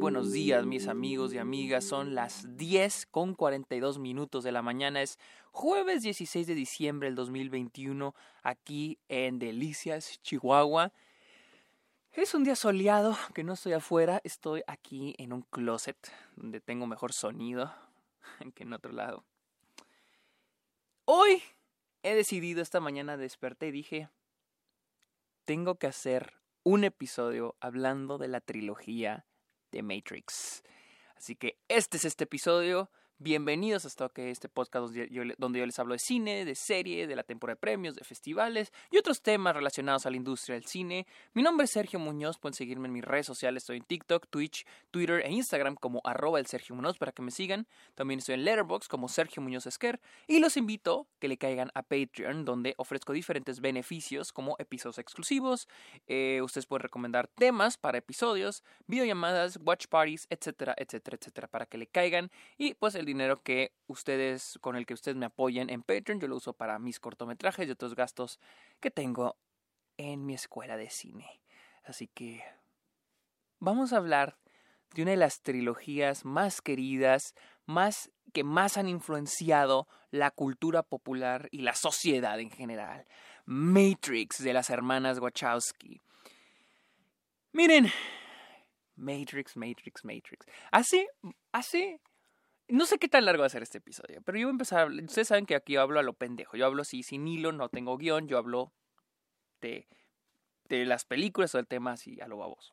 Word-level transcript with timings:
buenos 0.00 0.32
días, 0.32 0.64
mis 0.64 0.88
amigos 0.88 1.34
y 1.34 1.38
amigas. 1.38 1.84
Son 1.84 2.14
las 2.14 2.56
10 2.56 3.04
con 3.10 3.34
42 3.34 3.98
minutos 3.98 4.42
de 4.42 4.50
la 4.50 4.62
mañana. 4.62 5.02
Es 5.02 5.18
jueves 5.52 6.02
16 6.02 6.46
de 6.46 6.54
diciembre 6.54 7.08
del 7.08 7.16
2021, 7.16 8.14
aquí 8.42 8.98
en 9.10 9.38
Delicias, 9.38 10.18
Chihuahua. 10.22 10.90
Es 12.12 12.34
un 12.34 12.44
día 12.44 12.56
soleado, 12.56 13.14
que 13.34 13.44
no 13.44 13.52
estoy 13.52 13.74
afuera, 13.74 14.22
estoy 14.24 14.62
aquí 14.66 15.14
en 15.18 15.34
un 15.34 15.42
closet 15.42 15.98
donde 16.34 16.62
tengo 16.62 16.86
mejor 16.86 17.12
sonido 17.12 17.70
que 18.54 18.62
en 18.62 18.72
otro 18.72 18.92
lado. 18.92 19.22
Hoy 21.04 21.42
he 22.02 22.14
decidido 22.14 22.62
esta 22.62 22.80
mañana 22.80 23.18
desperté 23.18 23.68
y 23.68 23.72
dije, 23.72 24.08
tengo 25.44 25.74
que 25.74 25.88
hacer 25.88 26.40
un 26.62 26.84
episodio 26.84 27.54
hablando 27.60 28.16
de 28.16 28.28
la 28.28 28.40
trilogía 28.40 29.26
de 29.70 29.82
Matrix. 29.82 30.62
Así 31.16 31.36
que 31.36 31.58
este 31.68 31.98
es 31.98 32.04
este 32.04 32.24
episodio 32.24 32.90
Bienvenidos 33.22 33.84
a 33.84 34.08
que 34.08 34.30
este 34.30 34.48
podcast 34.48 34.94
donde 35.36 35.58
yo, 35.58 35.66
les 35.66 35.78
hablo 35.78 35.92
de 35.92 35.98
cine, 35.98 36.46
de 36.46 36.54
serie, 36.54 37.06
de 37.06 37.14
la 37.14 37.22
temporada 37.22 37.56
de 37.56 37.60
premios, 37.60 37.94
de 37.94 38.02
festivales 38.02 38.72
y 38.90 38.96
otros 38.96 39.20
temas 39.20 39.54
relacionados 39.54 40.06
a 40.06 40.10
la 40.10 40.16
industria 40.16 40.54
del 40.54 40.64
cine. 40.64 41.06
Mi 41.34 41.42
nombre 41.42 41.66
es 41.66 41.70
Sergio 41.70 41.98
Muñoz, 41.98 42.38
pueden 42.38 42.54
seguirme 42.54 42.88
en 42.88 42.94
mis 42.94 43.04
redes 43.04 43.26
sociales, 43.26 43.64
estoy 43.64 43.76
en 43.76 43.82
TikTok, 43.82 44.26
Twitch, 44.30 44.64
Twitter 44.90 45.20
e 45.22 45.30
Instagram 45.32 45.74
como 45.74 46.00
arroba 46.02 46.38
el 46.38 46.46
Sergio 46.46 46.74
Muñoz 46.74 46.96
para 46.96 47.12
que 47.12 47.20
me 47.20 47.30
sigan. 47.30 47.66
También 47.94 48.20
estoy 48.20 48.36
en 48.36 48.44
Letterboxd 48.46 48.88
como 48.88 49.06
Sergio 49.10 49.42
Muñoz 49.42 49.66
Esquer 49.66 50.00
y 50.26 50.38
los 50.38 50.56
invito 50.56 51.06
que 51.18 51.28
le 51.28 51.36
caigan 51.36 51.70
a 51.74 51.82
Patreon 51.82 52.46
donde 52.46 52.72
ofrezco 52.78 53.12
diferentes 53.12 53.60
beneficios 53.60 54.32
como 54.32 54.56
episodios 54.58 54.96
exclusivos. 54.96 55.68
Eh, 56.06 56.40
ustedes 56.42 56.64
pueden 56.64 56.84
recomendar 56.84 57.28
temas 57.28 57.76
para 57.76 57.98
episodios, 57.98 58.64
videollamadas, 58.86 59.58
watch 59.62 59.88
parties, 59.88 60.26
etcétera, 60.30 60.74
etcétera, 60.78 61.18
etcétera, 61.20 61.48
para 61.48 61.66
que 61.66 61.76
le 61.76 61.86
caigan 61.86 62.30
y 62.56 62.72
pues 62.72 62.94
el 62.94 63.09
dinero 63.10 63.42
que 63.42 63.72
ustedes, 63.86 64.58
con 64.60 64.76
el 64.76 64.86
que 64.86 64.94
ustedes 64.94 65.16
me 65.16 65.26
apoyen 65.26 65.70
en 65.70 65.82
Patreon, 65.82 66.20
yo 66.20 66.28
lo 66.28 66.36
uso 66.36 66.52
para 66.52 66.78
mis 66.78 67.00
cortometrajes 67.00 67.68
y 67.68 67.70
otros 67.70 67.94
gastos 67.94 68.40
que 68.80 68.90
tengo 68.90 69.36
en 69.96 70.24
mi 70.24 70.34
escuela 70.34 70.76
de 70.76 70.90
cine. 70.90 71.42
Así 71.84 72.08
que 72.08 72.42
vamos 73.58 73.92
a 73.92 73.98
hablar 73.98 74.38
de 74.94 75.02
una 75.02 75.12
de 75.12 75.16
las 75.16 75.42
trilogías 75.42 76.24
más 76.24 76.62
queridas, 76.62 77.34
más 77.66 78.10
que 78.32 78.44
más 78.44 78.76
han 78.76 78.88
influenciado 78.88 79.88
la 80.10 80.30
cultura 80.30 80.82
popular 80.82 81.48
y 81.50 81.62
la 81.62 81.74
sociedad 81.74 82.38
en 82.40 82.50
general. 82.50 83.06
Matrix 83.44 84.42
de 84.42 84.52
las 84.52 84.70
hermanas 84.70 85.18
Wachowski. 85.18 86.00
Miren, 87.52 87.90
Matrix, 88.96 89.56
Matrix, 89.56 90.04
Matrix. 90.04 90.46
Así, 90.70 91.06
así 91.52 91.98
no 92.70 92.86
sé 92.86 92.98
qué 92.98 93.08
tan 93.08 93.24
largo 93.24 93.42
va 93.42 93.46
a 93.46 93.50
ser 93.50 93.62
este 93.62 93.78
episodio, 93.78 94.22
pero 94.22 94.38
yo 94.38 94.46
voy 94.46 94.52
a 94.52 94.54
empezar. 94.54 94.90
Ustedes 94.90 95.28
saben 95.28 95.46
que 95.46 95.54
aquí 95.54 95.74
yo 95.74 95.82
hablo 95.82 96.00
a 96.00 96.02
lo 96.02 96.12
pendejo. 96.12 96.56
Yo 96.56 96.66
hablo 96.66 96.82
así 96.82 97.02
sin 97.02 97.26
hilo, 97.26 97.52
no 97.52 97.68
tengo 97.68 97.96
guion. 97.96 98.28
Yo 98.28 98.38
hablo 98.38 98.72
de, 99.60 99.88
de 100.68 100.84
las 100.84 101.04
películas 101.04 101.54
o 101.54 101.58
del 101.58 101.66
tema 101.66 101.92
así 101.92 102.20
a 102.20 102.28
lo 102.28 102.38
baboso. 102.38 102.72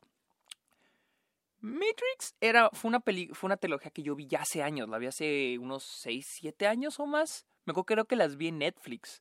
Matrix 1.60 2.36
era, 2.40 2.70
fue, 2.72 2.88
una 2.88 3.00
peli, 3.00 3.28
fue 3.32 3.48
una 3.48 3.56
trilogía 3.56 3.90
que 3.90 4.02
yo 4.02 4.14
vi 4.14 4.26
ya 4.26 4.42
hace 4.42 4.62
años. 4.62 4.88
La 4.88 4.98
vi 4.98 5.06
hace 5.06 5.58
unos 5.58 5.84
6, 5.84 6.26
7 6.40 6.66
años 6.66 7.00
o 7.00 7.06
más. 7.06 7.46
Me 7.64 7.72
acuerdo 7.72 7.84
creo 7.84 8.04
que 8.06 8.16
las 8.16 8.36
vi 8.36 8.48
en 8.48 8.58
Netflix 8.58 9.20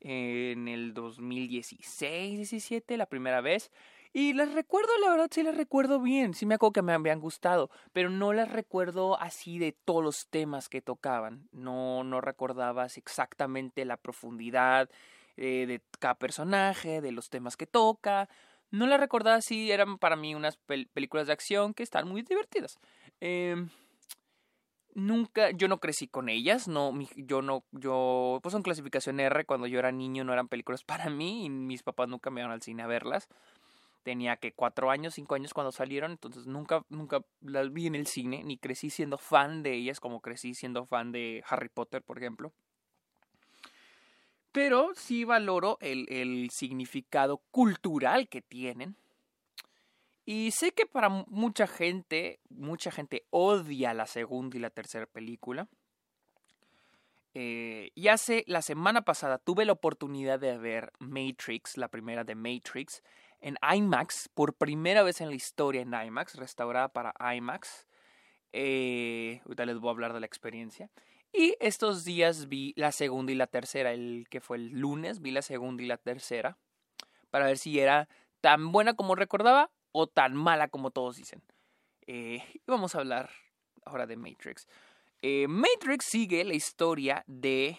en 0.00 0.68
el 0.68 0.94
2016, 0.94 2.36
17, 2.36 2.96
la 2.96 3.06
primera 3.06 3.40
vez. 3.40 3.70
Y 4.12 4.32
las 4.32 4.52
recuerdo, 4.54 4.90
la 5.02 5.10
verdad, 5.10 5.28
sí 5.30 5.42
las 5.42 5.56
recuerdo 5.56 6.00
bien. 6.00 6.34
Sí 6.34 6.46
me 6.46 6.54
acuerdo 6.54 6.72
que 6.72 6.82
me 6.82 6.92
habían 6.92 7.20
gustado, 7.20 7.70
pero 7.92 8.10
no 8.10 8.32
las 8.32 8.50
recuerdo 8.50 9.20
así 9.20 9.58
de 9.58 9.72
todos 9.72 10.02
los 10.02 10.28
temas 10.28 10.68
que 10.68 10.80
tocaban. 10.80 11.48
No, 11.52 12.04
no 12.04 12.20
recordabas 12.20 12.96
exactamente 12.96 13.84
la 13.84 13.96
profundidad 13.96 14.88
eh, 15.36 15.66
de 15.66 15.82
cada 15.98 16.14
personaje, 16.14 17.00
de 17.00 17.12
los 17.12 17.28
temas 17.28 17.56
que 17.56 17.66
toca. 17.66 18.28
No 18.70 18.86
las 18.86 19.00
recordaba 19.00 19.36
así, 19.36 19.70
eran 19.70 19.98
para 19.98 20.16
mí 20.16 20.34
unas 20.34 20.56
películas 20.56 21.26
de 21.26 21.32
acción 21.32 21.74
que 21.74 21.82
están 21.82 22.08
muy 22.08 22.22
divertidas. 22.22 22.78
Em, 23.20 23.70
nunca, 24.94 25.50
yo 25.52 25.68
no 25.68 25.80
crecí 25.80 26.08
con 26.08 26.28
ellas, 26.28 26.68
no, 26.68 26.92
yo 27.16 27.40
no, 27.40 27.64
yo, 27.72 28.40
pues 28.42 28.54
en 28.54 28.62
clasificación 28.62 29.20
R, 29.20 29.44
cuando 29.46 29.66
yo 29.66 29.78
era 29.78 29.92
niño 29.92 30.24
no 30.24 30.32
eran 30.32 30.48
películas 30.48 30.84
para 30.84 31.08
mí 31.10 31.46
y 31.46 31.50
mis 31.50 31.82
papás 31.82 32.08
nunca 32.08 32.30
me 32.30 32.40
iban 32.40 32.52
al 32.52 32.62
cine 32.62 32.82
a 32.82 32.86
verlas 32.86 33.28
tenía 34.02 34.36
que 34.36 34.52
cuatro 34.52 34.90
años, 34.90 35.14
cinco 35.14 35.34
años 35.34 35.54
cuando 35.54 35.72
salieron, 35.72 36.12
entonces 36.12 36.46
nunca, 36.46 36.84
nunca 36.88 37.24
las 37.40 37.72
vi 37.72 37.86
en 37.86 37.94
el 37.94 38.06
cine, 38.06 38.42
ni 38.44 38.58
crecí 38.58 38.90
siendo 38.90 39.18
fan 39.18 39.62
de 39.62 39.74
ellas 39.74 40.00
como 40.00 40.20
crecí 40.20 40.54
siendo 40.54 40.86
fan 40.86 41.12
de 41.12 41.42
Harry 41.48 41.68
Potter, 41.68 42.02
por 42.02 42.18
ejemplo. 42.18 42.52
Pero 44.52 44.92
sí 44.94 45.24
valoro 45.24 45.78
el, 45.80 46.06
el 46.08 46.50
significado 46.50 47.38
cultural 47.50 48.28
que 48.28 48.42
tienen. 48.42 48.96
Y 50.24 50.50
sé 50.50 50.72
que 50.72 50.84
para 50.86 51.08
mucha 51.08 51.66
gente, 51.66 52.40
mucha 52.50 52.90
gente 52.90 53.24
odia 53.30 53.94
la 53.94 54.06
segunda 54.06 54.56
y 54.56 54.60
la 54.60 54.70
tercera 54.70 55.06
película. 55.06 55.68
Eh, 57.34 57.92
y 57.94 58.08
hace 58.08 58.42
la 58.46 58.62
semana 58.62 59.02
pasada 59.02 59.38
tuve 59.38 59.64
la 59.64 59.72
oportunidad 59.72 60.40
de 60.40 60.58
ver 60.58 60.92
Matrix, 60.98 61.76
la 61.76 61.88
primera 61.88 62.24
de 62.24 62.34
Matrix, 62.34 63.02
en 63.40 63.56
IMAX, 63.62 64.28
por 64.34 64.54
primera 64.54 65.02
vez 65.02 65.20
en 65.20 65.28
la 65.28 65.34
historia 65.34 65.82
en 65.82 65.94
IMAX, 65.94 66.34
restaurada 66.36 66.88
para 66.88 67.14
IMAX. 67.34 67.86
Eh, 68.52 69.40
ahorita 69.44 69.66
les 69.66 69.78
voy 69.78 69.88
a 69.88 69.92
hablar 69.92 70.12
de 70.12 70.20
la 70.20 70.26
experiencia. 70.26 70.90
Y 71.32 71.56
estos 71.60 72.04
días 72.04 72.48
vi 72.48 72.72
la 72.76 72.92
segunda 72.92 73.32
y 73.32 73.34
la 73.34 73.46
tercera, 73.46 73.92
el 73.92 74.26
que 74.30 74.40
fue 74.40 74.56
el 74.56 74.70
lunes, 74.70 75.20
vi 75.20 75.30
la 75.30 75.42
segunda 75.42 75.82
y 75.82 75.86
la 75.86 75.98
tercera, 75.98 76.56
para 77.30 77.46
ver 77.46 77.58
si 77.58 77.78
era 77.78 78.08
tan 78.40 78.72
buena 78.72 78.94
como 78.94 79.14
recordaba 79.14 79.70
o 79.92 80.06
tan 80.06 80.34
mala 80.34 80.68
como 80.68 80.90
todos 80.90 81.16
dicen. 81.16 81.42
Eh, 82.06 82.42
y 82.54 82.62
vamos 82.66 82.94
a 82.94 82.98
hablar 82.98 83.30
ahora 83.84 84.06
de 84.06 84.16
Matrix. 84.16 84.66
Eh, 85.20 85.46
Matrix 85.48 86.06
sigue 86.06 86.44
la 86.44 86.54
historia 86.54 87.24
de 87.26 87.78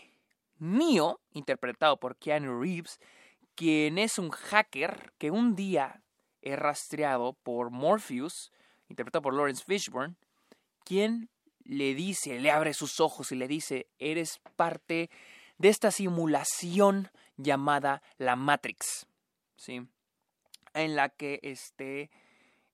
Neo, 0.59 1.21
interpretado 1.31 1.99
por 1.99 2.17
Keanu 2.17 2.61
Reeves, 2.61 2.99
quien 3.59 3.97
es 3.97 4.17
un 4.17 4.29
hacker 4.29 5.11
que 5.17 5.31
un 5.31 5.53
día 5.53 6.01
es 6.41 6.57
rastreado 6.57 7.33
por 7.33 7.71
Morpheus, 7.71 8.53
interpretado 8.87 9.21
por 9.21 9.33
Lawrence 9.33 9.65
Fishburne, 9.65 10.15
quien 10.85 11.27
le 11.65 11.93
dice, 11.93 12.39
le 12.39 12.51
abre 12.51 12.73
sus 12.73 13.01
ojos 13.01 13.33
y 13.33 13.35
le 13.35 13.49
dice, 13.49 13.87
eres 13.99 14.39
parte 14.55 15.09
de 15.57 15.67
esta 15.67 15.91
simulación 15.91 17.11
llamada 17.35 18.01
la 18.17 18.37
Matrix, 18.37 19.07
¿sí? 19.57 19.85
En 20.73 20.95
la 20.95 21.09
que 21.09 21.41
este, 21.43 22.11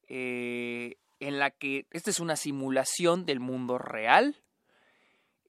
eh, 0.07 0.97
en 1.19 1.39
la 1.39 1.49
que 1.49 1.87
esta 1.89 2.11
es 2.11 2.19
una 2.19 2.35
simulación 2.35 3.25
del 3.25 3.39
mundo 3.39 3.79
real 3.79 4.35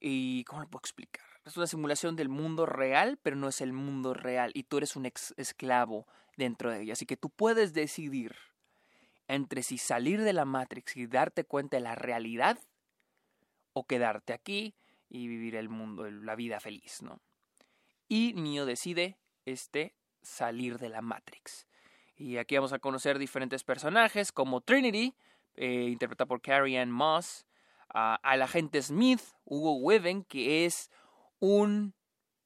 y 0.00 0.44
cómo 0.44 0.62
lo 0.62 0.68
puedo 0.68 0.80
explicar 0.80 1.25
es 1.50 1.56
una 1.56 1.66
simulación 1.66 2.16
del 2.16 2.28
mundo 2.28 2.66
real, 2.66 3.18
pero 3.22 3.36
no 3.36 3.48
es 3.48 3.60
el 3.60 3.72
mundo 3.72 4.14
real 4.14 4.50
y 4.54 4.64
tú 4.64 4.78
eres 4.78 4.96
un 4.96 5.06
esclavo 5.06 6.06
dentro 6.36 6.70
de 6.70 6.82
ella. 6.82 6.94
Así 6.94 7.06
que 7.06 7.16
tú 7.16 7.30
puedes 7.30 7.72
decidir 7.72 8.34
entre 9.28 9.62
si 9.62 9.78
salir 9.78 10.22
de 10.22 10.32
la 10.32 10.44
Matrix 10.44 10.96
y 10.96 11.06
darte 11.06 11.44
cuenta 11.44 11.76
de 11.76 11.82
la 11.82 11.94
realidad 11.94 12.58
o 13.72 13.86
quedarte 13.86 14.32
aquí 14.32 14.74
y 15.08 15.28
vivir 15.28 15.56
el 15.56 15.68
mundo, 15.68 16.10
la 16.10 16.34
vida 16.34 16.60
feliz, 16.60 17.02
¿no? 17.02 17.20
Y 18.08 18.32
Neo 18.34 18.66
decide 18.66 19.16
este 19.44 19.94
salir 20.22 20.78
de 20.78 20.88
la 20.88 21.02
Matrix. 21.02 21.66
Y 22.16 22.38
aquí 22.38 22.56
vamos 22.56 22.72
a 22.72 22.78
conocer 22.78 23.18
diferentes 23.18 23.62
personajes 23.62 24.32
como 24.32 24.60
Trinity, 24.60 25.14
eh, 25.54 25.88
interpretada 25.90 26.26
por 26.26 26.40
Carrie 26.40 26.78
Ann 26.78 26.90
Moss, 26.90 27.46
al 27.88 28.42
agente 28.42 28.82
Smith, 28.82 29.22
Hugo 29.44 29.76
Weven, 29.76 30.24
que 30.24 30.66
es 30.66 30.90
un, 31.40 31.94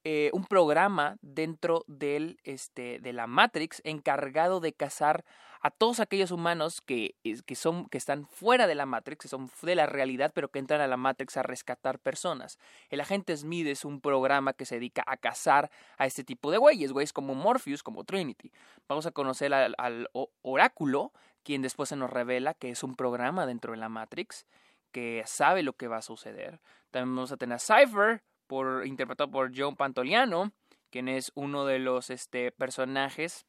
eh, 0.04 0.30
un 0.32 0.44
programa 0.44 1.16
dentro 1.20 1.84
del, 1.86 2.38
este, 2.44 2.98
de 3.00 3.12
la 3.12 3.26
Matrix 3.26 3.80
encargado 3.84 4.60
de 4.60 4.72
cazar 4.72 5.24
a 5.62 5.70
todos 5.70 6.00
aquellos 6.00 6.30
humanos 6.30 6.80
que, 6.80 7.16
que, 7.44 7.54
son, 7.54 7.86
que 7.86 7.98
están 7.98 8.26
fuera 8.26 8.66
de 8.66 8.74
la 8.74 8.86
Matrix, 8.86 9.22
que 9.22 9.28
son 9.28 9.50
de 9.62 9.74
la 9.74 9.86
realidad, 9.86 10.32
pero 10.34 10.50
que 10.50 10.58
entran 10.58 10.80
a 10.80 10.86
la 10.86 10.96
Matrix 10.96 11.36
a 11.36 11.42
rescatar 11.42 11.98
personas. 11.98 12.58
El 12.88 13.00
agente 13.00 13.36
Smith 13.36 13.66
es 13.66 13.84
un 13.84 14.00
programa 14.00 14.54
que 14.54 14.64
se 14.64 14.76
dedica 14.76 15.04
a 15.06 15.18
cazar 15.18 15.70
a 15.98 16.06
este 16.06 16.24
tipo 16.24 16.50
de 16.50 16.56
güeyes, 16.56 16.92
güeyes 16.92 17.12
como 17.12 17.34
Morpheus, 17.34 17.82
como 17.82 18.04
Trinity. 18.04 18.50
Vamos 18.88 19.04
a 19.04 19.10
conocer 19.10 19.52
al, 19.52 19.74
al 19.76 20.08
Oráculo, 20.40 21.12
quien 21.42 21.60
después 21.60 21.90
se 21.90 21.96
nos 21.96 22.10
revela 22.10 22.54
que 22.54 22.70
es 22.70 22.82
un 22.82 22.96
programa 22.96 23.44
dentro 23.44 23.72
de 23.72 23.78
la 23.78 23.90
Matrix, 23.90 24.46
que 24.92 25.22
sabe 25.26 25.62
lo 25.62 25.74
que 25.74 25.88
va 25.88 25.98
a 25.98 26.02
suceder. 26.02 26.60
También 26.90 27.14
vamos 27.14 27.32
a 27.32 27.36
tener 27.36 27.56
a 27.56 27.58
Cypher, 27.58 28.22
por, 28.50 28.84
interpretado 28.84 29.30
por 29.30 29.52
John 29.56 29.76
Pantoliano, 29.76 30.50
quien 30.90 31.06
es 31.06 31.30
uno 31.36 31.64
de 31.66 31.78
los 31.78 32.10
este, 32.10 32.50
personajes 32.50 33.46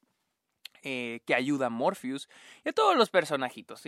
eh, 0.84 1.22
que 1.26 1.34
ayuda 1.34 1.66
a 1.66 1.70
Morpheus 1.70 2.28
y 2.64 2.68
a 2.68 2.72
todos 2.72 2.96
los 2.96 3.10
personajitos. 3.10 3.82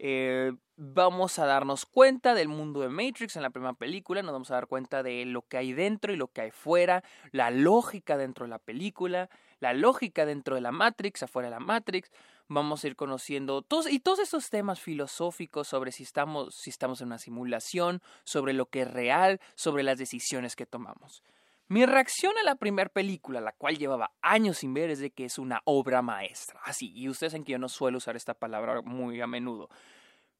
Eh, 0.00 0.52
vamos 0.74 1.38
a 1.38 1.46
darnos 1.46 1.86
cuenta 1.86 2.34
del 2.34 2.48
mundo 2.48 2.80
de 2.80 2.88
Matrix 2.88 3.36
en 3.36 3.42
la 3.42 3.50
primera 3.50 3.74
película, 3.74 4.22
nos 4.22 4.32
vamos 4.32 4.50
a 4.50 4.54
dar 4.54 4.66
cuenta 4.66 5.04
de 5.04 5.24
lo 5.24 5.42
que 5.42 5.56
hay 5.56 5.72
dentro 5.72 6.12
y 6.12 6.16
lo 6.16 6.26
que 6.26 6.40
hay 6.40 6.50
fuera, 6.50 7.04
la 7.30 7.52
lógica 7.52 8.16
dentro 8.16 8.44
de 8.44 8.50
la 8.50 8.58
película, 8.58 9.30
la 9.60 9.72
lógica 9.72 10.26
dentro 10.26 10.56
de 10.56 10.62
la 10.62 10.72
Matrix, 10.72 11.22
afuera 11.22 11.46
de 11.48 11.54
la 11.54 11.60
Matrix, 11.60 12.10
vamos 12.48 12.84
a 12.84 12.86
ir 12.86 12.96
conociendo 12.96 13.62
todos 13.62 13.90
y 13.90 13.98
todos 13.98 14.20
esos 14.20 14.50
temas 14.50 14.80
filosóficos 14.80 15.68
sobre 15.68 15.92
si 15.92 16.02
estamos, 16.02 16.54
si 16.54 16.70
estamos 16.70 17.00
en 17.00 17.08
una 17.08 17.18
simulación, 17.18 18.02
sobre 18.24 18.52
lo 18.52 18.66
que 18.66 18.82
es 18.82 18.90
real, 18.90 19.40
sobre 19.54 19.82
las 19.82 19.98
decisiones 19.98 20.56
que 20.56 20.66
tomamos. 20.66 21.22
Mi 21.68 21.84
reacción 21.84 22.32
a 22.38 22.44
la 22.44 22.54
primera 22.54 22.88
película, 22.88 23.40
la 23.40 23.50
cual 23.50 23.76
llevaba 23.76 24.12
años 24.22 24.58
sin 24.58 24.72
ver, 24.72 24.90
es 24.90 25.00
de 25.00 25.10
que 25.10 25.24
es 25.24 25.36
una 25.36 25.62
obra 25.64 26.00
maestra. 26.00 26.60
Así, 26.64 26.92
y 26.94 27.08
ustedes 27.08 27.32
saben 27.32 27.44
que 27.44 27.52
yo 27.52 27.58
no 27.58 27.68
suelo 27.68 27.98
usar 27.98 28.14
esta 28.14 28.34
palabra 28.34 28.82
muy 28.82 29.20
a 29.20 29.26
menudo. 29.26 29.68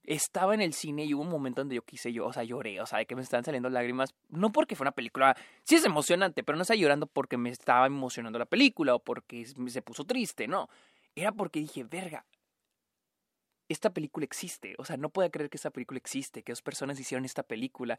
Estaba 0.04 0.54
en 0.54 0.60
el 0.60 0.72
cine 0.72 1.04
y 1.04 1.14
hubo 1.14 1.22
un 1.22 1.28
momento 1.28 1.62
donde 1.62 1.74
yo 1.74 1.82
quise 1.82 2.12
yo, 2.12 2.26
o 2.26 2.32
sea, 2.32 2.44
lloré, 2.44 2.80
o 2.80 2.86
sea, 2.86 3.00
de 3.00 3.06
que 3.06 3.16
me 3.16 3.22
estaban 3.22 3.42
saliendo 3.42 3.68
lágrimas, 3.68 4.14
no 4.28 4.52
porque 4.52 4.76
fue 4.76 4.84
una 4.84 4.92
película, 4.92 5.36
sí 5.64 5.74
es 5.74 5.84
emocionante, 5.84 6.44
pero 6.44 6.54
no 6.54 6.62
estaba 6.62 6.78
llorando 6.78 7.08
porque 7.08 7.36
me 7.36 7.50
estaba 7.50 7.86
emocionando 7.86 8.38
la 8.38 8.46
película 8.46 8.94
o 8.94 9.00
porque 9.00 9.46
se 9.46 9.82
puso 9.82 10.04
triste, 10.04 10.46
no. 10.46 10.68
Era 11.16 11.32
porque 11.32 11.60
dije, 11.60 11.82
verga, 11.82 12.26
esta 13.68 13.90
película 13.90 14.24
existe. 14.24 14.74
O 14.78 14.84
sea, 14.84 14.96
no 14.96 15.10
puedo 15.10 15.30
creer 15.30 15.50
que 15.50 15.56
esta 15.56 15.70
película 15.70 15.98
existe, 15.98 16.42
que 16.42 16.52
dos 16.52 16.62
personas 16.62 17.00
hicieron 17.00 17.24
esta 17.24 17.42
película. 17.42 17.98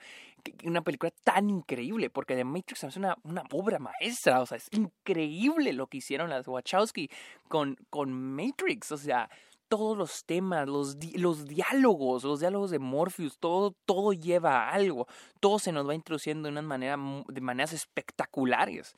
una 0.63 0.81
película 0.81 1.11
tan 1.23 1.49
increíble, 1.49 2.09
porque 2.09 2.35
The 2.35 2.43
Matrix 2.43 2.83
es 2.83 2.97
una, 2.97 3.17
una 3.23 3.43
obra 3.51 3.79
maestra. 3.79 4.41
O 4.41 4.45
sea, 4.45 4.57
es 4.57 4.67
increíble 4.71 5.73
lo 5.73 5.87
que 5.87 5.97
hicieron 5.97 6.29
las 6.29 6.47
Wachowski 6.47 7.09
con, 7.49 7.75
con 7.89 8.13
Matrix. 8.13 8.91
O 8.91 8.97
sea, 8.97 9.29
todos 9.67 9.97
los 9.97 10.25
temas, 10.25 10.67
los, 10.67 10.97
los 11.15 11.45
diálogos, 11.45 12.23
los 12.23 12.39
diálogos 12.39 12.71
de 12.71 12.79
Morpheus, 12.79 13.37
todo, 13.37 13.75
todo 13.85 14.13
lleva 14.13 14.63
a 14.63 14.69
algo. 14.69 15.07
Todo 15.39 15.59
se 15.59 15.71
nos 15.71 15.87
va 15.87 15.95
introduciendo 15.95 16.47
de, 16.47 16.51
una 16.51 16.61
manera, 16.61 16.97
de 17.27 17.41
maneras 17.41 17.73
espectaculares. 17.73 18.95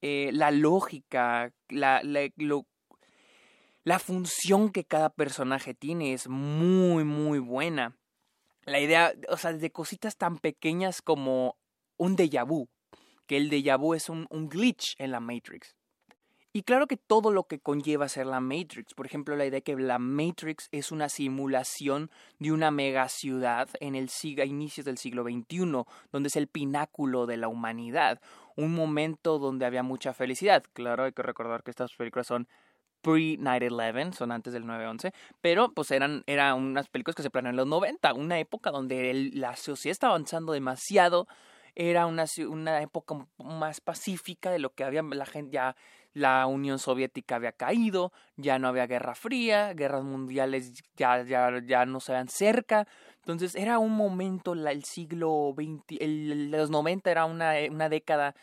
Eh, 0.00 0.30
la 0.32 0.50
lógica, 0.50 1.52
la, 1.68 2.00
lo, 2.36 2.66
la 3.84 3.98
función 3.98 4.70
que 4.70 4.84
cada 4.84 5.10
personaje 5.10 5.74
tiene 5.74 6.12
es 6.12 6.28
muy, 6.28 7.04
muy 7.04 7.38
buena. 7.38 7.96
La 8.64 8.80
idea, 8.80 9.12
o 9.28 9.36
sea, 9.36 9.52
de 9.52 9.72
cositas 9.72 10.16
tan 10.16 10.38
pequeñas 10.38 11.00
como 11.00 11.56
un 11.96 12.16
déjà 12.16 12.46
vu, 12.46 12.68
que 13.26 13.36
el 13.36 13.50
déjà 13.50 13.78
vu 13.78 13.94
es 13.94 14.08
un, 14.08 14.26
un 14.30 14.48
glitch 14.48 14.94
en 14.98 15.10
la 15.10 15.20
Matrix. 15.20 15.78
Y 16.58 16.62
claro 16.62 16.86
que 16.86 16.96
todo 16.96 17.30
lo 17.30 17.44
que 17.44 17.60
conlleva 17.60 18.08
ser 18.08 18.26
la 18.26 18.40
Matrix, 18.40 18.94
por 18.94 19.04
ejemplo, 19.04 19.36
la 19.36 19.44
idea 19.44 19.58
de 19.58 19.62
que 19.62 19.76
la 19.76 19.98
Matrix 19.98 20.68
es 20.72 20.90
una 20.90 21.08
simulación 21.10 22.10
de 22.38 22.52
una 22.52 22.70
mega 22.70 23.08
ciudad 23.08 23.68
en 23.80 23.94
el 23.94 24.08
a 24.40 24.44
inicios 24.44 24.86
del 24.86 24.96
siglo 24.96 25.24
XXI, 25.24 25.84
donde 26.10 26.28
es 26.28 26.36
el 26.36 26.48
pináculo 26.48 27.26
de 27.26 27.36
la 27.36 27.48
humanidad, 27.48 28.20
un 28.56 28.74
momento 28.74 29.38
donde 29.38 29.66
había 29.66 29.82
mucha 29.82 30.14
felicidad. 30.14 30.64
Claro, 30.72 31.04
hay 31.04 31.12
que 31.12 31.22
recordar 31.22 31.62
que 31.62 31.70
estas 31.70 31.94
películas 31.94 32.26
son 32.26 32.48
pre-9-11, 33.02 34.12
son 34.12 34.32
antes 34.32 34.52
del 34.52 34.64
9-11, 34.64 35.12
pero 35.40 35.72
pues 35.72 35.90
eran, 35.90 36.22
eran 36.26 36.56
unas 36.56 36.88
películas 36.88 37.14
que 37.16 37.22
se 37.22 37.30
planearon 37.30 37.54
en 37.54 37.56
los 37.56 37.66
90, 37.66 38.12
una 38.14 38.38
época 38.38 38.70
donde 38.70 39.30
la 39.34 39.56
sociedad 39.56 39.92
estaba 39.92 40.14
avanzando 40.14 40.52
demasiado, 40.52 41.26
era 41.74 42.06
una, 42.06 42.24
una 42.48 42.82
época 42.82 43.26
más 43.38 43.80
pacífica 43.80 44.50
de 44.50 44.58
lo 44.58 44.70
que 44.70 44.84
había 44.84 45.02
la 45.02 45.26
gente 45.26 45.52
ya 45.52 45.76
la 46.14 46.46
Unión 46.46 46.78
Soviética 46.78 47.36
había 47.36 47.52
caído, 47.52 48.12
ya 48.36 48.58
no 48.58 48.68
había 48.68 48.86
Guerra 48.86 49.14
Fría, 49.14 49.72
guerras 49.74 50.02
mundiales 50.04 50.72
ya, 50.96 51.22
ya, 51.22 51.60
ya 51.64 51.86
no 51.86 52.00
se 52.00 52.12
vean 52.12 52.28
cerca. 52.28 52.86
Entonces 53.18 53.54
era 53.54 53.78
un 53.78 53.92
momento, 53.92 54.54
el 54.54 54.84
siglo 54.84 55.54
XX, 55.54 56.00
el, 56.00 56.50
los 56.50 56.70
90 56.70 57.10
era 57.10 57.24
una, 57.24 57.54
una 57.70 57.88
década 57.88 58.34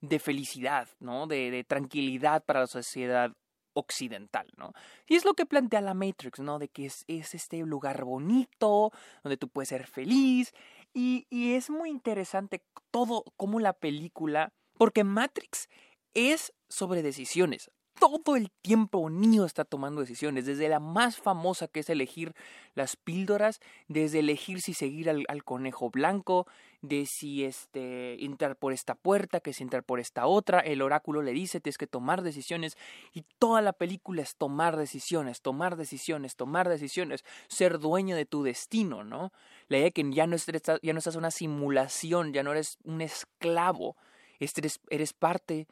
de 0.00 0.18
felicidad, 0.18 0.88
¿no? 1.00 1.26
De, 1.26 1.64
tranquilidad 1.66 2.44
para 2.44 2.60
la 2.60 2.66
sociedad 2.66 3.32
occidental, 3.74 4.48
¿no? 4.56 4.72
Y 5.06 5.16
es 5.16 5.24
lo 5.24 5.34
que 5.34 5.46
plantea 5.46 5.80
la 5.80 5.94
Matrix, 5.94 6.40
¿no? 6.40 6.58
De 6.58 6.68
que 6.68 6.86
es, 6.86 7.04
es 7.08 7.34
este 7.34 7.58
lugar 7.58 8.04
bonito, 8.04 8.92
donde 9.22 9.36
tú 9.36 9.48
puedes 9.48 9.68
ser 9.68 9.86
feliz. 9.86 10.52
Y, 10.94 11.26
y 11.30 11.54
es 11.54 11.70
muy 11.70 11.90
interesante 11.90 12.62
todo, 12.90 13.24
como 13.36 13.60
la 13.60 13.72
película, 13.72 14.52
porque 14.76 15.04
Matrix 15.04 15.68
es 16.14 16.52
sobre 16.68 17.02
decisiones 17.02 17.70
todo 17.98 18.36
el 18.36 18.50
tiempo 18.50 19.08
Neo 19.10 19.44
está 19.44 19.64
tomando 19.64 20.00
decisiones, 20.00 20.46
desde 20.46 20.68
la 20.68 20.80
más 20.80 21.18
famosa 21.18 21.68
que 21.68 21.80
es 21.80 21.90
elegir 21.90 22.34
las 22.74 22.96
píldoras, 22.96 23.60
desde 23.88 24.20
elegir 24.20 24.60
si 24.60 24.74
seguir 24.74 25.08
al, 25.10 25.44
conejo 25.44 25.90
blanco, 25.90 26.46
de 26.80 27.06
si 27.06 27.44
este, 27.44 28.24
entrar 28.24 28.56
por 28.56 28.72
esta 28.72 28.94
puerta, 28.94 29.40
que 29.40 29.52
si 29.52 29.62
entrar 29.62 29.84
por 29.84 30.00
esta 30.00 30.26
otra, 30.26 30.60
el 30.60 30.82
oráculo 30.82 31.22
le 31.22 31.32
dice 31.32 31.60
tienes 31.60 31.78
que 31.78 31.86
tomar 31.86 32.22
decisiones 32.22 32.76
y 33.12 33.24
toda 33.38 33.62
la 33.62 33.72
película 33.72 34.22
es 34.22 34.36
tomar 34.36 34.76
decisiones, 34.76 35.40
tomar 35.40 35.76
decisiones, 35.76 36.34
tomar 36.34 36.68
decisiones, 36.68 37.24
ser 37.48 37.78
dueño 37.78 38.16
de 38.16 38.26
tu 38.26 38.42
destino, 38.42 39.04
¿no? 39.04 39.32
La 39.68 39.76
idea 39.76 39.86
de 39.86 39.92
que 39.92 40.12
ya 40.12 40.26
no, 40.26 40.34
estás, 40.34 40.80
ya 40.82 40.92
no 40.92 41.00
una 41.14 41.30
simulación, 41.30 42.32
ya 42.32 42.42
no 42.42 42.52
eres 42.52 42.78
un 42.84 43.00
esclavo, 43.00 43.96
eres 44.40 45.12
parte 45.12 45.68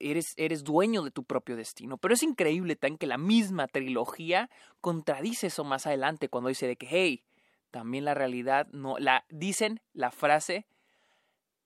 eres, 0.00 0.34
eres 0.36 0.64
dueño 0.64 1.02
de 1.02 1.10
tu 1.10 1.24
propio 1.24 1.56
destino. 1.56 1.98
Pero 1.98 2.14
es 2.14 2.22
increíble 2.22 2.76
tan 2.76 2.98
que 2.98 3.06
la 3.06 3.18
misma 3.18 3.66
trilogía 3.68 4.50
contradice 4.80 5.48
eso 5.48 5.64
más 5.64 5.86
adelante 5.86 6.28
cuando 6.28 6.48
dice 6.48 6.66
de 6.66 6.76
que, 6.76 6.86
hey, 6.88 7.24
también 7.70 8.04
la 8.04 8.14
realidad 8.14 8.66
no, 8.72 8.98
la, 8.98 9.24
dicen 9.28 9.80
la 9.92 10.10
frase, 10.10 10.66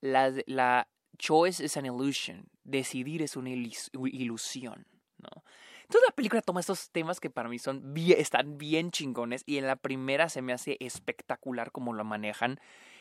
la, 0.01 0.33
la 0.47 0.89
choice 1.19 1.65
is 1.65 1.77
an 1.77 1.87
illusion, 1.87 2.49
decidir 2.65 3.23
es 3.23 3.37
una 3.37 3.51
ilusión, 3.51 4.87
¿no? 5.19 5.45
Entonces 5.91 6.09
la 6.09 6.15
película 6.15 6.41
toma 6.41 6.61
estos 6.61 6.91
temas 6.93 7.19
que 7.19 7.31
para 7.31 7.49
mí 7.49 7.59
son 7.59 7.95
están 8.17 8.59
bien 8.59 8.93
chingones 8.93 9.43
y 9.45 9.59
en 9.59 9.67
la 9.67 9.75
primera 9.75 10.29
se 10.29 10.41
me 10.41 10.53
hace 10.53 10.77
espectacular 10.79 11.73
como 11.73 11.93
lo 11.93 12.05
manejan. 12.05 12.61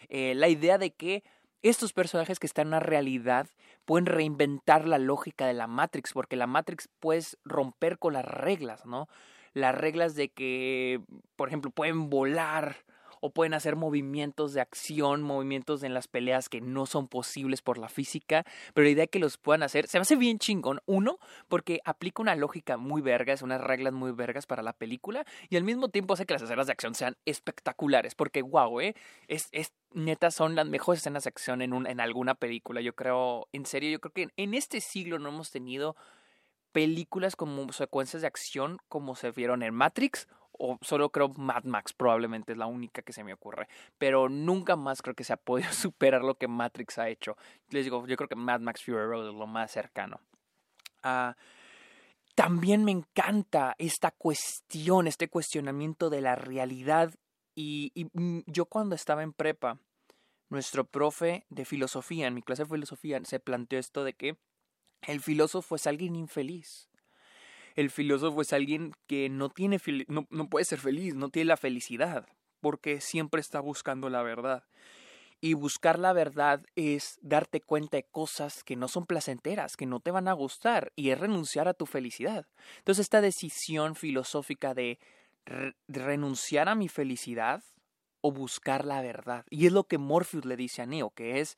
Eh, 0.09 0.33
la 0.33 0.47
idea 0.47 0.79
de 0.79 0.89
que 0.95 1.23
estos 1.61 1.93
personajes 1.93 2.39
que 2.39 2.47
están 2.47 2.67
en 2.67 2.71
la 2.71 2.79
realidad 2.79 3.47
pueden 3.85 4.05
reinventar 4.05 4.87
la 4.87 4.97
lógica 4.97 5.47
de 5.47 5.53
la 5.53 5.67
Matrix, 5.67 6.13
porque 6.13 6.35
la 6.35 6.47
Matrix 6.47 6.89
puedes 6.99 7.37
romper 7.43 7.97
con 7.97 8.13
las 8.13 8.25
reglas, 8.25 8.85
¿no? 8.85 9.07
Las 9.53 9.75
reglas 9.75 10.15
de 10.15 10.29
que, 10.29 11.01
por 11.35 11.47
ejemplo, 11.47 11.71
pueden 11.71 12.09
volar, 12.09 12.77
o 13.21 13.31
pueden 13.31 13.53
hacer 13.53 13.75
movimientos 13.75 14.53
de 14.53 14.61
acción, 14.61 15.21
movimientos 15.21 15.83
en 15.83 15.93
las 15.93 16.07
peleas 16.07 16.49
que 16.49 16.61
no 16.61 16.85
son 16.85 17.07
posibles 17.07 17.61
por 17.61 17.77
la 17.77 17.89
física, 17.89 18.45
pero 18.73 18.85
la 18.85 18.91
idea 18.91 19.03
de 19.03 19.09
que 19.09 19.19
los 19.19 19.37
puedan 19.37 19.63
hacer 19.63 19.87
se 19.87 19.97
me 19.97 20.03
hace 20.03 20.15
bien 20.15 20.39
chingón. 20.39 20.79
Uno, 20.85 21.19
porque 21.47 21.79
aplica 21.85 22.21
una 22.21 22.35
lógica 22.35 22.77
muy 22.77 23.01
vergas, 23.01 23.41
unas 23.41 23.61
reglas 23.61 23.93
muy 23.93 24.11
vergas 24.11 24.45
para 24.45 24.63
la 24.63 24.73
película 24.73 25.25
y 25.49 25.57
al 25.57 25.63
mismo 25.63 25.89
tiempo 25.89 26.13
hace 26.13 26.25
que 26.25 26.33
las 26.33 26.41
escenas 26.41 26.67
de 26.67 26.73
acción 26.73 26.95
sean 26.95 27.17
espectaculares, 27.25 28.15
porque 28.15 28.41
wow, 28.41 28.79
eh, 28.79 28.95
es, 29.27 29.49
es 29.51 29.73
neta 29.91 30.31
son 30.31 30.55
las 30.55 30.67
mejores 30.67 31.01
escenas 31.01 31.23
de 31.23 31.29
acción 31.29 31.61
en, 31.61 31.73
un, 31.73 31.87
en 31.87 31.99
alguna 31.99 32.35
película. 32.35 32.81
Yo 32.81 32.93
creo, 32.93 33.47
en 33.53 33.65
serio, 33.65 33.89
yo 33.89 33.99
creo 33.99 34.13
que 34.13 34.27
en 34.37 34.53
este 34.53 34.81
siglo 34.81 35.19
no 35.19 35.29
hemos 35.29 35.51
tenido 35.51 35.95
películas 36.71 37.35
como 37.35 37.71
secuencias 37.73 38.21
de 38.21 38.27
acción 38.27 38.77
como 38.87 39.15
se 39.15 39.31
vieron 39.31 39.63
en 39.63 39.73
Matrix 39.73 40.27
o 40.59 40.77
solo 40.81 41.09
creo 41.09 41.29
Mad 41.29 41.63
Max 41.63 41.93
probablemente 41.93 42.51
es 42.51 42.57
la 42.57 42.67
única 42.67 43.01
que 43.01 43.13
se 43.13 43.23
me 43.23 43.33
ocurre, 43.33 43.67
pero 43.97 44.29
nunca 44.29 44.75
más 44.75 45.01
creo 45.01 45.15
que 45.15 45.23
se 45.23 45.33
ha 45.33 45.37
podido 45.37 45.71
superar 45.73 46.21
lo 46.21 46.35
que 46.35 46.47
Matrix 46.47 46.99
ha 46.99 47.09
hecho. 47.09 47.37
Les 47.69 47.85
digo, 47.85 48.05
yo 48.05 48.15
creo 48.17 48.29
que 48.29 48.35
Mad 48.35 48.59
Max 48.59 48.83
Fury 48.83 48.97
Road 48.97 49.29
es 49.29 49.35
lo 49.35 49.47
más 49.47 49.71
cercano. 49.71 50.19
Ah, 51.01 51.35
también 52.35 52.83
me 52.83 52.91
encanta 52.91 53.75
esta 53.77 54.11
cuestión, 54.11 55.07
este 55.07 55.29
cuestionamiento 55.29 56.09
de 56.09 56.21
la 56.21 56.35
realidad 56.35 57.13
y, 57.55 57.91
y 57.95 58.05
mm, 58.13 58.43
yo 58.45 58.65
cuando 58.65 58.95
estaba 58.95 59.23
en 59.23 59.33
prepa, 59.33 59.79
nuestro 60.49 60.83
profe 60.83 61.45
de 61.49 61.63
filosofía, 61.63 62.27
en 62.27 62.33
mi 62.33 62.41
clase 62.41 62.63
de 62.63 62.69
filosofía, 62.69 63.19
se 63.23 63.39
planteó 63.39 63.79
esto 63.79 64.03
de 64.03 64.13
que 64.13 64.37
el 65.01 65.21
filósofo 65.21 65.75
es 65.75 65.87
alguien 65.87 66.15
infeliz 66.15 66.88
el 67.79 67.89
filósofo 67.91 68.41
es 68.41 68.51
alguien 68.51 68.93
que 69.07 69.29
no 69.29 69.49
tiene 69.49 69.79
no, 70.09 70.27
no 70.29 70.49
puede 70.49 70.65
ser 70.65 70.79
feliz, 70.79 71.15
no 71.15 71.29
tiene 71.29 71.47
la 71.47 71.55
felicidad, 71.57 72.27
porque 72.59 72.99
siempre 72.99 73.39
está 73.39 73.61
buscando 73.61 74.09
la 74.09 74.21
verdad. 74.21 74.65
Y 75.39 75.53
buscar 75.53 75.97
la 75.97 76.11
verdad 76.11 76.65
es 76.75 77.17
darte 77.21 77.61
cuenta 77.61 77.95
de 77.95 78.03
cosas 78.03 78.65
que 78.65 78.75
no 78.75 78.89
son 78.89 79.05
placenteras, 79.05 79.77
que 79.77 79.85
no 79.85 80.01
te 80.01 80.11
van 80.11 80.27
a 80.27 80.33
gustar, 80.33 80.91
y 80.97 81.11
es 81.11 81.19
renunciar 81.19 81.69
a 81.69 81.73
tu 81.73 81.85
felicidad. 81.85 82.47
Entonces 82.79 83.03
esta 83.03 83.21
decisión 83.21 83.95
filosófica 83.95 84.73
de, 84.73 84.99
renunciar 85.87 86.67
a 86.67 86.75
mi 86.75 86.89
felicidad 86.89 87.63
o 88.19 88.33
buscar 88.33 88.83
la 88.83 89.01
verdad. 89.01 89.45
Y 89.49 89.67
es 89.67 89.71
lo 89.71 89.85
que 89.85 89.97
Morpheus 89.97 90.43
le 90.43 90.57
dice 90.57 90.81
a 90.81 90.85
Neo, 90.85 91.11
que 91.11 91.39
es, 91.39 91.57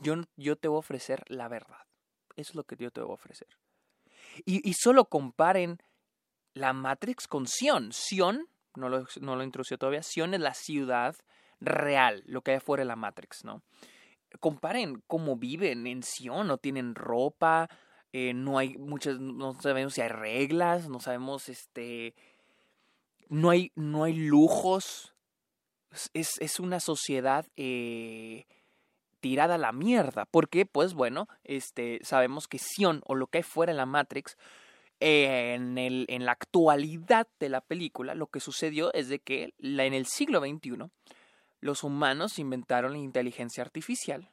yo, 0.00 0.14
yo 0.36 0.56
te 0.56 0.68
voy 0.68 0.76
a 0.76 0.78
ofrecer 0.78 1.24
la 1.28 1.48
verdad. 1.48 1.86
Es 2.36 2.54
lo 2.54 2.64
que 2.64 2.76
yo 2.76 2.90
te 2.90 3.02
voy 3.02 3.10
a 3.10 3.14
ofrecer. 3.14 3.48
Y, 4.44 4.72
solo 4.74 5.06
comparen 5.06 5.78
la 6.54 6.72
Matrix 6.72 7.26
con 7.26 7.46
Sion. 7.46 7.92
Sion, 7.92 8.48
no 8.76 8.88
lo, 8.88 9.06
no 9.20 9.36
lo 9.36 9.42
introdució 9.42 9.78
todavía, 9.78 10.02
Sion 10.02 10.34
es 10.34 10.40
la 10.40 10.54
ciudad 10.54 11.16
real, 11.60 12.22
lo 12.26 12.42
que 12.42 12.52
hay 12.52 12.56
afuera 12.58 12.82
de 12.82 12.88
la 12.88 12.96
Matrix, 12.96 13.44
¿no? 13.44 13.62
Comparen 14.40 15.02
cómo 15.06 15.36
viven 15.36 15.86
en 15.86 16.02
Sion, 16.02 16.46
no 16.46 16.58
tienen 16.58 16.94
ropa, 16.94 17.68
eh, 18.12 18.34
no 18.34 18.58
hay 18.58 18.76
muchas, 18.78 19.18
no 19.20 19.54
sabemos 19.54 19.94
si 19.94 20.00
hay 20.00 20.08
reglas, 20.08 20.88
no 20.88 21.00
sabemos, 21.00 21.48
este, 21.48 22.14
no 23.28 23.50
hay, 23.50 23.72
no 23.74 24.04
hay 24.04 24.14
lujos, 24.14 25.14
es, 26.14 26.38
es 26.40 26.60
una 26.60 26.80
sociedad 26.80 27.46
eh, 27.56 28.46
tirada 29.22 29.54
a 29.54 29.58
la 29.58 29.72
mierda. 29.72 30.26
Porque, 30.26 30.66
pues 30.66 30.92
bueno, 30.92 31.28
este, 31.44 32.00
sabemos 32.02 32.48
que 32.48 32.58
Sion 32.58 33.00
o 33.06 33.14
lo 33.14 33.28
que 33.28 33.38
hay 33.38 33.44
fuera 33.44 33.72
en 33.72 33.78
la 33.78 33.86
Matrix, 33.86 34.36
en, 35.00 35.78
el, 35.78 36.04
en 36.08 36.26
la 36.26 36.32
actualidad 36.32 37.26
de 37.40 37.48
la 37.48 37.62
película, 37.62 38.14
lo 38.14 38.26
que 38.26 38.40
sucedió 38.40 38.92
es 38.92 39.08
de 39.08 39.18
que 39.20 39.54
en 39.58 39.94
el 39.94 40.06
siglo 40.06 40.40
XXI 40.40 40.90
los 41.60 41.82
humanos 41.82 42.38
inventaron 42.38 42.92
la 42.92 42.98
inteligencia 42.98 43.62
artificial 43.62 44.28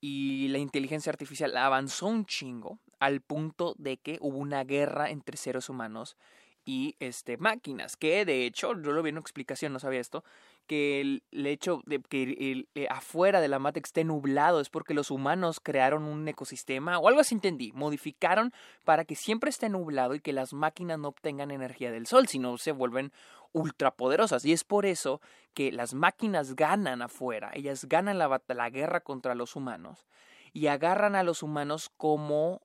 y 0.00 0.48
la 0.48 0.58
inteligencia 0.58 1.10
artificial 1.10 1.56
avanzó 1.56 2.06
un 2.06 2.26
chingo 2.26 2.78
al 2.98 3.20
punto 3.20 3.74
de 3.78 3.98
que 3.98 4.18
hubo 4.20 4.38
una 4.38 4.64
guerra 4.64 5.10
entre 5.10 5.36
seres 5.36 5.68
humanos 5.68 6.16
y 6.64 6.96
este, 6.98 7.36
máquinas, 7.36 7.96
que 7.96 8.24
de 8.24 8.44
hecho, 8.44 8.72
yo 8.80 8.92
lo 8.92 9.02
vi 9.02 9.10
en 9.10 9.14
una 9.14 9.20
explicación, 9.20 9.72
no 9.72 9.78
sabía 9.78 10.00
esto, 10.00 10.24
que 10.66 11.00
el, 11.00 11.22
hecho 11.32 11.80
de 11.86 12.00
que 12.00 12.66
eh, 12.74 12.86
afuera 12.90 13.40
de 13.40 13.48
la 13.48 13.58
Matrix 13.58 13.88
esté 13.88 14.04
nublado 14.04 14.60
es 14.60 14.68
porque 14.68 14.94
los 14.94 15.10
humanos 15.10 15.60
crearon 15.60 16.04
un 16.04 16.26
ecosistema 16.28 16.98
o 16.98 17.08
algo 17.08 17.20
así 17.20 17.34
entendí, 17.34 17.72
modificaron 17.72 18.52
para 18.84 19.04
que 19.04 19.14
siempre 19.14 19.50
esté 19.50 19.68
nublado 19.68 20.14
y 20.14 20.20
que 20.20 20.32
las 20.32 20.52
máquinas 20.52 20.98
no 20.98 21.08
obtengan 21.08 21.50
energía 21.50 21.90
del 21.90 22.06
sol, 22.06 22.28
sino 22.28 22.58
se 22.58 22.72
vuelven 22.72 23.12
ultrapoderosas. 23.52 24.44
Y 24.44 24.52
es 24.52 24.64
por 24.64 24.86
eso 24.86 25.20
que 25.54 25.72
las 25.72 25.94
máquinas 25.94 26.54
ganan 26.54 27.02
afuera, 27.02 27.50
ellas 27.54 27.86
ganan 27.86 28.18
la, 28.18 28.42
la 28.46 28.70
guerra 28.70 29.00
contra 29.00 29.34
los 29.34 29.56
humanos 29.56 30.06
y 30.52 30.66
agarran 30.66 31.16
a 31.16 31.22
los 31.22 31.42
humanos 31.42 31.90
como 31.96 32.60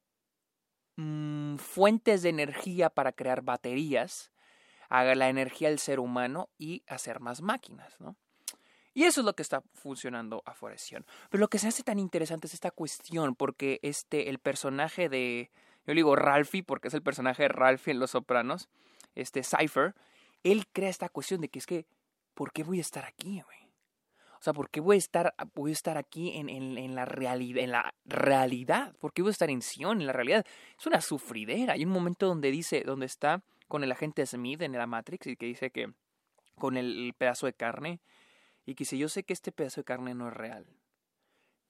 Mm, 0.97 1.55
fuentes 1.57 2.21
de 2.21 2.29
energía 2.29 2.89
para 2.89 3.11
crear 3.11 3.41
baterías, 3.41 4.31
haga 4.91 5.15
la 5.15 5.29
energía 5.29 5.69
del 5.69 5.79
ser 5.79 6.01
humano 6.01 6.49
y 6.57 6.83
hacer 6.85 7.21
más 7.21 7.41
máquinas, 7.41 7.99
¿no? 7.99 8.17
Y 8.93 9.05
eso 9.05 9.21
es 9.21 9.25
lo 9.25 9.33
que 9.33 9.41
está 9.41 9.63
funcionando 9.73 10.43
a. 10.45 10.53
Pero 10.53 11.39
lo 11.39 11.47
que 11.47 11.59
se 11.59 11.69
hace 11.69 11.81
tan 11.81 11.97
interesante 11.97 12.47
es 12.47 12.53
esta 12.53 12.71
cuestión, 12.71 13.35
porque 13.35 13.79
este, 13.83 14.29
el 14.29 14.39
personaje 14.39 15.07
de, 15.07 15.49
yo 15.87 15.93
digo 15.93 16.17
Ralphie, 16.17 16.63
porque 16.63 16.89
es 16.89 16.93
el 16.93 17.01
personaje 17.01 17.43
de 17.43 17.49
Ralphie 17.49 17.93
en 17.93 17.99
Los 17.99 18.11
Sopranos, 18.11 18.67
este 19.15 19.43
Cypher, 19.43 19.95
él 20.43 20.67
crea 20.73 20.89
esta 20.89 21.07
cuestión 21.07 21.39
de 21.39 21.47
que 21.47 21.59
es 21.59 21.65
que, 21.65 21.85
¿por 22.33 22.51
qué 22.51 22.63
voy 22.63 22.79
a 22.79 22.81
estar 22.81 23.05
aquí, 23.05 23.41
güey? 23.41 23.71
O 24.41 24.43
sea, 24.43 24.51
¿por 24.51 24.69
qué 24.69 24.81
voy 24.81 24.95
a 24.95 24.99
estar, 24.99 25.33
voy 25.53 25.71
a 25.71 25.73
estar 25.73 25.97
aquí 25.97 26.35
en, 26.35 26.49
en, 26.49 26.95
la 26.95 27.05
realidad, 27.05 27.63
en 27.63 27.71
la 27.71 27.93
realidad? 28.03 28.93
¿Por 28.99 29.13
qué 29.13 29.21
voy 29.21 29.29
a 29.29 29.31
estar 29.31 29.49
en 29.49 29.61
Sion, 29.61 30.01
en 30.01 30.07
la 30.07 30.13
realidad? 30.13 30.45
Es 30.77 30.85
una 30.85 30.99
sufridera. 30.99 31.73
Hay 31.73 31.85
un 31.85 31.91
momento 31.91 32.27
donde 32.27 32.51
dice, 32.51 32.81
donde 32.83 33.05
está 33.05 33.43
con 33.71 33.85
el 33.85 33.91
agente 33.93 34.25
Smith 34.25 34.61
en 34.63 34.73
la 34.73 34.85
Matrix 34.85 35.27
y 35.27 35.37
que 35.37 35.45
dice 35.45 35.71
que 35.71 35.93
con 36.55 36.75
el, 36.75 37.13
pedazo 37.17 37.45
de 37.45 37.53
carne 37.53 38.01
y 38.65 38.75
que 38.75 38.81
dice, 38.81 38.97
yo 38.97 39.07
sé 39.07 39.23
que 39.23 39.31
este 39.31 39.53
pedazo 39.53 39.79
de 39.79 39.85
carne 39.85 40.13
no 40.13 40.27
es 40.27 40.33
real. 40.33 40.67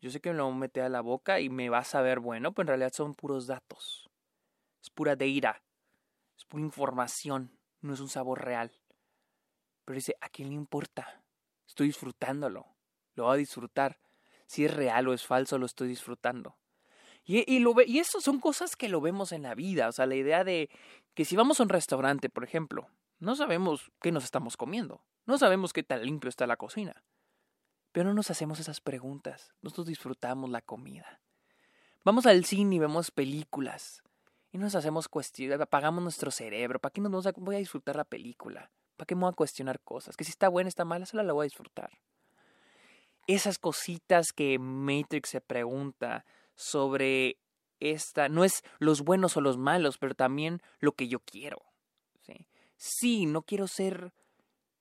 Yo 0.02 0.10
sé 0.10 0.20
que 0.20 0.32
me 0.32 0.38
lo 0.38 0.46
voy 0.46 0.56
a 0.56 0.58
meter 0.58 0.84
a 0.84 0.90
la 0.90 1.02
boca 1.02 1.42
y 1.42 1.50
me 1.52 1.70
va 1.70 1.78
a 1.78 1.84
saber 1.84 2.20
bueno, 2.20 2.54
pero 2.54 2.64
en 2.64 2.68
realidad 2.70 2.92
son 2.92 3.14
puros 3.14 3.46
datos. 3.46 4.10
Es 4.82 4.90
pura 4.90 5.16
deira. 5.16 5.62
Es 6.36 6.44
pura 6.46 6.64
información. 6.64 7.56
No 7.82 7.94
es 7.94 8.00
un 8.00 8.10
sabor 8.10 8.44
real. 8.44 8.72
Pero 9.86 9.94
dice, 9.94 10.16
¿a 10.22 10.30
quién 10.30 10.50
le 10.50 10.56
importa? 10.56 11.24
Estoy 11.68 11.86
disfrutándolo. 11.86 12.66
Lo 13.14 13.26
voy 13.26 13.36
a 13.36 13.38
disfrutar. 13.38 14.00
Si 14.48 14.66
es 14.66 14.74
real 14.74 15.08
o 15.08 15.14
es 15.14 15.28
falso, 15.28 15.60
lo 15.60 15.68
estoy 15.68 15.88
disfrutando. 15.88 16.58
Y, 17.24 17.44
y, 17.48 18.00
eso 18.00 18.20
son 18.20 18.40
cosas 18.40 18.76
que 18.76 18.90
lo 18.90 19.00
vemos 19.02 19.32
en 19.32 19.44
la 19.44 19.56
vida. 19.56 19.88
O 19.88 19.92
sea, 19.92 20.06
la 20.06 20.16
idea 20.16 20.44
de 20.44 20.70
que 21.14 21.26
si 21.26 21.36
vamos 21.36 21.60
a 21.60 21.64
un 21.64 21.70
restaurante, 21.70 22.30
por 22.30 22.44
ejemplo, 22.44 22.90
no 23.20 23.36
sabemos 23.36 23.92
qué 24.02 24.12
nos 24.12 24.24
estamos 24.24 24.58
comiendo. 24.58 25.04
No 25.26 25.38
sabemos 25.38 25.74
qué 25.74 25.84
tan 25.84 26.04
limpio 26.04 26.30
está 26.30 26.48
la 26.48 26.58
cocina. 26.58 27.04
Pero 27.92 28.10
no 28.10 28.16
nos 28.16 28.32
hacemos 28.32 28.60
esas 28.60 28.82
preguntas. 28.82 29.54
Nosotros 29.62 29.88
disfrutamos 29.88 30.50
la 30.50 30.62
comida. 30.62 31.22
Vamos 32.04 32.26
al 32.26 32.46
cine 32.46 32.76
y 32.76 32.80
vemos 32.80 33.12
películas. 33.12 34.02
Y 34.52 34.58
nos 34.58 34.76
hacemos 34.76 35.08
cuestiones, 35.08 35.62
apagamos 35.62 36.02
nuestro 36.04 36.32
cerebro. 36.32 36.80
¿Para 36.80 36.92
qué 36.92 37.02
nos 37.02 37.12
vamos 37.12 37.28
a, 37.28 37.34
voy 37.38 37.56
a 37.56 37.60
disfrutar 37.60 37.96
la 37.96 38.04
película? 38.04 38.72
¿Para 38.98 39.06
qué 39.06 39.16
me 39.16 39.22
voy 39.22 39.30
a 39.30 39.34
cuestionar 39.34 39.80
cosas? 39.82 40.18
Que 40.18 40.24
si 40.24 40.32
está 40.32 40.50
buena, 40.50 40.68
está 40.68 40.84
mala, 40.84 41.06
solo 41.06 41.24
la 41.24 41.34
voy 41.34 41.44
a 41.44 41.46
disfrutar. 41.46 41.92
Esas 43.28 43.60
cositas 43.60 44.34
que 44.34 44.58
Matrix 44.58 45.30
se 45.30 45.42
pregunta 45.42 46.26
sobre 46.62 47.38
esta, 47.80 48.30
no 48.30 48.44
es 48.44 48.64
los 48.80 49.02
buenos 49.02 49.36
o 49.38 49.42
los 49.42 49.58
malos, 49.58 49.98
pero 49.98 50.14
también 50.14 50.62
lo 50.80 50.94
que 50.94 51.08
yo 51.08 51.20
quiero. 51.20 51.62
Sí, 52.22 52.48
sí 52.78 53.26
no 53.26 53.42
quiero 53.42 53.68
ser, 53.68 54.14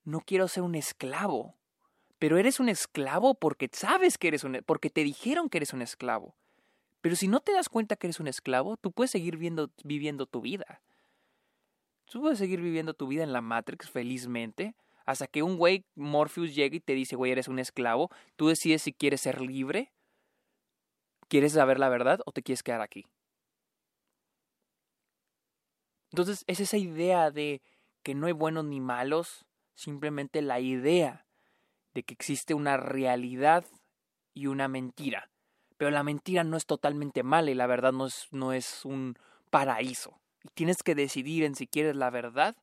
no 0.05 0.21
quiero 0.21 0.49
ser 0.49 0.63
un 0.63 0.75
esclavo, 0.75 1.57
pero 2.19 2.37
eres 2.37 2.61
un 2.61 2.69
esclavo 2.69 3.35
porque 3.35 3.71
sabes 3.73 4.19
que 4.19 4.29
eres 4.29 4.45
un, 4.45 4.61
porque 4.67 4.91
te 4.91 5.03
dijeron 5.03 5.49
que 5.49 5.59
eres 5.59 5.73
un 5.73 5.83
esclavo. 5.83 6.37
Pero 7.01 7.17
si 7.17 7.29
no 7.29 7.41
te 7.41 7.53
das 7.53 7.71
cuenta 7.71 7.97
que 7.97 8.09
eres 8.09 8.21
un 8.21 8.29
esclavo, 8.29 8.77
tú 8.77 8.93
puedes 8.93 9.11
seguir 9.11 9.39
viviendo 9.39 10.27
tu 10.27 10.41
vida. 10.43 10.83
Tú 12.05 12.21
puedes 12.21 12.39
seguir 12.39 12.61
viviendo 12.61 12.93
tu 12.93 13.07
vida 13.07 13.23
en 13.23 13.33
la 13.33 13.41
Matrix 13.41 13.89
felizmente 13.89 14.75
hasta 15.07 15.27
que 15.27 15.43
un 15.43 15.57
güey 15.57 15.85
Morpheus 15.95 16.55
llegue 16.55 16.77
y 16.77 16.81
te 16.81 16.95
dice, 16.95 17.17
güey, 17.17 17.33
eres 17.33 17.49
un 17.49 17.59
esclavo. 17.59 18.11
Tú 18.37 18.49
decides 18.49 18.83
si 18.83 18.93
quieres 18.93 19.23
ser 19.23 19.41
libre, 19.41 19.93
quieres 21.31 21.53
saber 21.53 21.79
la 21.79 21.89
verdad 21.89 22.21
o 22.27 22.33
te 22.33 22.43
quieres 22.43 22.63
quedar 22.63 22.83
aquí. 22.83 23.07
Entonces 26.11 26.45
es 26.49 26.61
esa 26.61 26.77
idea 26.77 27.31
de 27.31 27.63
que 28.03 28.15
no 28.15 28.27
hay 28.27 28.33
buenos 28.33 28.65
ni 28.65 28.81
malos, 28.81 29.47
simplemente 29.75 30.43
la 30.43 30.59
idea 30.61 31.25
de 31.95 32.03
que 32.03 32.15
existe 32.15 32.53
una 32.53 32.77
realidad 32.77 33.65
y 34.35 34.49
una 34.49 34.67
mentira. 34.69 35.31
Pero 35.77 35.93
la 35.93 36.03
mentira 36.03 36.45
no 36.45 36.57
es 36.57 36.67
totalmente 36.67 37.23
mala 37.23 37.51
y 37.51 37.55
la 37.55 37.67
verdad 37.67 37.93
no 37.93 38.07
es, 38.07 38.27
no 38.33 38.53
es 38.53 38.85
un 38.85 39.17
paraíso. 39.51 40.21
Y 40.43 40.49
tienes 40.49 40.83
que 40.83 40.95
decidir 40.95 41.45
en 41.45 41.55
si 41.55 41.67
quieres 41.67 41.95
la 41.95 42.11
verdad 42.11 42.57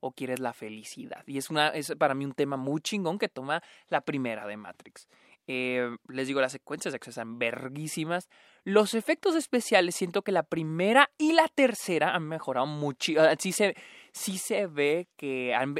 o 0.00 0.12
quieres 0.12 0.38
la 0.38 0.52
felicidad. 0.52 1.24
Y 1.26 1.38
es, 1.38 1.50
una, 1.50 1.68
es 1.68 1.92
para 1.98 2.14
mí 2.14 2.24
un 2.24 2.34
tema 2.34 2.56
muy 2.56 2.80
chingón 2.80 3.18
que 3.18 3.28
toma 3.28 3.62
la 3.88 4.00
primera 4.00 4.46
de 4.46 4.56
Matrix. 4.56 5.08
Eh, 5.46 5.96
les 6.08 6.28
digo, 6.28 6.40
las 6.40 6.52
secuencias 6.52 6.92
de 6.92 6.96
acción 6.96 7.10
están 7.10 7.38
verguísimas. 7.38 8.28
Los 8.64 8.94
efectos 8.94 9.34
especiales, 9.34 9.96
siento 9.96 10.22
que 10.22 10.30
la 10.32 10.44
primera 10.44 11.10
y 11.18 11.32
la 11.32 11.48
tercera 11.48 12.14
han 12.14 12.28
mejorado 12.28 12.66
mucho. 12.66 13.12
Ah, 13.20 13.34
sí 13.38 13.52
se, 13.52 13.74
sí 14.12 14.38
se 14.38 14.66
ve 14.66 15.08
que 15.16 15.54
han, 15.54 15.76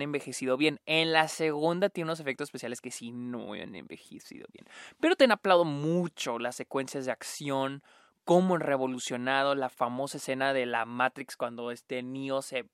envejecido 0.00 0.56
bien. 0.56 0.80
En 0.86 1.12
la 1.12 1.28
segunda 1.28 1.90
tiene 1.90 2.08
unos 2.08 2.20
efectos 2.20 2.48
especiales 2.48 2.80
que 2.80 2.90
sí 2.90 3.12
no 3.12 3.52
han 3.52 3.74
envejecido 3.74 4.46
bien. 4.52 4.66
Pero 5.00 5.16
te 5.16 5.24
han 5.24 5.32
aplaudo 5.32 5.64
mucho 5.64 6.38
las 6.38 6.56
secuencias 6.56 7.04
de 7.04 7.12
acción 7.12 7.82
cómo 8.24 8.54
han 8.54 8.60
revolucionado 8.60 9.54
la 9.54 9.68
famosa 9.68 10.18
escena 10.18 10.52
de 10.52 10.66
la 10.66 10.84
Matrix 10.84 11.36
cuando 11.36 11.70
este 11.70 12.02
Neo 12.02 12.40
se 12.40 12.68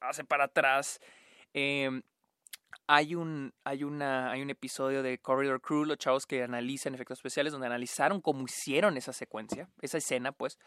hace 0.00 0.24
para 0.24 0.44
atrás. 0.44 1.00
Em, 1.54 2.02
hay 2.86 3.14
un, 3.14 3.52
hay, 3.64 3.84
una, 3.84 4.30
hay 4.30 4.42
un 4.42 4.50
episodio 4.50 5.02
de 5.02 5.18
Corridor 5.18 5.60
Crew, 5.60 5.84
los 5.84 5.98
chavos 5.98 6.26
que 6.26 6.42
analizan 6.42 6.94
efectos 6.94 7.18
especiales, 7.18 7.52
donde 7.52 7.66
analizaron 7.66 8.20
cómo 8.20 8.44
hicieron 8.44 8.96
esa 8.96 9.12
secuencia, 9.12 9.68
esa 9.80 9.98
escena, 9.98 10.32
pues. 10.32 10.58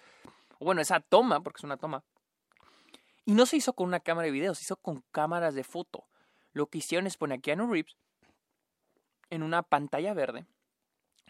O 0.60 0.66
bueno, 0.66 0.82
esa 0.82 1.00
toma, 1.00 1.42
porque 1.42 1.58
es 1.60 1.64
una 1.64 1.78
toma. 1.78 2.04
Y 3.26 3.34
no 3.34 3.46
se 3.46 3.58
hizo 3.58 3.74
con 3.74 3.88
una 3.88 4.00
cámara 4.00 4.26
de 4.26 4.32
video, 4.32 4.56
se 4.56 4.64
hizo 4.64 4.78
con 4.78 5.04
cámaras 5.12 5.56
de 5.56 5.64
foto. 5.64 6.06
Lo 6.54 6.68
que 6.68 6.78
hicieron 6.78 7.08
es 7.08 7.18
poner 7.18 7.40
a 7.40 7.42
Keanu 7.42 7.72
Reeves 7.72 7.98
en 9.30 9.44
una 9.44 9.64
pantalla 9.64 10.14
verde 10.14 10.46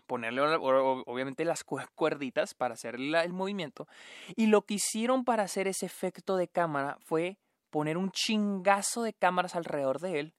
ponerle 0.05 0.41
obviamente 0.41 1.45
las 1.45 1.63
cuerditas 1.63 2.53
para 2.53 2.75
hacer 2.75 2.95
el 2.95 3.33
movimiento. 3.33 3.87
Y 4.35 4.47
lo 4.47 4.61
que 4.61 4.75
hicieron 4.75 5.25
para 5.25 5.43
hacer 5.43 5.67
ese 5.67 5.85
efecto 5.87 6.37
de 6.37 6.47
cámara 6.47 6.97
fue 7.01 7.37
poner 7.71 7.97
un 7.97 8.11
chingazo 8.11 9.03
de 9.03 9.13
cámaras 9.13 9.55
alrededor 9.55 9.99
de 9.99 10.19
él 10.19 10.33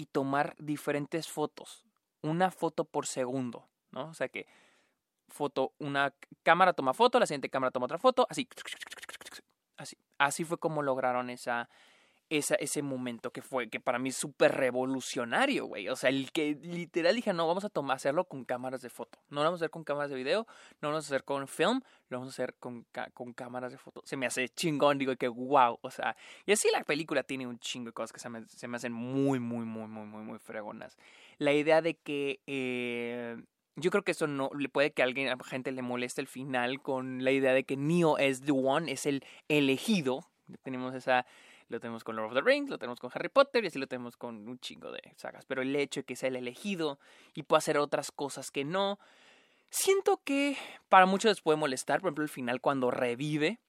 y 0.00 0.06
tomar 0.06 0.56
diferentes 0.58 1.28
fotos. 1.28 1.84
Una 2.22 2.50
foto 2.50 2.86
por 2.86 3.06
segundo, 3.06 3.68
¿no? 3.90 4.08
O 4.08 4.14
sea 4.14 4.30
que 4.30 4.46
foto, 5.28 5.74
una 5.78 6.14
cámara 6.42 6.72
toma 6.72 6.94
foto, 6.94 7.20
la 7.20 7.26
siguiente 7.26 7.50
cámara 7.50 7.70
toma 7.70 7.84
otra 7.84 7.98
foto, 7.98 8.26
así. 8.30 8.48
Así, 9.76 9.98
así 10.16 10.44
fue 10.44 10.56
como 10.56 10.80
lograron 10.80 11.28
esa, 11.28 11.68
esa, 12.30 12.54
ese 12.54 12.80
momento 12.80 13.32
que 13.32 13.42
fue, 13.42 13.68
que 13.68 13.80
para 13.80 13.98
mí 13.98 14.10
es 14.10 14.16
súper 14.16 14.52
revolucionario, 14.52 15.66
güey. 15.66 15.88
O 15.88 15.96
sea, 15.96 16.10
el 16.10 16.30
que 16.30 16.56
literal 16.62 17.16
dije, 17.16 17.32
no, 17.32 17.46
vamos 17.46 17.64
a 17.64 17.68
tomar, 17.68 17.96
hacerlo 17.96 18.24
con 18.24 18.44
cámaras 18.44 18.80
de 18.80 18.88
foto. 18.88 19.18
No 19.28 19.40
lo 19.40 19.46
vamos 19.46 19.60
a 19.60 19.64
hacer 19.64 19.70
con 19.70 19.82
cámaras 19.82 20.10
de 20.10 20.16
video, 20.16 20.46
no 20.80 20.88
lo 20.88 20.94
vamos 20.94 21.06
a 21.06 21.08
hacer 21.08 21.24
con 21.24 21.46
film, 21.48 21.80
lo 22.08 22.18
vamos 22.18 22.32
a 22.32 22.34
hacer 22.34 22.54
con, 22.54 22.86
con 23.12 23.32
cámaras 23.32 23.72
de 23.72 23.78
foto. 23.78 24.00
Se 24.04 24.16
me 24.16 24.26
hace 24.26 24.48
chingón, 24.48 24.96
digo 24.98 25.14
que 25.16 25.26
wow. 25.28 25.78
O 25.82 25.90
sea, 25.90 26.16
y 26.46 26.52
así 26.52 26.68
la 26.72 26.84
película 26.84 27.24
tiene 27.24 27.46
un 27.46 27.58
chingo 27.58 27.86
de 27.86 27.92
cosas 27.92 28.12
que 28.12 28.20
se 28.20 28.28
me, 28.30 28.46
se 28.46 28.68
me 28.68 28.76
hacen 28.76 28.92
muy, 28.92 29.40
muy, 29.40 29.64
muy, 29.64 29.88
muy, 29.88 30.06
muy, 30.06 30.22
muy 30.22 30.38
fregonas. 30.38 30.96
La 31.38 31.52
idea 31.52 31.82
de 31.82 31.94
que... 31.94 32.40
Eh, 32.46 33.36
yo 33.76 33.90
creo 33.90 34.02
que 34.02 34.10
eso 34.12 34.26
no 34.26 34.50
le 34.58 34.68
puede 34.68 34.90
que 34.92 35.00
a 35.00 35.04
alguien, 35.06 35.32
gente 35.40 35.72
le 35.72 35.80
moleste 35.80 36.20
el 36.20 36.26
final 36.26 36.82
con 36.82 37.24
la 37.24 37.30
idea 37.30 37.54
de 37.54 37.64
que 37.64 37.76
Neo 37.76 38.18
es 38.18 38.42
the 38.42 38.52
one, 38.52 38.90
es 38.92 39.06
el 39.06 39.24
elegido. 39.48 40.26
Tenemos 40.62 40.94
esa 40.94 41.24
lo 41.70 41.80
tenemos 41.80 42.04
con 42.04 42.16
Lord 42.16 42.26
of 42.26 42.34
the 42.34 42.42
Rings, 42.42 42.68
lo 42.68 42.78
tenemos 42.78 42.98
con 42.98 43.10
Harry 43.14 43.28
Potter 43.28 43.62
y 43.64 43.68
así 43.68 43.78
lo 43.78 43.86
tenemos 43.86 44.16
con 44.16 44.48
un 44.48 44.58
chingo 44.58 44.90
de 44.90 45.00
sagas. 45.16 45.46
Pero 45.46 45.62
el 45.62 45.74
hecho 45.76 46.00
de 46.00 46.04
que 46.04 46.16
sea 46.16 46.28
el 46.28 46.36
elegido 46.36 46.98
y 47.32 47.44
pueda 47.44 47.58
hacer 47.58 47.78
otras 47.78 48.10
cosas 48.10 48.50
que 48.50 48.64
no, 48.64 48.98
siento 49.70 50.20
que 50.24 50.56
para 50.88 51.06
muchos 51.06 51.30
les 51.30 51.40
puede 51.40 51.56
molestar. 51.56 52.00
Por 52.00 52.08
ejemplo, 52.08 52.24
el 52.24 52.28
final 52.28 52.60
cuando 52.60 52.90
revive. 52.90 53.60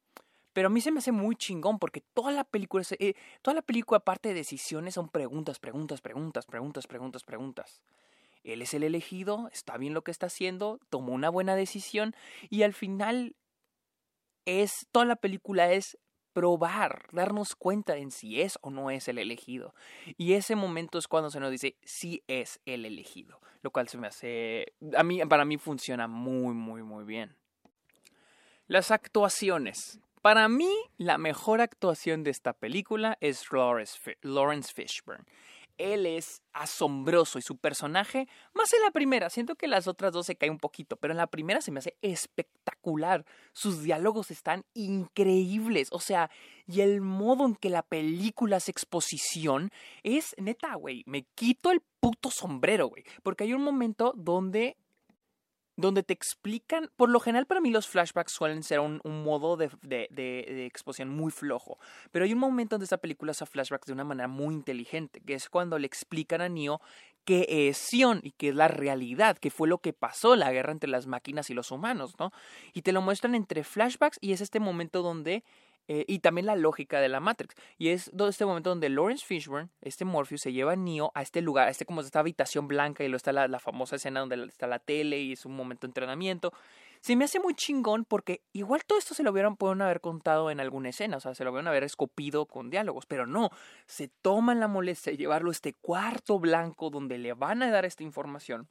Pero 0.53 0.67
a 0.67 0.69
mí 0.69 0.81
se 0.81 0.91
me 0.91 0.99
hace 0.99 1.13
muy 1.13 1.37
chingón 1.37 1.79
porque 1.79 2.01
toda 2.01 2.31
la 2.31 2.43
película, 2.43 2.83
eh, 2.99 3.13
toda 3.41 3.55
la 3.55 3.61
película 3.61 3.99
aparte 3.99 4.29
de 4.29 4.35
decisiones 4.35 4.95
son 4.95 5.07
preguntas, 5.07 5.59
preguntas, 5.59 6.01
preguntas, 6.01 6.45
preguntas, 6.45 6.87
preguntas, 6.87 7.23
preguntas. 7.23 7.81
Él 8.43 8.61
es 8.61 8.73
el 8.73 8.83
elegido, 8.83 9.49
está 9.53 9.77
bien 9.77 9.93
lo 9.93 10.01
que 10.01 10.11
está 10.11 10.25
haciendo, 10.25 10.79
tomó 10.89 11.13
una 11.13 11.29
buena 11.29 11.55
decisión 11.55 12.15
y 12.49 12.63
al 12.63 12.73
final 12.73 13.35
es 14.45 14.87
toda 14.91 15.05
la 15.05 15.15
película 15.15 15.71
es 15.71 15.97
probar, 16.33 17.07
darnos 17.11 17.55
cuenta 17.55 17.97
en 17.97 18.11
si 18.11 18.41
es 18.41 18.57
o 18.61 18.69
no 18.69 18.89
es 18.89 19.07
el 19.07 19.17
elegido. 19.17 19.73
Y 20.17 20.33
ese 20.33 20.55
momento 20.55 20.97
es 20.97 21.07
cuando 21.07 21.29
se 21.29 21.39
nos 21.39 21.51
dice 21.51 21.75
si 21.83 22.23
es 22.27 22.59
el 22.65 22.85
elegido, 22.85 23.39
lo 23.61 23.71
cual 23.71 23.87
se 23.87 23.97
me 23.97 24.07
hace, 24.07 24.73
a 24.95 25.03
mí, 25.03 25.23
para 25.25 25.45
mí 25.45 25.57
funciona 25.57 26.07
muy, 26.07 26.53
muy, 26.53 26.83
muy 26.83 27.03
bien. 27.03 27.35
Las 28.67 28.91
actuaciones. 28.91 29.99
Para 30.21 30.47
mí, 30.47 30.71
la 30.97 31.17
mejor 31.17 31.61
actuación 31.61 32.23
de 32.23 32.29
esta 32.29 32.53
película 32.53 33.17
es 33.21 33.43
Lawrence 33.51 34.73
Fishburne 34.73 35.25
él 35.81 36.05
es 36.05 36.41
asombroso 36.53 37.39
y 37.39 37.41
su 37.41 37.57
personaje, 37.57 38.27
más 38.53 38.71
en 38.73 38.81
la 38.81 38.91
primera, 38.91 39.29
siento 39.29 39.55
que 39.55 39.67
las 39.67 39.87
otras 39.87 40.13
dos 40.13 40.25
se 40.25 40.35
caen 40.35 40.53
un 40.53 40.59
poquito, 40.59 40.97
pero 40.97 41.13
en 41.13 41.17
la 41.17 41.27
primera 41.27 41.61
se 41.61 41.71
me 41.71 41.79
hace 41.79 41.97
espectacular. 42.01 43.25
Sus 43.53 43.83
diálogos 43.83 44.31
están 44.31 44.65
increíbles, 44.73 45.89
o 45.91 45.99
sea, 45.99 46.29
y 46.67 46.81
el 46.81 47.01
modo 47.01 47.45
en 47.45 47.55
que 47.55 47.69
la 47.69 47.83
película 47.83 48.57
hace 48.57 48.71
exposición 48.71 49.71
es 50.03 50.35
neta, 50.37 50.75
güey, 50.75 51.03
me 51.05 51.23
quito 51.35 51.71
el 51.71 51.81
puto 51.99 52.31
sombrero, 52.31 52.87
güey, 52.87 53.03
porque 53.23 53.45
hay 53.45 53.53
un 53.53 53.63
momento 53.63 54.13
donde 54.15 54.77
donde 55.81 56.03
te 56.03 56.13
explican, 56.13 56.89
por 56.95 57.09
lo 57.09 57.19
general 57.19 57.45
para 57.45 57.61
mí 57.61 57.69
los 57.69 57.87
flashbacks 57.87 58.31
suelen 58.31 58.63
ser 58.63 58.79
un, 58.79 59.01
modo 59.03 59.57
de, 59.57 60.65
exposición 60.65 61.09
muy 61.09 61.31
flojo, 61.31 61.77
pero 62.11 62.25
hay 62.25 62.33
un 62.33 62.39
momento 62.39 62.75
donde 62.75 62.85
esta 62.85 62.97
película 62.97 63.31
hace 63.31 63.45
flashbacks 63.45 63.87
de 63.87 63.93
una 63.93 64.03
manera 64.03 64.27
muy 64.27 64.53
inteligente, 64.55 65.21
que 65.21 65.33
es 65.33 65.49
cuando 65.49 65.77
le 65.79 65.87
explican 65.87 66.41
a 66.41 66.49
Neo 66.49 66.81
qué 67.25 67.45
es 67.49 67.77
Sion 67.77 68.19
y 68.23 68.31
qué 68.31 68.49
es 68.49 68.55
la 68.55 68.67
realidad, 68.67 69.37
qué 69.37 69.51
fue 69.51 69.67
lo 69.67 69.79
que 69.79 69.93
pasó, 69.93 70.35
la 70.35 70.51
guerra 70.51 70.71
entre 70.71 70.89
las 70.89 71.07
máquinas 71.07 71.49
y 71.49 71.53
los 71.53 71.71
humanos, 71.71 72.15
¿no? 72.19 72.31
Y 72.73 72.81
te 72.81 72.91
lo 72.91 73.01
muestran 73.01 73.35
entre 73.35 73.63
flashbacks 73.63 74.17
y 74.21 74.33
es 74.33 74.41
este 74.41 74.59
momento 74.59 75.01
donde 75.01 75.43
eh, 75.93 76.05
y 76.07 76.19
también 76.19 76.45
la 76.45 76.55
lógica 76.55 77.01
de 77.01 77.09
la 77.09 77.19
Matrix. 77.19 77.53
Y 77.77 77.89
es 77.89 78.11
este 78.17 78.45
momento 78.45 78.69
donde 78.69 78.87
Lawrence 78.87 79.25
Fishburne, 79.25 79.67
este 79.81 80.05
Morpheus, 80.05 80.39
se 80.39 80.53
lleva 80.53 80.71
a 80.71 80.75
Neo 80.77 81.11
a 81.15 81.21
este 81.21 81.41
lugar, 81.41 81.67
a 81.67 81.71
este 81.71 81.83
como 81.83 81.99
esta 81.99 82.21
habitación 82.21 82.69
blanca 82.69 83.03
y 83.03 83.07
luego 83.07 83.17
está 83.17 83.33
la, 83.33 83.59
famosa 83.59 83.97
escena 83.97 84.21
donde 84.21 84.45
está 84.45 84.67
la 84.67 84.79
tele 84.79 85.19
y 85.19 85.33
es 85.33 85.45
un 85.45 85.53
momento 85.53 85.85
de 85.85 85.89
entrenamiento. 85.89 86.53
Se 87.01 87.17
me 87.17 87.25
hace 87.25 87.41
muy 87.41 87.55
chingón 87.55 88.05
porque 88.05 88.41
igual 88.53 88.85
todo 88.87 88.99
esto 88.99 89.13
se 89.13 89.21
lo 89.21 89.31
hubieran 89.31 89.57
podido 89.57 89.83
haber 89.83 89.99
contado 89.99 90.49
en 90.49 90.61
alguna 90.61 90.87
escena, 90.87 91.17
o 91.17 91.19
sea, 91.19 91.35
se 91.35 91.43
lo 91.43 91.51
hubieran 91.51 91.67
haber 91.67 91.83
escopido 91.83 92.45
con 92.45 92.69
diálogos, 92.69 93.05
pero 93.05 93.27
no, 93.27 93.49
se 93.85 94.07
toman 94.21 94.61
la 94.61 94.69
molestia 94.69 95.11
de 95.11 95.17
llevarlo 95.17 95.49
a 95.49 95.51
este 95.51 95.73
cuarto 95.73 96.39
blanco 96.39 96.89
donde 96.89 97.17
le 97.17 97.33
van 97.33 97.63
a 97.63 97.69
dar 97.69 97.83
esta 97.83 98.03
información 98.03 98.69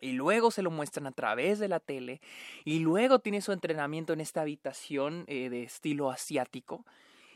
y 0.00 0.12
luego 0.12 0.50
se 0.50 0.62
lo 0.62 0.70
muestran 0.70 1.06
a 1.06 1.12
través 1.12 1.58
de 1.58 1.68
la 1.68 1.80
tele 1.80 2.20
y 2.64 2.80
luego 2.80 3.18
tiene 3.18 3.40
su 3.40 3.52
entrenamiento 3.52 4.12
en 4.12 4.20
esta 4.20 4.42
habitación 4.42 5.24
eh, 5.26 5.48
de 5.48 5.62
estilo 5.62 6.10
asiático 6.10 6.84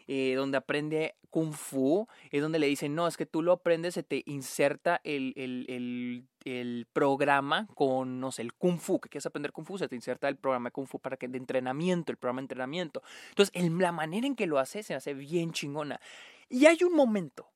eh, 0.07 0.35
donde 0.35 0.57
aprende 0.57 1.15
kung 1.31 1.53
fu 1.53 2.09
es 2.33 2.43
donde 2.43 2.59
le 2.59 2.67
dicen 2.67 2.95
no 2.95 3.07
es 3.07 3.17
que 3.17 3.27
tú 3.27 3.43
lo 3.43 3.53
aprendes 3.53 3.95
se 3.95 4.03
te 4.03 4.25
inserta 4.27 5.01
el, 5.05 5.33
el, 5.37 5.67
el, 5.69 6.25
el 6.45 6.87
programa 6.93 7.69
con 7.75 8.19
no 8.19 8.33
sé 8.33 8.43
el 8.43 8.53
kung 8.55 8.79
fu 8.79 8.99
que 8.99 9.09
quieres 9.09 9.27
aprender 9.27 9.53
kung 9.53 9.65
fu 9.65 9.79
se 9.79 9.87
te 9.87 9.95
inserta 9.95 10.29
el 10.29 10.37
programa 10.37 10.69
de 10.69 10.73
kung 10.73 10.89
fu 10.89 10.99
para 10.99 11.17
que 11.17 11.29
de 11.29 11.39
entrenamiento 11.39 12.11
el 12.11 12.19
programa 12.19 12.41
de 12.41 12.45
entrenamiento 12.45 13.03
entonces 13.29 13.53
la 13.81 13.93
manera 13.93 14.27
en 14.27 14.37
que 14.37 14.47
lo 14.47 14.59
hace 14.59 14.83
se 14.83 14.95
hace 14.95 15.15
bien 15.15 15.53
chingona. 15.53 16.01
Y 16.49 16.67
hay 16.67 16.83
un 16.85 16.95
momento 16.95 17.49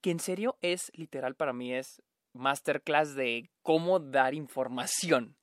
que 0.00 0.10
en 0.10 0.20
serio 0.20 0.56
es 0.60 0.92
literal 0.94 1.34
para 1.34 1.52
mí 1.52 1.72
es 1.72 2.02
masterclass 2.32 3.14
de 3.14 3.50
cómo 3.62 4.00
dar 4.00 4.34
información. 4.34 5.36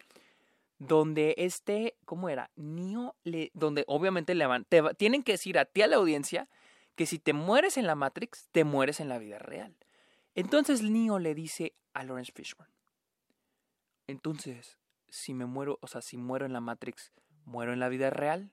Donde 0.77 1.35
este, 1.37 1.97
¿cómo 2.05 2.29
era? 2.29 2.51
Neo, 2.55 3.15
le, 3.23 3.51
donde 3.53 3.83
obviamente 3.87 4.33
le 4.33 4.45
van, 4.45 4.63
te, 4.65 4.81
tienen 4.95 5.23
que 5.23 5.33
decir 5.33 5.59
a 5.59 5.65
ti 5.65 5.81
a 5.81 5.87
la 5.87 5.97
audiencia 5.97 6.47
que 6.95 7.05
si 7.05 7.19
te 7.19 7.33
mueres 7.33 7.77
en 7.77 7.85
la 7.85 7.95
Matrix, 7.95 8.47
te 8.51 8.63
mueres 8.63 8.99
en 8.99 9.09
la 9.09 9.17
vida 9.17 9.39
real. 9.39 9.75
Entonces 10.35 10.81
Neo 10.81 11.19
le 11.19 11.35
dice 11.35 11.73
a 11.93 12.03
Lawrence 12.03 12.31
Fishburne, 12.33 12.73
entonces, 14.09 14.79
si 15.07 15.35
me 15.35 15.45
muero, 15.45 15.77
o 15.81 15.87
sea, 15.87 16.01
si 16.01 16.17
muero 16.17 16.45
en 16.45 16.53
la 16.53 16.61
Matrix, 16.61 17.11
¿muero 17.45 17.73
en 17.73 17.79
la 17.79 17.89
vida 17.89 18.09
real? 18.09 18.51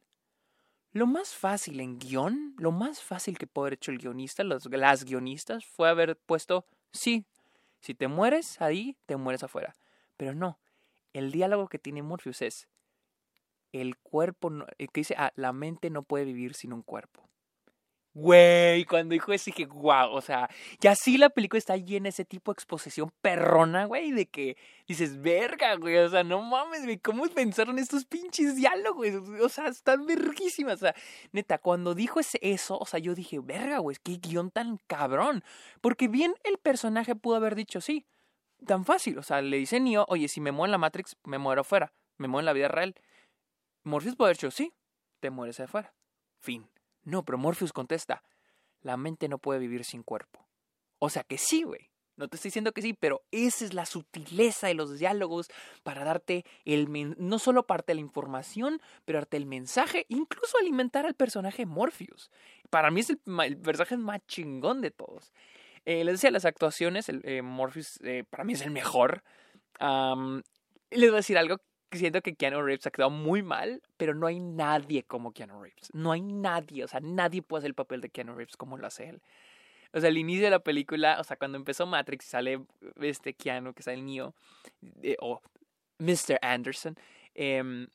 Lo 0.93 1.07
más 1.07 1.35
fácil 1.35 1.81
en 1.81 1.99
guion, 1.99 2.55
lo 2.59 2.73
más 2.73 3.01
fácil 3.03 3.39
que 3.39 3.47
pudo 3.47 3.65
haber 3.65 3.75
hecho 3.75 3.91
el 3.91 3.99
guionista, 3.99 4.45
los, 4.45 4.67
las 4.67 5.05
guionistas, 5.05 5.65
fue 5.65 5.89
haber 5.89 6.19
puesto, 6.19 6.67
sí, 6.93 7.25
si 7.87 7.95
te 7.95 8.09
mueres 8.09 8.61
ahí, 8.61 8.97
te 9.07 9.17
mueres 9.17 9.45
afuera. 9.45 9.77
Pero 10.17 10.35
no, 10.35 10.59
el 11.13 11.31
diálogo 11.31 11.69
que 11.69 11.79
tiene 11.79 12.03
Morpheus 12.03 12.43
es, 12.43 12.69
el 13.71 13.97
cuerpo, 13.97 14.51
eh, 14.79 14.89
que 14.89 15.01
dice, 15.03 15.15
ah, 15.17 15.33
la 15.37 15.53
mente 15.53 15.89
no 15.89 16.03
puede 16.03 16.25
vivir 16.25 16.55
sin 16.55 16.73
un 16.73 16.83
cuerpo. 16.83 17.29
Güey, 18.19 18.87
cuando 18.87 19.13
dijo 19.13 19.31
eso 19.35 19.51
dije, 19.51 19.67
wow, 19.67 20.09
o 20.11 20.23
sea, 20.23 20.49
ya 20.81 20.95
sí 20.95 21.19
la 21.19 21.29
película 21.29 21.59
está 21.59 21.77
llena 21.77 22.05
de 22.05 22.09
ese 22.09 22.25
tipo 22.25 22.51
de 22.51 22.55
exposición 22.55 23.13
perrona, 23.21 23.85
güey, 23.85 24.11
de 24.11 24.25
que 24.25 24.57
dices, 24.89 25.21
verga, 25.21 25.75
güey, 25.75 25.99
o 25.99 26.09
sea, 26.09 26.25
no 26.25 26.41
mames, 26.41 26.85
güey, 26.85 26.97
¿cómo 26.97 27.27
pensaron 27.29 27.79
estos 27.79 28.07
pinches 28.07 28.57
diálogos? 28.57 29.09
O 29.43 29.51
sea, 29.51 29.67
están 29.67 30.07
verguísimas, 30.07 30.77
o 30.77 30.87
sea, 30.87 30.95
neta, 31.33 31.59
cuando 31.59 31.95
dijo 31.95 32.19
ese, 32.19 32.39
eso, 32.41 32.79
o 32.79 32.87
sea, 32.87 33.01
yo 33.01 33.15
dije, 33.15 33.39
verga, 33.39 33.81
güey, 33.81 33.99
qué 34.03 34.17
guion 34.17 34.51
tan 34.51 34.79
cabrón, 34.87 35.45
porque 35.83 36.09
bien 36.09 36.35
el 36.45 36.57
personaje 36.57 37.17
pudo 37.17 37.37
haber 37.37 37.55
dicho, 37.55 37.83
sí, 37.83 38.07
tan 38.65 38.87
fácil, 38.87 39.19
o 39.19 39.23
sea, 39.23 39.43
le 39.43 39.59
dice 39.59 39.79
Neo, 39.79 40.07
oye, 40.09 40.29
si 40.29 40.41
me 40.41 40.53
muero 40.53 40.69
en 40.69 40.73
la 40.73 40.79
Matrix, 40.79 41.19
me 41.25 41.37
muero 41.37 41.61
afuera, 41.61 41.93
me 42.17 42.29
muero 42.29 42.41
en 42.41 42.47
la 42.47 42.55
vida 42.55 42.69
real. 42.69 42.95
Morpheus 43.85 44.17
puede 44.17 44.29
haber 44.29 44.37
dicho, 44.39 44.51
sí, 44.51 44.73
te 45.21 45.29
mueres 45.29 45.61
afuera, 45.61 45.93
fin. 46.41 46.67
No, 47.07 47.25
pero 47.25 47.39
Morpheus 47.39 47.73
contesta, 47.73 48.23
la 48.83 48.97
mente 48.97 49.29
no 49.29 49.39
puede 49.39 49.61
vivir 49.61 49.85
sin 49.85 50.03
cuerpo. 50.03 50.45
O 50.99 51.09
sea 51.09 51.23
que 51.23 51.39
sí, 51.39 51.63
güey. 51.63 51.89
No 52.17 52.29
te 52.29 52.37
estoy 52.37 52.49
diciendo 52.49 52.73
que 52.73 52.83
sí, 52.83 52.95
pero 52.95 53.23
esa 53.31 53.65
es 53.65 53.75
la 53.75 53.85
sutileza 53.85 54.67
de 54.67 54.75
los 54.75 54.99
diálogos 54.99 55.49
para 55.83 56.03
darte 56.03 56.45
el 56.65 56.89
no 57.19 57.39
solo 57.39 57.67
parte 57.67 57.93
de 57.93 57.97
la 57.97 58.01
información, 58.01 58.81
pero 59.05 59.19
darte 59.19 59.37
el 59.37 59.45
mensaje, 59.45 60.07
incluso 60.09 60.59
alimentar 60.59 61.05
al 61.07 61.15
personaje 61.15 61.67
Morpheus. 61.67 62.31
Para 62.71 62.91
mí 62.91 63.01
es 63.01 63.11
el, 63.11 63.19
personaje 63.59 63.99
más 63.99 64.21
chingón 64.27 64.81
de 64.81 64.91
todos. 64.91 65.33
Eh, 65.85 66.05
les 66.05 66.15
decía 66.15 66.31
las 66.31 66.47
actuaciones, 66.47 67.09
eh, 67.09 67.43
Morpheus 67.43 68.01
eh, 68.03 68.25
para 68.29 68.45
mí 68.45 68.55
es 68.55 68.63
el 68.63 68.71
mejor. 68.71 69.23
les 69.79 71.11
voy 71.11 71.11
a 71.11 71.17
decir 71.17 71.39
algo 71.39 71.61
siento 71.93 72.21
que 72.23 72.35
Keanu 72.35 72.63
Reeves 72.63 72.87
ha 72.87 72.91
quedado 72.91 73.11
muy 73.11 73.43
mal, 73.43 73.83
pero 73.97 74.15
no 74.15 74.27
hay 74.27 74.41
nadie 74.41 75.05
como 75.05 75.33
Keanu 75.33 75.63
Reeves. 75.63 75.91
No 75.93 76.13
hay 76.13 76.21
nadie, 76.21 76.85
o 76.85 76.89
sea, 76.89 77.01
nadie 77.01 77.43
puede 77.43 77.61
hacer 77.61 77.71
el 77.71 77.75
papel 77.75 78.01
de 78.01 78.11
Keanu 78.11 78.35
Reeves 78.35 78.57
como 78.57 78.77
lo 78.77 78.87
hace 78.87 79.09
él. 79.09 79.23
O 79.93 80.01
sea, 80.01 80.09
al 80.09 80.19
inicio 80.19 80.45
de 80.45 80.51
la 80.51 80.59
película, 80.59 81.19
o 81.21 81.25
sea, 81.25 81.37
cuando 81.37 81.57
empezó 81.57 81.87
Matrix 81.87 82.25
sale 82.27 82.61
este 83.01 83.35
Keanu, 83.35 83.73
que 83.73 83.81
es 83.81 83.87
el 83.87 84.05
Neo, 84.05 84.35
o 85.21 85.41
Mr. 85.99 86.39
Anderson, 86.43 86.97
em, 87.35 87.89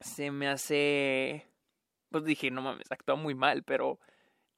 se 0.00 0.30
me 0.30 0.48
hace... 0.48 1.46
Pues 2.10 2.24
dije, 2.24 2.50
no 2.50 2.62
mames, 2.62 2.90
actúa 2.90 3.16
muy 3.16 3.34
mal, 3.34 3.62
pero 3.64 3.98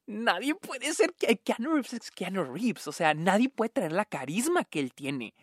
nadie 0.06 0.54
puede 0.54 0.92
ser 0.92 1.14
Keanu 1.14 1.72
Reeves 1.72 1.94
es 1.94 2.10
Keanu 2.10 2.44
Reeves. 2.44 2.86
O 2.86 2.92
sea, 2.92 3.14
nadie 3.14 3.48
puede 3.48 3.70
traer 3.70 3.92
la 3.92 4.04
carisma 4.04 4.64
que 4.64 4.80
él 4.80 4.92
tiene. 4.92 5.34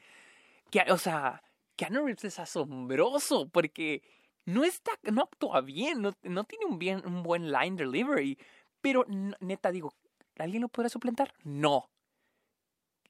Que, 0.72 0.86
o 0.90 0.98
sea, 0.98 1.44
Keanu 1.78 2.06
Reeves 2.06 2.26
es 2.26 2.40
asombroso 2.40 3.48
porque 3.48 4.02
no 4.46 4.66
está, 4.66 4.92
no 5.04 5.22
actúa 5.22 5.62
bien, 5.62 6.02
no, 6.02 6.12
tiene 6.44 6.66
un, 6.66 6.78
bien, 6.78 7.02
un 7.06 7.24
buen 7.24 7.52
line 7.52 7.78
delivery, 7.78 8.38
pero 8.82 9.06
neta 9.40 9.72
digo, 9.72 9.94
¿Alguien 10.40 10.62
lo 10.62 10.70
podrá 10.70 10.90
suplantar? 10.90 11.34
No. 11.44 11.90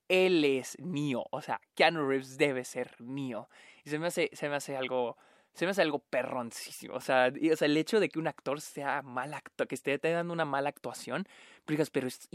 Él 0.07 0.43
es 0.45 0.77
Neo. 0.79 1.25
O 1.31 1.41
sea, 1.41 1.59
Keanu 1.75 2.07
Reeves 2.07 2.37
debe 2.37 2.63
ser 2.63 2.95
Neo. 2.99 3.49
Y 3.83 3.89
se 3.89 3.99
me 3.99 4.07
hace, 4.07 4.29
se 4.33 4.49
me 4.49 4.55
hace 4.55 4.77
algo. 4.77 5.17
Se 5.53 5.65
me 5.65 5.71
hace 5.71 5.81
algo 5.81 5.99
perroncísimo. 5.99 6.95
O 6.95 7.01
sea, 7.01 7.31
o 7.51 7.55
sea, 7.55 7.65
el 7.65 7.77
hecho 7.77 7.99
de 7.99 8.09
que 8.09 8.19
un 8.19 8.27
actor 8.27 8.61
sea 8.61 9.01
mal 9.01 9.33
actor, 9.33 9.67
que 9.67 9.75
esté 9.75 9.97
dando 9.97 10.31
una 10.31 10.45
mala 10.45 10.69
actuación, 10.69 11.27
pero 11.65 11.77
digas, 11.77 11.89
pero 11.89 12.07
es 12.07 12.29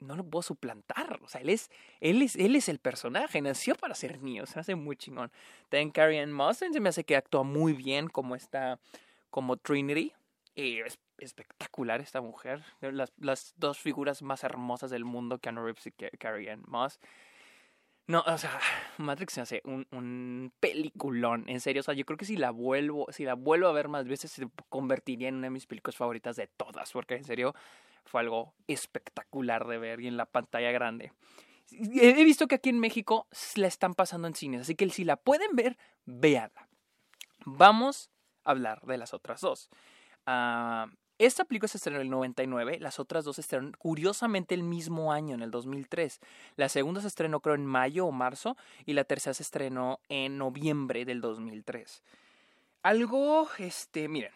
no 0.00 0.16
lo 0.16 0.24
puedo 0.24 0.42
suplantar. 0.42 1.20
O 1.22 1.28
sea, 1.28 1.40
él 1.40 1.50
es, 1.50 1.70
él 2.00 2.22
es, 2.22 2.36
él 2.36 2.56
es 2.56 2.68
el 2.68 2.78
personaje, 2.78 3.40
nació 3.40 3.74
para 3.74 3.94
ser 3.94 4.22
Neo, 4.22 4.46
se 4.46 4.60
hace 4.60 4.74
muy 4.74 4.96
chingón. 4.96 5.30
También 5.68 5.90
Carrie 5.90 6.20
Ann 6.20 6.32
Moss 6.32 6.58
se 6.58 6.80
me 6.80 6.88
hace 6.88 7.04
que 7.04 7.16
actúa 7.16 7.42
muy 7.42 7.72
bien 7.72 8.08
como 8.08 8.34
está, 8.34 8.78
como 9.30 9.56
Trinity. 9.56 10.12
Y 10.54 10.80
es 10.80 10.98
espectacular 11.18 12.00
esta 12.00 12.20
mujer. 12.20 12.64
Las, 12.80 13.12
las 13.18 13.54
dos 13.56 13.78
figuras 13.78 14.22
más 14.22 14.44
hermosas 14.44 14.90
del 14.90 15.04
mundo, 15.04 15.38
Keanu 15.38 15.64
Reeves 15.64 15.86
y 15.86 15.92
Carrie 15.92 16.50
Ann 16.50 16.62
Moss. 16.66 16.98
No, 18.08 18.22
o 18.24 18.38
sea, 18.38 18.60
Matrix 18.98 19.32
se 19.32 19.40
hace 19.40 19.62
un, 19.64 19.84
un, 19.90 20.52
peliculón, 20.60 21.48
en 21.48 21.60
serio. 21.60 21.80
O 21.80 21.82
sea, 21.82 21.94
yo 21.94 22.04
creo 22.04 22.16
que 22.16 22.24
si 22.24 22.36
la 22.36 22.52
vuelvo, 22.52 23.06
si 23.10 23.24
la 23.24 23.34
vuelvo 23.34 23.66
a 23.66 23.72
ver 23.72 23.88
más 23.88 24.06
veces, 24.06 24.30
se 24.30 24.48
convertiría 24.68 25.28
en 25.28 25.36
una 25.36 25.46
de 25.46 25.50
mis 25.50 25.66
películas 25.66 25.96
favoritas 25.96 26.36
de 26.36 26.46
todas. 26.46 26.92
Porque 26.92 27.16
en 27.16 27.24
serio, 27.24 27.54
fue 28.06 28.20
algo 28.20 28.54
espectacular 28.66 29.66
de 29.66 29.78
ver 29.78 30.00
y 30.00 30.08
en 30.08 30.16
la 30.16 30.26
pantalla 30.26 30.70
grande. 30.70 31.12
He 31.70 32.24
visto 32.24 32.46
que 32.46 32.54
aquí 32.54 32.70
en 32.70 32.78
México 32.78 33.26
la 33.56 33.66
están 33.66 33.94
pasando 33.94 34.28
en 34.28 34.34
cines, 34.34 34.62
así 34.62 34.74
que 34.74 34.88
si 34.90 35.04
la 35.04 35.16
pueden 35.16 35.56
ver, 35.56 35.76
véanla. 36.04 36.68
Vamos 37.44 38.10
a 38.44 38.52
hablar 38.52 38.82
de 38.82 38.98
las 38.98 39.12
otras 39.14 39.40
dos. 39.40 39.68
Uh, 40.26 40.90
esta 41.18 41.44
película 41.44 41.68
se 41.68 41.78
estrenó 41.78 41.96
en 41.96 42.02
el 42.02 42.10
99, 42.10 42.78
las 42.78 43.00
otras 43.00 43.24
dos 43.24 43.36
se 43.36 43.40
estrenaron 43.40 43.72
curiosamente 43.78 44.54
el 44.54 44.62
mismo 44.62 45.12
año, 45.12 45.34
en 45.34 45.42
el 45.42 45.50
2003. 45.50 46.20
La 46.56 46.68
segunda 46.68 47.00
se 47.00 47.08
estrenó 47.08 47.40
creo 47.40 47.54
en 47.54 47.64
mayo 47.64 48.06
o 48.06 48.12
marzo 48.12 48.56
y 48.84 48.92
la 48.92 49.04
tercera 49.04 49.32
se 49.32 49.42
estrenó 49.42 50.00
en 50.08 50.36
noviembre 50.36 51.06
del 51.06 51.22
2003. 51.22 52.02
Algo, 52.82 53.48
este, 53.58 54.08
miren, 54.08 54.32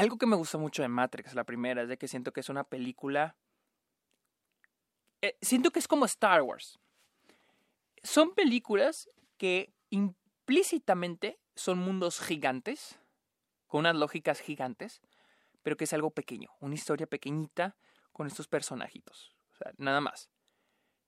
algo 0.00 0.18
que 0.18 0.26
me 0.26 0.36
gusta 0.36 0.58
mucho 0.58 0.82
de 0.82 0.88
Matrix, 0.88 1.34
la 1.34 1.44
primera, 1.44 1.82
es 1.82 1.88
de 1.88 1.98
que 1.98 2.08
siento 2.08 2.32
que 2.32 2.40
es 2.40 2.48
una 2.48 2.64
película... 2.64 3.36
Eh, 5.22 5.36
siento 5.42 5.70
que 5.70 5.78
es 5.78 5.86
como 5.86 6.06
Star 6.06 6.42
Wars. 6.42 6.78
Son 8.02 8.34
películas 8.34 9.10
que 9.36 9.74
implícitamente 9.90 11.38
son 11.54 11.78
mundos 11.78 12.20
gigantes, 12.20 12.98
con 13.66 13.80
unas 13.80 13.96
lógicas 13.96 14.40
gigantes, 14.40 15.02
pero 15.62 15.76
que 15.76 15.84
es 15.84 15.92
algo 15.92 16.10
pequeño, 16.10 16.50
una 16.60 16.74
historia 16.74 17.06
pequeñita 17.06 17.76
con 18.12 18.26
estos 18.26 18.48
personajitos. 18.48 19.36
O 19.52 19.56
sea, 19.56 19.72
nada 19.76 20.00
más. 20.00 20.30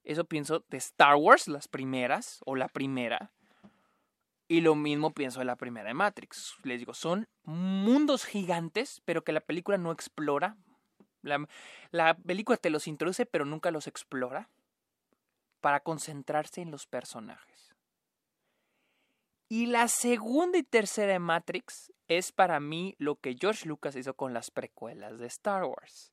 Eso 0.04 0.26
pienso 0.26 0.64
de 0.68 0.76
Star 0.76 1.16
Wars, 1.16 1.48
las 1.48 1.68
primeras, 1.68 2.40
o 2.44 2.56
la 2.56 2.68
primera, 2.68 3.32
y 4.52 4.60
lo 4.60 4.74
mismo 4.74 5.14
pienso 5.14 5.38
de 5.38 5.46
la 5.46 5.56
primera 5.56 5.88
de 5.88 5.94
Matrix. 5.94 6.58
Les 6.62 6.78
digo, 6.78 6.92
son 6.92 7.26
mundos 7.44 8.26
gigantes, 8.26 9.00
pero 9.06 9.24
que 9.24 9.32
la 9.32 9.40
película 9.40 9.78
no 9.78 9.90
explora. 9.90 10.58
La, 11.22 12.14
película 12.26 12.58
te 12.58 12.68
los 12.68 12.86
introduce, 12.86 13.24
pero 13.24 13.46
nunca 13.46 13.70
los 13.70 13.86
explora. 13.86 14.50
Para 15.62 15.80
concentrarse 15.80 16.60
en 16.60 16.70
los 16.70 16.86
personajes. 16.86 17.74
Y 19.48 19.64
la 19.66 19.88
segunda 19.88 20.58
y 20.58 20.64
tercera 20.64 21.14
de 21.14 21.18
Matrix 21.18 21.90
es 22.08 22.30
para 22.30 22.60
mí 22.60 22.94
lo 22.98 23.16
que 23.16 23.34
George 23.40 23.66
Lucas 23.66 23.96
hizo 23.96 24.12
con 24.12 24.34
las 24.34 24.50
precuelas 24.50 25.18
de 25.18 25.28
Star 25.28 25.64
Wars. 25.64 26.12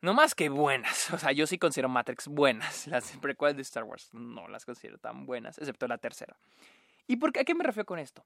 No 0.00 0.14
más 0.14 0.34
que 0.34 0.48
buenas. 0.48 1.10
O 1.12 1.18
sea, 1.18 1.32
yo 1.32 1.46
sí 1.46 1.58
considero 1.58 1.90
Matrix 1.90 2.26
buenas. 2.26 2.86
Las 2.88 3.14
precuelas 3.18 3.56
de 3.56 3.62
Star 3.62 3.84
Wars 3.84 4.08
no 4.14 4.48
las 4.48 4.64
considero 4.64 4.96
tan 4.96 5.26
buenas, 5.26 5.58
excepto 5.58 5.86
la 5.88 5.98
tercera. 5.98 6.38
¿Y 7.06 7.16
por 7.16 7.32
qué, 7.32 7.40
a 7.40 7.44
qué 7.44 7.54
me 7.54 7.64
refiero 7.64 7.86
con 7.86 7.98
esto? 7.98 8.24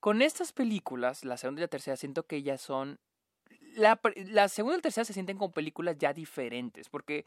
Con 0.00 0.22
estas 0.22 0.52
películas, 0.52 1.24
la 1.24 1.36
segunda 1.36 1.60
y 1.60 1.64
la 1.64 1.68
tercera, 1.68 1.96
siento 1.96 2.26
que 2.26 2.42
ya 2.42 2.58
son... 2.58 3.00
La, 3.74 4.00
la 4.26 4.48
segunda 4.48 4.76
y 4.76 4.78
la 4.78 4.82
tercera 4.82 5.04
se 5.04 5.12
sienten 5.12 5.38
como 5.38 5.52
películas 5.52 5.96
ya 5.98 6.12
diferentes, 6.12 6.88
porque 6.88 7.26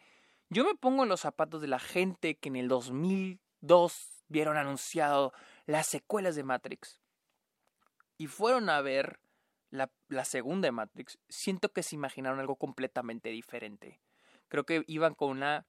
yo 0.50 0.66
me 0.66 0.76
pongo 0.76 1.04
en 1.04 1.10
los 1.10 1.22
zapatos 1.22 1.62
de 1.62 1.68
la 1.68 1.80
gente 1.80 2.36
que 2.36 2.50
en 2.50 2.58
el 2.58 2.68
2002 2.68 4.10
vieron 4.28 4.58
anunciado 4.58 5.34
las 5.66 5.88
secuelas 5.88 6.36
de 6.36 6.44
Matrix 6.44 7.00
y 8.18 8.28
fueron 8.28 8.70
a 8.70 8.82
ver 8.82 9.20
la, 9.70 9.90
la, 10.10 10.26
segunda 10.26 10.68
de 10.68 10.74
Matrix, 10.74 11.18
siento 11.30 11.72
que 11.72 11.84
se 11.84 11.96
imaginaron 11.96 12.40
algo 12.40 12.58
completamente 12.58 13.30
diferente. 13.30 14.02
Creo 14.50 14.66
que 14.66 14.84
iban 14.88 15.16
con, 15.16 15.30
una, 15.30 15.66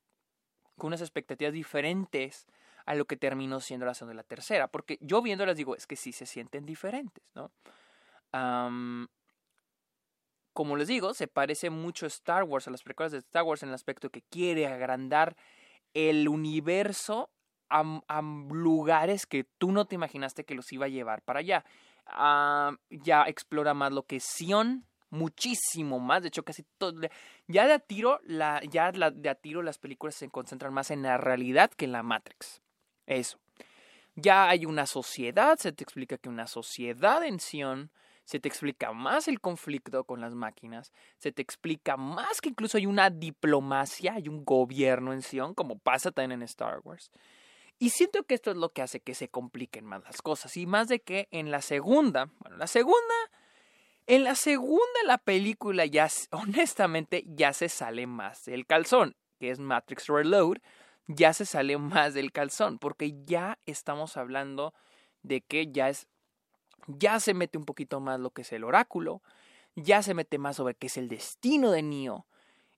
con 0.77 0.88
unas 0.88 1.01
expectativas 1.01 1.53
diferentes 1.53 2.47
a 2.87 2.95
lo 2.95 3.05
que 3.07 3.16
terminó 3.16 3.61
siendo 3.61 3.87
la 3.87 3.95
segunda 3.95 4.14
y 4.14 4.16
la 4.16 4.23
tercera. 4.23 4.68
Porque 4.68 4.99
yo 5.01 5.23
viéndolas 5.23 5.57
digo, 5.57 5.77
es 5.77 5.87
que 5.87 5.97
sí 5.97 6.12
se 6.12 6.27
sienten 6.27 6.66
diferentes, 6.66 7.25
¿no? 7.35 7.51
como 10.55 10.77
les 10.77 10.88
digo, 10.88 11.12
se 11.14 11.29
parece 11.29 11.71
mucho 11.71 12.07
a 12.07 12.09
Star 12.09 12.45
Wars, 12.45 12.66
a 12.66 12.71
las 12.71 12.83
precuelas 12.83 13.12
de 13.12 13.18
Star 13.18 13.42
Wars 13.42 13.62
en 13.62 13.71
el 13.71 13.75
aspecto 13.75 14.11
que 14.11 14.23
quiere 14.23 14.66
agrandar 14.66 15.37
el 15.95 16.29
universo 16.29 17.31
a, 17.68 18.23
lugares 18.51 19.27
que 19.27 19.45
tú 19.59 19.73
no 19.73 19.87
te 19.87 19.95
imaginaste 19.95 20.45
que 20.45 20.55
los 20.55 20.71
iba 20.73 20.87
a 20.87 20.90
llevar 20.90 21.23
para 21.23 21.40
allá. 21.40 21.64
ya 22.90 23.25
explora 23.25 23.75
más 23.75 23.92
lo 23.92 24.05
que 24.05 24.16
es 24.16 24.25
Sion, 24.25 24.87
muchísimo 25.11 26.01
más. 26.01 26.23
De 26.23 26.29
hecho, 26.29 26.45
casi 26.45 26.64
todo. 26.79 27.01
Ya 27.47 27.66
de 27.66 27.75
a 27.75 27.79
tiro, 27.79 28.21
la, 28.25 28.61
ya 28.68 28.92
de 28.92 29.29
a 29.29 29.35
tiro 29.35 29.62
las 29.62 29.79
películas 29.79 30.16
se 30.16 30.29
concentran 30.29 30.75
más 30.75 30.90
en 30.90 31.03
la 31.03 31.16
realidad 31.16 31.71
que 31.71 31.85
en 31.85 31.92
la 31.92 32.03
Matrix. 32.03 32.62
Eso. 33.07 33.38
Ya 34.15 34.49
hay 34.49 34.67
una 34.67 34.87
sociedad, 34.87 35.59
se 35.59 35.73
te 35.73 35.85
explica 35.85 36.19
que 36.19 36.29
una 36.29 36.47
sociedad 36.47 37.25
en 37.25 37.41
Sion, 37.41 37.91
se 38.25 38.38
te 38.38 38.49
explica 38.49 38.93
más 38.93 39.27
el 39.27 39.41
conflicto 39.41 40.05
con 40.05 40.21
las 40.21 40.35
máquinas, 40.35 40.93
se 41.19 41.33
te 41.33 41.43
explica 41.43 41.97
más 41.97 42.41
que 42.41 42.51
incluso 42.51 42.79
hay 42.79 42.87
una 42.87 43.11
diplomacia, 43.11 44.15
hay 44.15 44.29
un 44.29 44.45
gobierno 44.45 45.12
en 45.12 45.23
Sion, 45.23 45.55
como 45.55 45.79
pasa 45.79 46.12
también 46.12 46.41
en 46.41 46.43
Star 46.45 46.81
Wars. 46.85 47.11
Y 47.79 47.91
siento 47.91 48.23
que 48.23 48.35
esto 48.35 48.53
es 48.53 48.57
lo 48.57 48.69
que 48.73 48.83
hace 48.83 49.01
que 49.01 49.15
se 49.15 49.29
compliquen 49.29 49.85
más 49.85 50.05
las 50.05 50.23
cosas. 50.23 50.57
Y 50.57 50.67
más 50.67 50.87
de 50.87 51.01
que 51.01 51.27
en 51.33 51.51
la 51.51 51.61
segunda, 51.61 52.31
bueno, 52.38 52.57
la 52.57 52.69
segunda, 52.69 53.15
en 54.07 54.23
la 54.23 54.37
segunda 54.37 55.01
la 55.05 55.19
película 55.19 55.85
ya, 55.87 56.09
honestamente, 56.31 57.25
ya 57.27 57.53
se 57.53 57.69
sale 57.69 58.07
más 58.07 58.45
del 58.45 58.67
calzón, 58.67 59.17
que 59.41 59.51
es 59.51 59.59
Matrix 59.59 60.07
Reload, 60.07 60.59
ya 61.07 61.33
se 61.33 61.47
sale 61.47 61.79
más 61.79 62.15
del 62.15 62.33
calzón, 62.33 62.79
porque 62.79 63.15
ya 63.25 63.59
estamos 63.67 64.17
hablando 64.17 64.75
de 65.23 65.41
que 65.41 65.71
ya 65.71 65.88
es, 65.88 66.07
ya 66.87 67.21
se 67.21 67.35
mete 67.35 67.59
un 67.59 67.65
poquito 67.65 68.01
más 68.01 68.21
lo 68.21 68.31
que 68.31 68.43
es 68.43 68.53
el 68.53 68.65
oráculo, 68.65 69.23
ya 69.75 70.03
se 70.03 70.15
mete 70.15 70.38
más 70.38 70.57
sobre 70.57 70.75
qué 70.75 70.87
es 70.88 70.97
el 70.97 71.09
destino 71.09 71.71
de 71.71 71.83
Neo, 71.83 72.27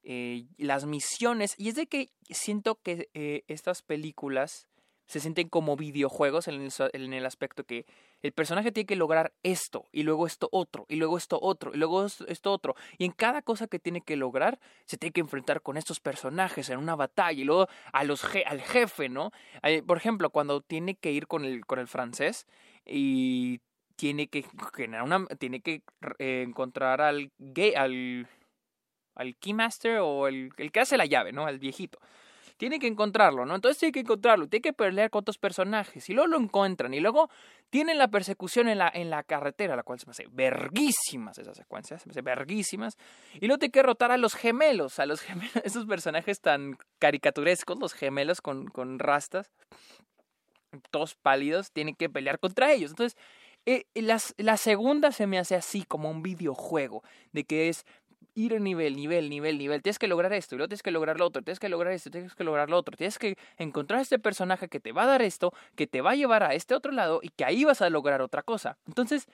eh, 0.03 0.45
las 0.59 0.85
misiones, 0.85 1.55
y 1.59 1.69
es 1.69 1.75
de 1.75 1.87
que 1.87 2.11
siento 2.31 2.77
que 2.77 3.09
eh, 3.15 3.45
estas 3.49 3.83
películas 3.83 4.67
se 5.07 5.21
sienten 5.21 5.49
como 5.49 5.77
videojuegos 5.77 6.49
en 6.49 6.71
el, 7.12 7.27
aspecto 7.27 7.64
que 7.64 7.85
el 8.23 8.33
personaje 8.33 8.73
tiene 8.73 8.87
que 8.87 8.97
lograr 8.97 9.33
esto, 9.43 9.87
y 9.93 10.03
luego 10.03 10.27
esto 10.27 10.49
otro, 10.51 10.87
y 10.88 10.97
luego 10.97 11.19
esto 11.19 11.38
otro, 11.40 11.73
y 11.75 11.77
luego 11.77 12.07
esto, 12.07 12.53
otro. 12.53 12.75
Y 12.97 13.05
en 13.05 13.12
cada 13.12 13.43
cosa 13.43 13.67
que 13.67 13.79
tiene 13.79 14.01
que 14.01 14.17
lograr, 14.17 14.59
se 14.87 14.97
tiene 14.97 15.12
que 15.12 15.21
enfrentar 15.21 15.61
con 15.61 15.77
estos 15.77 16.01
personajes 16.01 16.71
en 16.71 16.79
una 16.79 16.97
batalla, 16.97 17.40
y 17.40 17.45
luego 17.45 17.69
a 17.93 18.05
los 18.05 18.25
al 18.47 18.62
jefe, 18.62 19.09
¿no? 19.09 19.31
Por 19.87 19.97
ejemplo, 19.99 20.31
cuando 20.31 20.62
tiene 20.62 20.95
que 20.95 21.12
ir 21.12 21.27
con 21.27 21.45
el, 21.45 21.67
con 21.67 21.79
el 21.79 21.88
francés 21.88 22.47
y 22.87 23.61
tiene 23.97 24.29
que 24.29 24.45
una, 25.05 25.27
tiene 25.38 25.61
que 25.61 25.83
eh, 26.19 26.43
encontrar 26.47 27.01
al 27.01 27.31
gay, 27.38 27.75
al, 27.75 28.27
al 29.14 29.37
keymaster 29.37 29.99
o 29.99 30.27
el, 30.29 30.51
el 30.57 30.73
que 30.73 30.81
hace 30.81 30.97
la 30.97 31.07
llave, 31.07 31.33
¿no? 31.33 31.47
Al 31.47 31.59
viejito 31.59 31.99
tiene 32.57 32.79
que 32.79 32.87
encontrarlo, 32.87 33.45
¿no? 33.45 33.55
Entonces 33.55 33.79
tiene 33.79 33.93
que 33.93 34.01
encontrarlo, 34.01 34.49
tiene 34.49 34.62
que 34.62 34.73
pelear 34.73 35.11
con 35.11 35.21
otros 35.21 35.38
personajes, 35.38 36.09
y 36.09 36.14
luego 36.14 36.29
lo 36.29 36.38
encuentran, 36.38 36.95
y 36.95 37.01
luego 37.01 37.29
tienen 37.71 37.99
la 37.99 38.09
persecución 38.09 38.69
en 38.69 38.79
la, 38.79 38.90
en 38.93 39.11
la 39.11 39.23
carretera, 39.23 39.77
la 39.77 39.83
cual 39.83 39.99
se 39.99 40.07
me 40.07 40.12
hace 40.12 40.27
verguísimas 40.31 41.38
esas 41.38 41.57
secuencias, 41.57 42.03
se 42.03 42.09
me 42.09 42.12
hace 42.12 42.23
verguísimas, 42.23 42.97
y 43.35 43.47
luego 43.47 43.59
tiene 43.59 43.73
que 43.73 43.83
rotar 43.83 44.12
a 44.12 44.17
los 44.17 44.35
gemelos, 44.35 44.99
a 44.99 45.07
los 45.07 45.21
gemelos, 45.23 45.57
esos 45.64 45.87
personajes 45.87 46.40
tan 46.40 46.79
caricaturescos, 46.99 47.79
los 47.79 47.93
gemelos 47.93 48.40
con, 48.40 48.67
con 48.69 48.99
rastas, 48.99 49.51
todos 50.90 51.14
pálidos, 51.14 51.73
tienen 51.73 51.95
que 51.95 52.09
pelear 52.09 52.38
contra 52.38 52.73
ellos. 52.73 52.90
Entonces, 52.90 53.17
eh, 53.67 53.87
la 53.95 54.57
segunda 54.59 55.11
se 55.11 55.27
me 55.27 55.38
hace 55.38 55.55
así 55.55 55.85
como 55.85 56.11
un 56.11 56.23
videojuego, 56.23 57.03
de 57.33 57.45
que 57.45 57.69
es 57.69 57.87
ir 58.35 58.55
a 58.55 58.59
nivel, 58.59 58.97
nivel, 58.97 59.31
nivel, 59.31 59.59
nivel. 59.59 59.83
Tienes 59.83 59.99
que 59.99 60.09
lograr 60.09 60.33
esto, 60.33 60.55
y 60.55 60.59
luego 60.59 60.68
tienes 60.68 60.83
que 60.83 60.90
lograr 60.90 61.18
lo 61.18 61.27
otro, 61.27 61.42
tienes 61.42 61.61
que 61.61 61.68
lograr 61.68 61.92
esto, 61.92 62.11
tienes 62.11 62.35
que 62.35 62.44
lograr 62.44 62.70
lo 62.70 62.77
otro. 62.77 62.97
Tienes 62.97 63.18
que 63.18 63.37
encontrar 63.59 64.01
este 64.01 64.18
personaje 64.18 64.68
que 64.68 64.81
te 64.81 64.92
va 64.92 65.05
a 65.05 65.07
dar 65.07 65.23
esto, 65.23 65.53
que 65.77 65.87
te 65.87 66.01
va 66.01 66.12
a 66.12 66.16
llevar 66.16 66.42
a 66.42 66.55
este 66.55 66.75
otro 66.75 66.92
lado 66.92 67.20
y 67.23 67.31
que 67.31 67.44
ahí 67.44 67.64
vas 67.64 67.83
a 67.83 67.90
lograr 67.90 68.20
otra 68.23 68.42
cosa. 68.42 68.77
Entonces, 68.87 69.27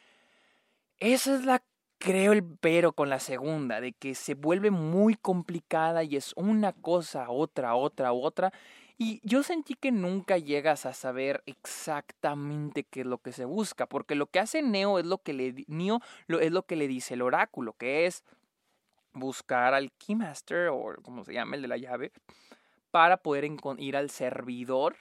esa 0.99 1.35
es 1.35 1.45
la 1.45 1.63
creo 2.01 2.33
el 2.33 2.43
pero 2.43 2.93
con 2.93 3.11
la 3.11 3.21
segunda, 3.21 3.81
de 3.81 3.93
que 3.93 4.15
se 4.15 4.35
vuelve 4.35 4.71
muy 4.71 5.15
complicada 5.15 6.03
y 6.03 6.17
es 6.17 6.33
una 6.35 6.73
cosa, 6.73 7.29
otra, 7.29 7.75
otra, 7.75 8.13
otra. 8.13 8.53
Y 8.97 9.21
yo 9.23 9.43
sentí 9.43 9.75
que 9.75 9.93
nunca 9.93 10.39
llegas 10.39 10.87
a 10.87 10.95
saber 10.95 11.43
exactamente 11.47 12.85
qué 12.85 13.01
es 13.01 13.07
lo 13.07 13.19
que 13.19 13.33
se 13.33 13.45
busca, 13.45 13.87
porque 13.87 14.15
lo 14.15 14.27
que 14.27 14.41
hace 14.41 14.63
Neo 14.63 14.99
es 14.99 15.07
lo 15.07 15.19
que 15.19 15.33
le, 15.35 15.65
Neo 15.69 16.01
es 16.29 16.53
lo 16.53 16.65
que 16.65 16.77
le 16.77 16.89
dice 16.89 17.15
el 17.15 17.23
oráculo, 17.23 17.75
que 17.75 18.07
es 18.07 18.25
buscar 19.13 19.75
al 19.75 19.93
Keymaster 19.93 20.69
o 20.69 20.95
como 21.03 21.25
se 21.25 21.33
llama 21.33 21.57
el 21.57 21.63
de 21.63 21.69
la 21.69 21.77
llave 21.77 22.13
para 22.91 23.17
poder 23.19 23.49
ir 23.79 23.97
al 23.97 24.11
servidor 24.11 24.97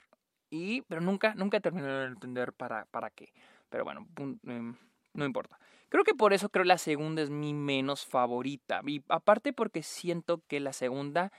y 0.50 0.82
pero 0.82 1.00
nunca 1.00 1.34
nunca 1.34 1.60
terminé 1.60 1.86
de 1.86 2.06
entender 2.06 2.52
para 2.52 2.86
para 2.86 3.10
qué. 3.10 3.32
Pero 3.68 3.84
bueno 3.84 4.06
em, 4.44 4.74
no 5.14 5.24
importa. 5.24 5.58
Creo 5.88 6.04
que 6.04 6.14
por 6.14 6.32
eso 6.32 6.48
creo 6.48 6.64
la 6.64 6.78
segunda 6.78 7.22
es 7.22 7.30
mi 7.30 7.52
menos 7.52 8.06
favorita. 8.06 8.80
Y 8.86 9.02
aparte 9.08 9.52
porque 9.52 9.82
siento 9.82 10.42
que 10.46 10.60
la 10.60 10.72
segunda 10.72 11.32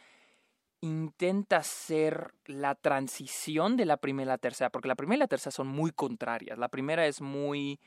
intenta 0.81 1.63
ser 1.63 2.33
la 2.45 2.75
transición 2.75 3.77
de 3.77 3.85
la 3.85 3.97
primera 3.97 4.31
y 4.31 4.33
la 4.33 4.37
tercera 4.39 4.69
porque 4.71 4.87
la 4.87 4.95
primera 4.95 5.17
y 5.17 5.19
la 5.19 5.27
tercera 5.27 5.51
son 5.51 5.67
muy 5.67 5.91
contrarias. 5.91 6.57
La 6.57 6.69
primera 6.69 7.05
es 7.05 7.21
muy 7.21 7.79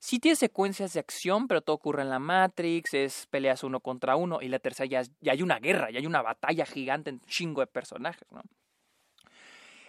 Sí 0.00 0.20
tiene 0.20 0.36
secuencias 0.36 0.92
de 0.92 1.00
acción, 1.00 1.48
pero 1.48 1.60
todo 1.60 1.74
ocurre 1.74 2.02
en 2.02 2.10
la 2.10 2.20
Matrix, 2.20 2.94
es 2.94 3.26
peleas 3.26 3.64
uno 3.64 3.80
contra 3.80 4.14
uno, 4.14 4.40
y 4.40 4.48
la 4.48 4.60
tercera 4.60 4.86
ya, 4.86 5.02
ya 5.20 5.32
hay 5.32 5.42
una 5.42 5.58
guerra, 5.58 5.90
ya 5.90 5.98
hay 5.98 6.06
una 6.06 6.22
batalla 6.22 6.64
gigante 6.66 7.10
en 7.10 7.20
chingo 7.22 7.60
de 7.60 7.66
personajes, 7.66 8.30
¿no? 8.30 8.42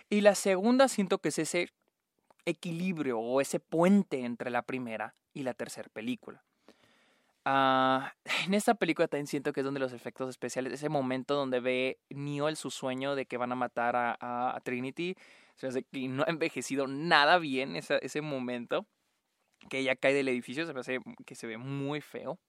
Y 0.10 0.22
la 0.22 0.34
segunda 0.34 0.88
siento 0.88 1.20
que 1.20 1.30
es 1.30 1.38
ese 1.38 1.70
equilibrio 2.46 3.20
o 3.20 3.42
ese 3.42 3.60
puente 3.60 4.26
entre 4.26 4.50
la 4.50 4.64
primera 4.64 5.14
y 5.34 5.44
la 5.44 5.54
tercera 5.54 5.88
película. 5.94 6.44
Ah, 7.46 8.14
en 8.48 8.54
esta 8.56 8.74
película 8.76 9.08
también 9.08 9.28
siento 9.28 9.54
que 9.54 9.62
es 9.62 9.64
donde 9.64 9.80
los 9.80 9.94
efectos 9.94 10.30
especiales, 10.30 10.74
ese 10.74 10.90
momento 10.90 11.36
donde 11.36 11.60
ve 11.60 12.00
Neo 12.10 12.50
el 12.50 12.56
su 12.56 12.72
sueño 12.72 13.16
de 13.16 13.26
que 13.28 13.38
van 13.38 13.52
a 13.52 13.56
matar 13.56 13.96
a, 13.96 14.18
a, 14.20 14.60
Trinity, 14.62 15.16
se 15.56 15.84
que 15.84 16.08
no 16.08 16.24
ha 16.24 16.30
envejecido 16.30 16.88
nada 16.88 17.38
bien 17.38 17.76
ese, 17.76 18.00
ese 18.02 18.22
momento 18.22 18.86
que 19.70 19.80
ella 19.80 19.96
cae 19.96 20.14
del 20.14 20.30
edificio, 20.30 20.66
se 20.66 20.74
parece 20.74 21.00
que 21.26 21.36
se 21.36 21.48
ve 21.48 21.58
muy 21.58 22.02
feo. 22.02 22.40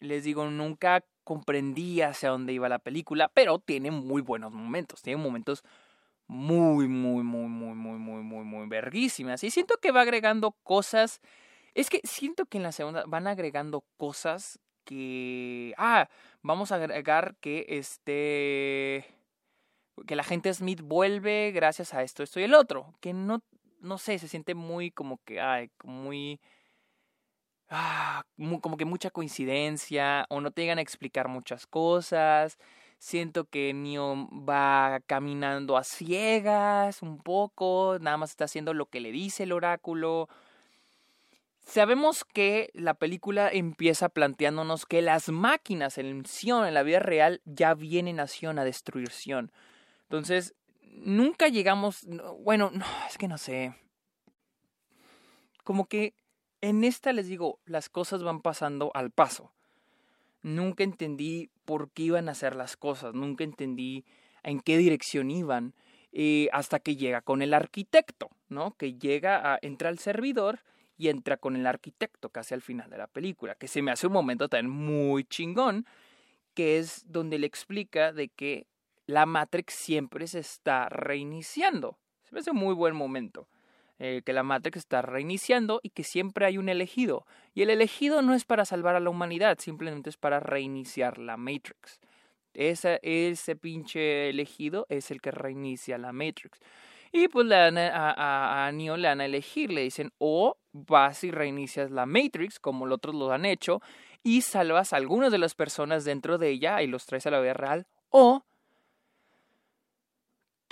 les 0.00 0.24
digo, 0.24 0.46
nunca 0.50 1.04
comprendí 1.24 2.02
hacia 2.02 2.30
dónde 2.30 2.52
iba 2.52 2.68
la 2.68 2.78
película, 2.78 3.28
pero 3.28 3.58
tiene 3.58 3.90
muy 3.90 4.22
buenos 4.22 4.52
momentos, 4.52 5.02
tiene 5.02 5.22
momentos 5.22 5.62
muy, 6.26 6.88
muy, 6.88 7.22
muy, 7.22 7.46
muy, 7.46 7.74
muy, 7.74 7.98
muy, 7.98 8.22
muy, 8.22 8.44
muy 8.44 8.68
verguísimas. 8.68 9.44
Y 9.44 9.50
siento 9.50 9.76
que 9.80 9.92
va 9.92 10.02
agregando 10.02 10.52
cosas, 10.62 11.20
es 11.74 11.90
que 11.90 12.00
siento 12.04 12.46
que 12.46 12.58
en 12.58 12.64
la 12.64 12.72
segunda 12.72 13.04
van 13.06 13.26
agregando 13.26 13.84
cosas 13.96 14.58
que, 14.84 15.74
ah, 15.78 16.08
vamos 16.42 16.72
a 16.72 16.76
agregar 16.76 17.36
que 17.40 17.66
este, 17.68 19.06
que 20.06 20.16
la 20.16 20.24
gente 20.24 20.52
Smith 20.52 20.80
vuelve 20.82 21.52
gracias 21.52 21.94
a 21.94 22.02
esto, 22.02 22.22
esto 22.22 22.40
y 22.40 22.44
el 22.44 22.54
otro, 22.54 22.94
que 23.00 23.12
no 23.12 23.42
no 23.82 23.98
sé, 23.98 24.18
se 24.18 24.28
siente 24.28 24.54
muy 24.54 24.90
como 24.90 25.18
que, 25.24 25.40
ay, 25.40 25.70
muy, 25.84 26.40
ah, 27.68 28.24
como 28.60 28.76
que 28.76 28.84
mucha 28.84 29.10
coincidencia, 29.10 30.26
o 30.30 30.40
no 30.40 30.50
te 30.52 30.62
llegan 30.62 30.78
a 30.78 30.82
explicar 30.82 31.28
muchas 31.28 31.66
cosas. 31.66 32.58
Siento 32.98 33.46
que 33.46 33.74
Neo 33.74 34.28
va 34.48 35.00
caminando 35.06 35.76
a 35.76 35.84
ciegas 35.84 37.02
un 37.02 37.18
poco, 37.18 37.98
nada 38.00 38.16
más 38.16 38.30
está 38.30 38.44
haciendo 38.44 38.74
lo 38.74 38.86
que 38.86 39.00
le 39.00 39.10
dice 39.10 39.42
el 39.42 39.52
oráculo. 39.52 40.28
Sabemos 41.64 42.24
que 42.24 42.70
la 42.74 42.94
película 42.94 43.48
empieza 43.48 44.08
planteándonos 44.08 44.86
que 44.86 45.02
las 45.02 45.28
máquinas 45.30 45.98
en 45.98 46.24
Sion, 46.26 46.66
en 46.66 46.74
la 46.74 46.82
vida 46.82 47.00
real, 47.00 47.40
ya 47.44 47.74
vienen 47.74 48.20
a 48.20 48.26
Sion 48.28 48.58
a 48.58 48.64
destruir 48.64 49.10
Sion. 49.10 49.50
Entonces, 50.04 50.54
nunca 50.92 51.48
llegamos, 51.48 52.06
bueno, 52.40 52.70
no, 52.72 52.84
es 53.08 53.18
que 53.18 53.28
no 53.28 53.38
sé. 53.38 53.74
Como 55.64 55.86
que 55.86 56.14
en 56.60 56.84
esta 56.84 57.12
les 57.12 57.26
digo, 57.26 57.58
las 57.66 57.88
cosas 57.88 58.22
van 58.22 58.40
pasando 58.40 58.90
al 58.94 59.10
paso. 59.10 59.52
Nunca 60.42 60.84
entendí 60.84 61.50
por 61.64 61.90
qué 61.90 62.04
iban 62.04 62.28
a 62.28 62.32
hacer 62.32 62.56
las 62.56 62.76
cosas, 62.76 63.14
nunca 63.14 63.44
entendí 63.44 64.04
en 64.42 64.60
qué 64.60 64.76
dirección 64.76 65.30
iban, 65.30 65.74
eh, 66.12 66.48
hasta 66.52 66.80
que 66.80 66.96
llega 66.96 67.20
con 67.20 67.42
el 67.42 67.54
arquitecto, 67.54 68.30
¿no? 68.48 68.76
Que 68.76 68.94
llega 68.94 69.54
a, 69.54 69.58
entra 69.62 69.88
al 69.88 69.98
servidor 69.98 70.60
y 70.96 71.08
entra 71.08 71.36
con 71.36 71.56
el 71.56 71.66
arquitecto 71.66 72.30
casi 72.30 72.54
al 72.54 72.62
final 72.62 72.90
de 72.90 72.98
la 72.98 73.06
película, 73.06 73.54
que 73.54 73.68
se 73.68 73.82
me 73.82 73.90
hace 73.90 74.06
un 74.06 74.12
momento 74.12 74.48
también 74.48 74.70
muy 74.70 75.24
chingón, 75.24 75.86
que 76.54 76.78
es 76.78 77.10
donde 77.10 77.38
le 77.38 77.46
explica 77.46 78.12
de 78.12 78.28
que 78.28 78.66
la 79.12 79.26
Matrix 79.26 79.74
siempre 79.74 80.26
se 80.26 80.38
está 80.38 80.88
reiniciando. 80.88 81.98
Se 82.22 82.34
me 82.34 82.40
hace 82.40 82.50
un 82.50 82.56
muy 82.56 82.74
buen 82.74 82.96
momento. 82.96 83.46
Eh, 83.98 84.22
que 84.24 84.32
la 84.32 84.42
Matrix 84.42 84.78
está 84.78 85.02
reiniciando 85.02 85.80
y 85.82 85.90
que 85.90 86.02
siempre 86.02 86.46
hay 86.46 86.58
un 86.58 86.68
elegido. 86.68 87.26
Y 87.54 87.62
el 87.62 87.70
elegido 87.70 88.22
no 88.22 88.34
es 88.34 88.44
para 88.44 88.64
salvar 88.64 88.96
a 88.96 89.00
la 89.00 89.10
humanidad, 89.10 89.58
simplemente 89.60 90.10
es 90.10 90.16
para 90.16 90.40
reiniciar 90.40 91.18
la 91.18 91.36
Matrix. 91.36 92.00
Ese, 92.54 92.98
pinche 93.60 94.30
elegido 94.30 94.86
es 94.88 95.10
el 95.10 95.20
que 95.20 95.30
reinicia 95.30 95.98
la 95.98 96.12
Matrix. 96.12 96.58
Y 97.12 97.28
pues 97.28 97.46
le 97.46 97.54
dan 97.54 97.78
a, 97.78 98.66
a, 98.66 98.72
Neo 98.72 98.96
le 98.96 99.08
van 99.08 99.20
a 99.20 99.26
elegir, 99.26 99.70
le 99.70 99.82
dicen 99.82 100.10
o 100.18 100.56
vas 100.72 101.22
y 101.22 101.30
reinicias 101.30 101.90
la 101.90 102.06
Matrix, 102.06 102.58
como 102.58 102.86
los 102.86 102.96
otros 102.96 103.14
lo 103.14 103.30
han 103.30 103.44
hecho, 103.44 103.82
y 104.22 104.40
salvas 104.40 104.92
a 104.92 104.96
algunas 104.96 105.30
de 105.30 105.38
las 105.38 105.54
personas 105.54 106.04
dentro 106.04 106.38
de 106.38 106.48
ella 106.48 106.82
y 106.82 106.86
los 106.86 107.04
traes 107.04 107.26
a 107.26 107.30
la 107.30 107.40
vida 107.40 107.54
real, 107.54 107.86
o 108.08 108.42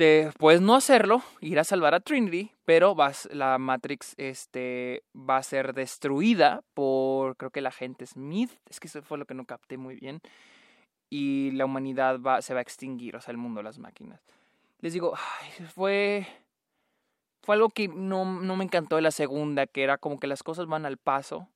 este, 0.00 0.30
puedes 0.38 0.62
no 0.62 0.74
hacerlo, 0.74 1.22
ir 1.42 1.58
a 1.58 1.64
salvar 1.64 1.94
a 1.94 2.00
Trinity, 2.00 2.50
pero 2.64 2.96
la 3.32 3.58
Matrix 3.58 4.14
este, 4.16 5.02
va 5.14 5.36
a 5.36 5.42
ser 5.42 5.74
destruida 5.74 6.62
por, 6.72 7.36
creo 7.36 7.50
que 7.50 7.60
la 7.60 7.68
agente 7.68 8.06
Smith, 8.06 8.50
es 8.70 8.80
que 8.80 8.88
eso 8.88 9.02
fue 9.02 9.18
lo 9.18 9.26
que 9.26 9.34
no 9.34 9.44
capté 9.44 9.76
muy 9.76 9.96
bien, 9.96 10.20
y 11.10 11.50
la 11.50 11.66
humanidad 11.66 12.18
va, 12.18 12.40
se 12.40 12.54
va 12.54 12.60
a 12.60 12.62
extinguir, 12.62 13.14
o 13.14 13.20
sea, 13.20 13.32
el 13.32 13.36
mundo, 13.36 13.62
las 13.62 13.78
máquinas. 13.78 14.22
Les 14.80 14.94
digo, 14.94 15.12
fue, 15.74 16.26
fue 17.42 17.56
algo 17.56 17.68
que 17.68 17.88
no, 17.88 18.24
no 18.24 18.56
me 18.56 18.64
encantó 18.64 18.96
de 18.96 19.02
la 19.02 19.10
segunda, 19.10 19.66
que 19.66 19.82
era 19.82 19.98
como 19.98 20.18
que 20.18 20.28
las 20.28 20.42
cosas 20.42 20.64
van 20.64 20.86
al 20.86 20.96
paso, 20.96 21.46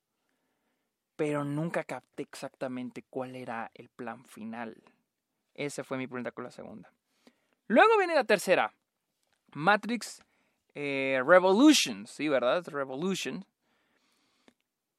pero 1.16 1.44
nunca 1.44 1.82
capté 1.82 2.24
exactamente 2.24 3.04
cuál 3.08 3.36
era 3.36 3.70
el 3.72 3.88
plan 3.88 4.22
final. 4.26 4.76
Ese 5.54 5.82
fue 5.82 5.96
mi 5.96 6.06
pregunta 6.06 6.32
con 6.32 6.44
la 6.44 6.50
segunda. 6.50 6.92
Luego 7.66 7.96
viene 7.98 8.14
la 8.14 8.24
tercera, 8.24 8.74
Matrix 9.52 10.22
eh, 10.74 11.22
Revolution, 11.24 12.06
sí, 12.06 12.28
¿verdad? 12.28 12.66
Revolution. 12.68 13.44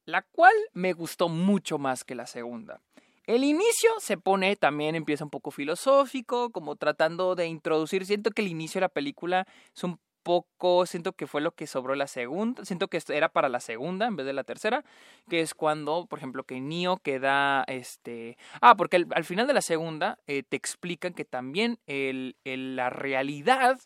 La 0.05 0.21
cual 0.21 0.53
me 0.73 0.93
gustó 0.93 1.29
mucho 1.29 1.77
más 1.77 2.03
que 2.03 2.15
la 2.15 2.27
segunda. 2.27 2.81
El 3.25 3.43
inicio 3.43 3.89
se 3.99 4.17
pone, 4.17 4.55
también 4.55 4.95
empieza 4.95 5.23
un 5.23 5.31
poco 5.31 5.49
filosófico, 5.49 6.51
como 6.51 6.75
tratando 6.75 7.35
de 7.35 7.47
introducir, 7.47 8.05
siento 8.05 8.29
que 8.29 8.43
el 8.43 8.49
inicio 8.49 8.79
de 8.79 8.85
la 8.85 8.89
película 8.89 9.47
es 9.75 9.83
un 9.83 9.99
poco, 10.25 10.87
siento 10.87 11.13
que 11.13 11.27
fue 11.27 11.39
lo 11.39 11.51
que 11.51 11.67
sobró 11.67 11.93
la 11.93 12.07
segunda, 12.07 12.65
siento 12.65 12.87
que 12.87 12.99
era 13.09 13.29
para 13.29 13.47
la 13.47 13.59
segunda 13.59 14.07
en 14.07 14.15
vez 14.15 14.25
de 14.25 14.33
la 14.33 14.43
tercera, 14.43 14.83
que 15.29 15.39
es 15.39 15.53
cuando, 15.53 16.07
por 16.07 16.17
ejemplo, 16.17 16.43
que 16.43 16.59
Neo 16.59 16.97
queda, 16.97 17.63
este, 17.67 18.35
ah, 18.59 18.75
porque 18.75 19.05
al 19.11 19.23
final 19.23 19.45
de 19.45 19.53
la 19.53 19.61
segunda 19.61 20.17
eh, 20.25 20.41
te 20.41 20.57
explican 20.57 21.13
que 21.13 21.25
también 21.25 21.77
el, 21.85 22.35
la 22.43 22.89
realidad 22.89 23.79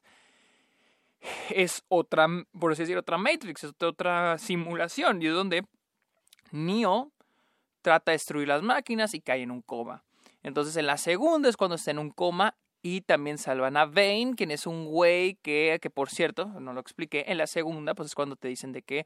es 1.49 1.83
otra, 1.89 2.27
por 2.57 2.71
así 2.71 2.83
decir, 2.83 2.97
otra 2.97 3.17
Matrix, 3.17 3.65
es 3.65 3.73
otra 3.77 4.37
simulación, 4.37 5.21
y 5.21 5.27
es 5.27 5.33
donde 5.33 5.65
Neo 6.51 7.11
trata 7.81 8.11
de 8.11 8.15
destruir 8.15 8.47
las 8.47 8.63
máquinas 8.63 9.13
y 9.13 9.19
cae 9.19 9.41
en 9.41 9.51
un 9.51 9.61
coma. 9.61 10.03
Entonces 10.41 10.77
en 10.77 10.87
la 10.87 10.95
segunda 10.95 11.49
es 11.49 11.57
cuando 11.57 11.75
está 11.75 11.91
en 11.91 11.99
un 11.99 12.11
coma 12.11 12.55
y 12.81 13.01
también 13.01 13.37
salvan 13.37 13.77
a 13.77 13.85
Vane, 13.85 14.33
quien 14.37 14.51
es 14.51 14.65
un 14.65 14.85
güey 14.85 15.35
que, 15.35 15.79
que, 15.81 15.89
por 15.89 16.09
cierto, 16.09 16.45
no 16.45 16.73
lo 16.73 16.79
expliqué, 16.79 17.25
en 17.27 17.37
la 17.37 17.47
segunda, 17.47 17.93
pues 17.93 18.07
es 18.07 18.15
cuando 18.15 18.35
te 18.35 18.47
dicen 18.47 18.71
de 18.71 18.81
que 18.81 19.05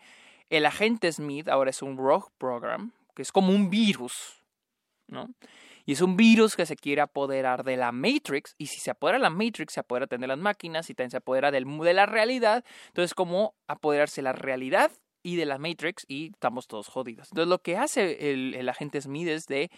el 0.49 0.65
agente 0.65 1.12
Smith 1.12 1.49
ahora 1.49 1.71
es 1.71 1.81
un 1.81 1.97
rogue 1.97 2.27
program, 2.38 2.91
que 3.15 3.21
es 3.21 3.31
como 3.31 3.53
un 3.53 3.69
virus, 3.69 4.43
¿no? 5.07 5.29
Y 5.86 5.93
es 5.93 6.01
un 6.01 6.15
virus 6.15 6.55
que 6.55 6.65
se 6.65 6.77
quiere 6.77 7.01
apoderar 7.01 7.63
de 7.63 7.75
la 7.75 7.91
Matrix, 7.91 8.55
y 8.57 8.67
si 8.67 8.79
se 8.79 8.91
apodera 8.91 9.17
de 9.17 9.23
la 9.23 9.29
Matrix, 9.29 9.73
se 9.73 9.79
apodera 9.79 10.05
de 10.05 10.27
las 10.27 10.38
máquinas, 10.38 10.89
y 10.89 10.93
también 10.93 11.12
se 11.12 11.17
apodera 11.17 11.51
del, 11.51 11.65
de 11.65 11.93
la 11.93 12.05
realidad, 12.05 12.63
entonces 12.88 13.13
como 13.13 13.55
apoderarse 13.67 14.21
de 14.21 14.23
la 14.23 14.33
realidad 14.33 14.91
y 15.23 15.36
de 15.36 15.45
la 15.45 15.57
Matrix, 15.57 16.05
y 16.07 16.31
estamos 16.31 16.67
todos 16.67 16.88
jodidos. 16.88 17.29
Entonces 17.31 17.49
lo 17.49 17.62
que 17.62 17.77
hace 17.77 18.31
el, 18.31 18.53
el 18.53 18.69
agente 18.69 19.01
Smith 19.01 19.27
es 19.27 19.47
de 19.47 19.71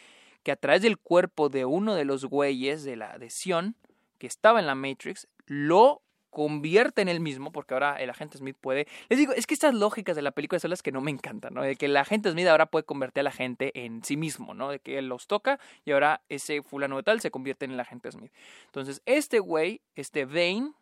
que 0.43 0.51
a 0.51 0.55
través 0.55 0.84
del 0.84 0.99
cuerpo 0.99 1.49
de 1.49 1.65
uno 1.65 1.95
de 1.95 2.05
los 2.05 2.25
güeyes 2.25 2.84
de 2.84 2.95
la 2.95 3.12
adhesión 3.13 3.75
que 4.17 4.28
estaba 4.28 4.60
en 4.60 4.67
la 4.67 4.75
Matrix, 4.75 5.28
lo 5.45 6.01
convierte 6.36 7.01
en 7.01 7.08
el 7.08 7.21
mismo, 7.21 7.54
porque 7.54 7.73
ahora 7.73 7.95
el 7.95 8.10
agente 8.10 8.38
Smith 8.38 8.58
puede. 8.60 8.88
Les 9.08 9.17
digo, 9.17 9.32
es 9.32 9.47
que 9.47 9.54
estas 9.54 9.73
lógicas 9.73 10.17
de 10.17 10.21
la 10.21 10.32
película 10.32 10.60
son 10.60 10.69
las 10.69 10.84
que 10.84 10.91
no 10.91 10.99
me 10.99 11.10
encantan, 11.10 11.54
¿no? 11.54 11.62
De 11.62 11.78
que 11.78 11.86
el 11.86 11.95
agente 11.95 12.30
Smith 12.30 12.45
ahora 12.47 12.65
puede 12.65 12.84
convertir 12.84 13.21
a 13.21 13.23
la 13.23 13.32
gente 13.32 13.71
en 13.86 14.04
sí 14.04 14.17
mismo, 14.17 14.54
¿no? 14.54 14.69
De 14.69 14.80
que 14.80 14.97
él 14.97 15.08
los 15.08 15.28
toca 15.28 15.62
y 15.86 15.91
ahora 15.91 16.19
ese 16.28 16.62
fulano 16.62 16.97
de 16.97 17.04
tal 17.04 17.21
se 17.21 17.32
convierte 17.32 17.63
en 17.63 17.71
el 17.71 17.80
agente 17.80 18.12
Smith. 18.12 18.34
Entonces, 18.65 19.01
este 19.06 19.39
güey, 19.39 19.80
este 19.95 20.25
Vane, 20.25 20.73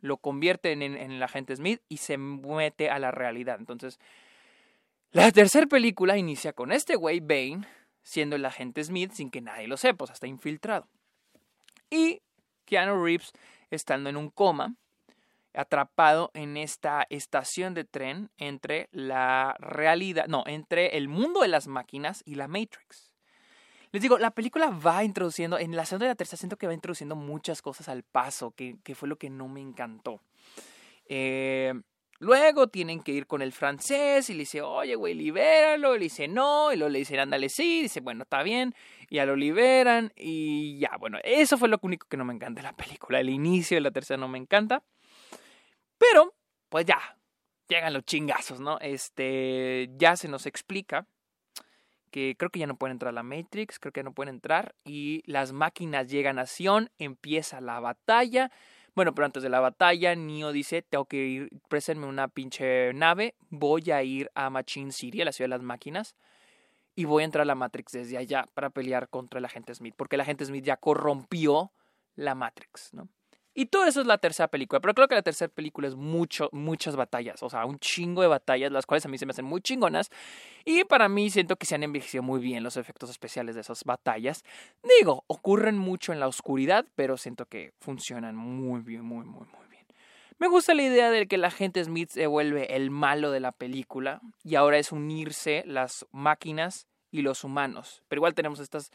lo 0.00 0.18
convierte 0.18 0.72
en, 0.72 0.82
en, 0.82 1.10
el 1.10 1.22
agente 1.22 1.56
Smith 1.56 1.80
y 1.88 1.96
se 1.96 2.18
mete 2.18 2.90
a 2.90 2.98
la 2.98 3.10
realidad. 3.10 3.56
Entonces, 3.58 3.98
la 5.12 5.32
tercera 5.32 5.66
película 5.66 6.18
inicia 6.18 6.52
con 6.52 6.70
este 6.70 6.96
güey, 6.96 7.20
Bane, 7.20 7.66
siendo 8.02 8.36
el 8.36 8.44
agente 8.44 8.84
Smith 8.84 9.12
sin 9.12 9.30
que 9.30 9.40
nadie 9.40 9.68
lo 9.68 9.78
sepa, 9.78 10.04
o 10.04 10.06
sea, 10.06 10.12
está 10.12 10.26
infiltrado. 10.26 10.86
Y 11.90 12.20
Keanu 12.68 13.02
Reeves 13.02 13.32
estando 13.70 14.10
en 14.10 14.16
un 14.16 14.30
coma, 14.30 14.74
atrapado 15.54 16.30
en 16.34 16.56
esta 16.56 17.06
estación 17.10 17.74
de 17.74 17.84
tren 17.84 18.30
entre 18.36 18.88
la 18.92 19.56
realidad, 19.58 20.26
no, 20.28 20.44
entre 20.46 20.96
el 20.96 21.08
mundo 21.08 21.40
de 21.40 21.48
las 21.48 21.66
máquinas 21.66 22.22
y 22.26 22.36
la 22.36 22.46
Matrix. 22.46 23.12
Les 23.90 24.02
digo, 24.02 24.18
la 24.18 24.30
película 24.30 24.68
va 24.68 25.02
introduciendo, 25.02 25.58
en 25.58 25.74
la 25.74 25.86
segunda 25.86 26.06
y 26.06 26.08
la 26.08 26.14
tercera 26.14 26.36
siento 26.36 26.58
que 26.58 26.66
va 26.66 26.74
introduciendo 26.74 27.16
muchas 27.16 27.62
cosas 27.62 27.88
al 27.88 28.02
paso, 28.02 28.50
que, 28.50 28.76
que 28.84 28.94
fue 28.94 29.08
lo 29.08 29.16
que 29.16 29.30
no 29.30 29.48
me 29.48 29.60
encantó. 29.60 30.20
Eh, 31.06 31.72
luego 32.18 32.68
tienen 32.68 33.00
que 33.02 33.12
ir 33.12 33.26
con 33.26 33.42
el 33.42 33.52
francés 33.52 34.30
y 34.30 34.34
le 34.34 34.40
dice, 34.40 34.62
oye, 34.62 34.94
güey, 34.94 35.14
libéralo. 35.14 35.94
Y 35.94 35.98
le 35.98 36.04
dice, 36.04 36.28
no. 36.28 36.72
Y 36.72 36.76
luego 36.76 36.90
le 36.90 37.00
dicen, 37.00 37.20
ándale, 37.20 37.48
sí. 37.48 37.78
Y 37.78 37.82
dice, 37.82 38.00
bueno, 38.00 38.22
está 38.24 38.42
bien. 38.42 38.74
Y 39.08 39.16
ya 39.16 39.26
lo 39.26 39.36
liberan. 39.36 40.12
Y 40.16 40.78
ya, 40.78 40.96
bueno, 40.98 41.18
eso 41.24 41.58
fue 41.58 41.68
lo 41.68 41.78
único 41.82 42.06
que 42.08 42.16
no 42.16 42.24
me 42.24 42.34
encanta 42.34 42.60
de 42.60 42.68
la 42.68 42.76
película. 42.76 43.20
El 43.20 43.30
inicio 43.30 43.76
de 43.76 43.82
la 43.82 43.90
tercera 43.90 44.18
no 44.18 44.28
me 44.28 44.38
encanta. 44.38 44.82
Pero, 45.98 46.34
pues 46.68 46.86
ya, 46.86 47.18
llegan 47.68 47.92
los 47.92 48.04
chingazos, 48.04 48.60
¿no? 48.60 48.78
Este, 48.80 49.90
ya 49.96 50.16
se 50.16 50.28
nos 50.28 50.46
explica 50.46 51.06
que 52.10 52.36
creo 52.38 52.50
que 52.50 52.60
ya 52.60 52.66
no 52.66 52.76
pueden 52.76 52.94
entrar 52.94 53.10
a 53.10 53.12
la 53.12 53.22
Matrix, 53.22 53.78
creo 53.78 53.92
que 53.92 54.00
ya 54.00 54.04
no 54.04 54.14
pueden 54.14 54.34
entrar 54.34 54.74
y 54.84 55.22
las 55.26 55.52
máquinas 55.52 56.08
llegan 56.08 56.38
a 56.38 56.46
Sion, 56.46 56.90
empieza 56.98 57.60
la 57.60 57.80
batalla. 57.80 58.50
Bueno, 58.98 59.14
pero 59.14 59.26
antes 59.26 59.44
de 59.44 59.48
la 59.48 59.60
batalla, 59.60 60.16
Neo 60.16 60.50
dice, 60.50 60.82
tengo 60.82 61.04
que 61.04 61.24
ir, 61.24 61.50
présenme 61.68 62.06
una 62.06 62.26
pinche 62.26 62.92
nave, 62.94 63.36
voy 63.48 63.92
a 63.92 64.02
ir 64.02 64.28
a 64.34 64.50
Machine 64.50 64.90
City, 64.90 65.22
a 65.22 65.24
la 65.24 65.30
ciudad 65.30 65.44
de 65.44 65.56
las 65.56 65.62
máquinas, 65.62 66.16
y 66.96 67.04
voy 67.04 67.22
a 67.22 67.26
entrar 67.26 67.42
a 67.42 67.44
la 67.44 67.54
Matrix 67.54 67.92
desde 67.92 68.18
allá 68.18 68.48
para 68.54 68.70
pelear 68.70 69.08
contra 69.08 69.38
el 69.38 69.44
agente 69.44 69.72
Smith, 69.72 69.94
porque 69.96 70.16
el 70.16 70.22
agente 70.22 70.44
Smith 70.46 70.64
ya 70.64 70.78
corrompió 70.78 71.70
la 72.16 72.34
Matrix, 72.34 72.92
¿no? 72.92 73.08
Y 73.58 73.66
todo 73.66 73.86
eso 73.86 74.00
es 74.00 74.06
la 74.06 74.18
tercera 74.18 74.46
película. 74.46 74.78
Pero 74.78 74.94
creo 74.94 75.08
que 75.08 75.16
la 75.16 75.22
tercera 75.22 75.52
película 75.52 75.88
es 75.88 75.96
mucho, 75.96 76.48
muchas 76.52 76.94
batallas. 76.94 77.42
O 77.42 77.50
sea, 77.50 77.64
un 77.64 77.80
chingo 77.80 78.22
de 78.22 78.28
batallas, 78.28 78.70
las 78.70 78.86
cuales 78.86 79.04
a 79.04 79.08
mí 79.08 79.18
se 79.18 79.26
me 79.26 79.32
hacen 79.32 79.46
muy 79.46 79.60
chingonas. 79.60 80.10
Y 80.64 80.84
para 80.84 81.08
mí 81.08 81.28
siento 81.28 81.56
que 81.56 81.66
se 81.66 81.74
han 81.74 81.82
envejecido 81.82 82.22
muy 82.22 82.38
bien 82.38 82.62
los 82.62 82.76
efectos 82.76 83.10
especiales 83.10 83.56
de 83.56 83.62
esas 83.62 83.82
batallas. 83.82 84.44
Digo, 85.00 85.24
ocurren 85.26 85.76
mucho 85.76 86.12
en 86.12 86.20
la 86.20 86.28
oscuridad, 86.28 86.86
pero 86.94 87.16
siento 87.16 87.46
que 87.46 87.72
funcionan 87.80 88.36
muy 88.36 88.80
bien, 88.80 89.04
muy, 89.04 89.26
muy, 89.26 89.48
muy 89.48 89.66
bien. 89.68 89.84
Me 90.38 90.46
gusta 90.46 90.72
la 90.72 90.82
idea 90.82 91.10
de 91.10 91.26
que 91.26 91.36
la 91.36 91.50
gente 91.50 91.82
Smith 91.82 92.10
se 92.10 92.28
vuelve 92.28 92.76
el 92.76 92.92
malo 92.92 93.32
de 93.32 93.40
la 93.40 93.50
película. 93.50 94.20
Y 94.44 94.54
ahora 94.54 94.78
es 94.78 94.92
unirse 94.92 95.64
las 95.66 96.06
máquinas 96.12 96.86
y 97.10 97.22
los 97.22 97.42
humanos. 97.42 98.04
Pero 98.06 98.20
igual 98.20 98.34
tenemos 98.34 98.60
estas 98.60 98.92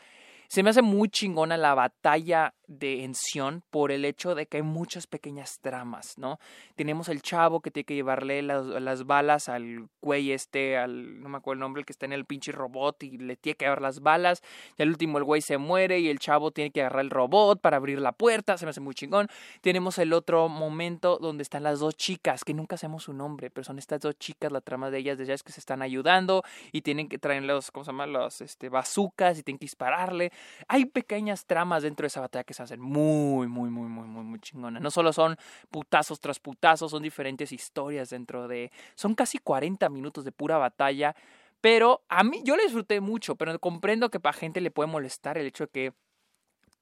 se 0.54 0.62
me 0.62 0.70
hace 0.70 0.84
muy 0.84 1.10
chingona 1.10 1.58
la 1.58 1.74
batalla 1.74 2.54
de 2.80 3.04
Ención 3.04 3.64
por 3.70 3.92
el 3.92 4.06
hecho 4.06 4.36
de 4.36 4.46
que 4.46 4.58
hay 4.58 4.64
muchas 4.64 5.08
pequeñas 5.08 5.60
tramas, 5.62 6.18
¿no? 6.18 6.40
Tenemos 6.76 7.10
el 7.10 7.22
chavo 7.22 7.62
que 7.62 7.72
tiene 7.72 7.86
que 7.86 7.96
llevarle 7.96 8.42
las, 8.42 8.66
las, 8.66 9.06
balas 9.06 9.50
al 9.50 9.88
güey 10.02 10.32
este, 10.32 10.78
al, 10.78 11.22
no 11.22 11.30
me 11.30 11.38
acuerdo 11.38 11.54
el 11.54 11.60
nombre, 11.60 11.82
el 11.82 11.86
que 11.86 11.94
está 11.94 12.06
en 12.06 12.14
el 12.14 12.26
pinche 12.26 12.52
robot 12.52 13.04
y 13.04 13.18
le 13.18 13.36
tiene 13.36 13.56
que 13.56 13.66
dar 13.66 13.82
las 13.82 14.02
balas. 14.02 14.42
Y 14.78 14.84
al 14.84 14.90
último 14.90 15.18
el 15.18 15.24
güey 15.24 15.42
se 15.42 15.58
muere 15.58 16.00
y 16.00 16.10
el 16.10 16.20
chavo 16.20 16.52
tiene 16.52 16.72
que 16.72 16.82
agarrar 16.82 17.02
el 17.02 17.10
robot 17.10 17.62
para 17.62 17.78
abrir 17.78 18.00
la 18.00 18.12
puerta, 18.12 18.58
se 18.58 18.66
me 18.66 18.72
hace 18.72 18.82
muy 18.82 18.94
chingón. 18.94 19.28
Tenemos 19.62 19.98
el 19.98 20.14
otro 20.14 20.50
momento 20.50 21.18
donde 21.18 21.44
están 21.44 21.64
las 21.64 21.80
dos 21.80 21.96
chicas, 21.96 22.44
que 22.44 22.54
nunca 22.54 22.78
sabemos 22.78 23.04
su 23.04 23.14
nombre, 23.14 23.50
pero 23.50 23.64
son 23.64 23.80
estas 23.80 24.02
dos 24.02 24.18
chicas, 24.18 24.52
la 24.52 24.62
trama 24.62 24.90
de 24.90 25.00
ellas 25.00 25.18
de 25.18 25.26
ellas 25.26 25.44
que 25.44 25.52
se 25.52 25.60
están 25.60 25.82
ayudando 25.82 26.44
y 26.72 26.82
tienen 26.82 27.10
que 27.10 27.18
traer 27.18 27.44
los, 27.44 27.72
¿cómo 27.72 27.84
se 27.84 27.92
llama? 27.92 28.08
Los 28.08 28.42
este, 28.42 28.70
bazucas 28.70 29.38
y 29.38 29.44
tienen 29.44 29.60
que 29.60 29.66
dispararle. 29.66 30.32
Hay 30.68 30.86
pequeñas 30.86 31.46
tramas 31.46 31.84
dentro 31.84 32.04
de 32.04 32.08
esa 32.08 32.22
batalla 32.22 32.44
que 32.44 32.54
se 32.54 32.63
hacen 32.64 32.82
muy, 32.82 33.48
muy, 33.48 33.70
muy, 33.70 33.88
muy, 33.88 34.08
muy, 34.08 34.24
muy. 34.24 34.40
No 34.82 34.92
solo 34.92 35.14
son 35.14 35.38
putazos 35.70 36.20
tras 36.20 36.40
putazos, 36.40 36.92
son 36.92 37.04
diferentes 37.04 37.52
historias 37.52 38.10
dentro 38.10 38.48
de... 38.48 38.72
Son 38.96 39.16
casi 39.16 39.38
40 39.38 39.90
minutos 39.90 40.26
de 40.26 40.32
pura 40.32 40.58
batalla. 40.58 41.16
Pero 41.62 42.04
a 42.10 42.24
mí, 42.24 42.42
yo 42.44 42.58
le 42.58 42.64
disfruté 42.64 43.00
mucho, 43.00 43.36
pero 43.36 43.58
comprendo 43.60 44.10
que 44.10 44.20
para 44.20 44.34
gente 44.34 44.60
le 44.60 44.72
puede 44.72 44.88
molestar 44.88 45.38
el 45.38 45.48
hecho 45.48 45.66
de 45.66 45.70
que 45.70 45.94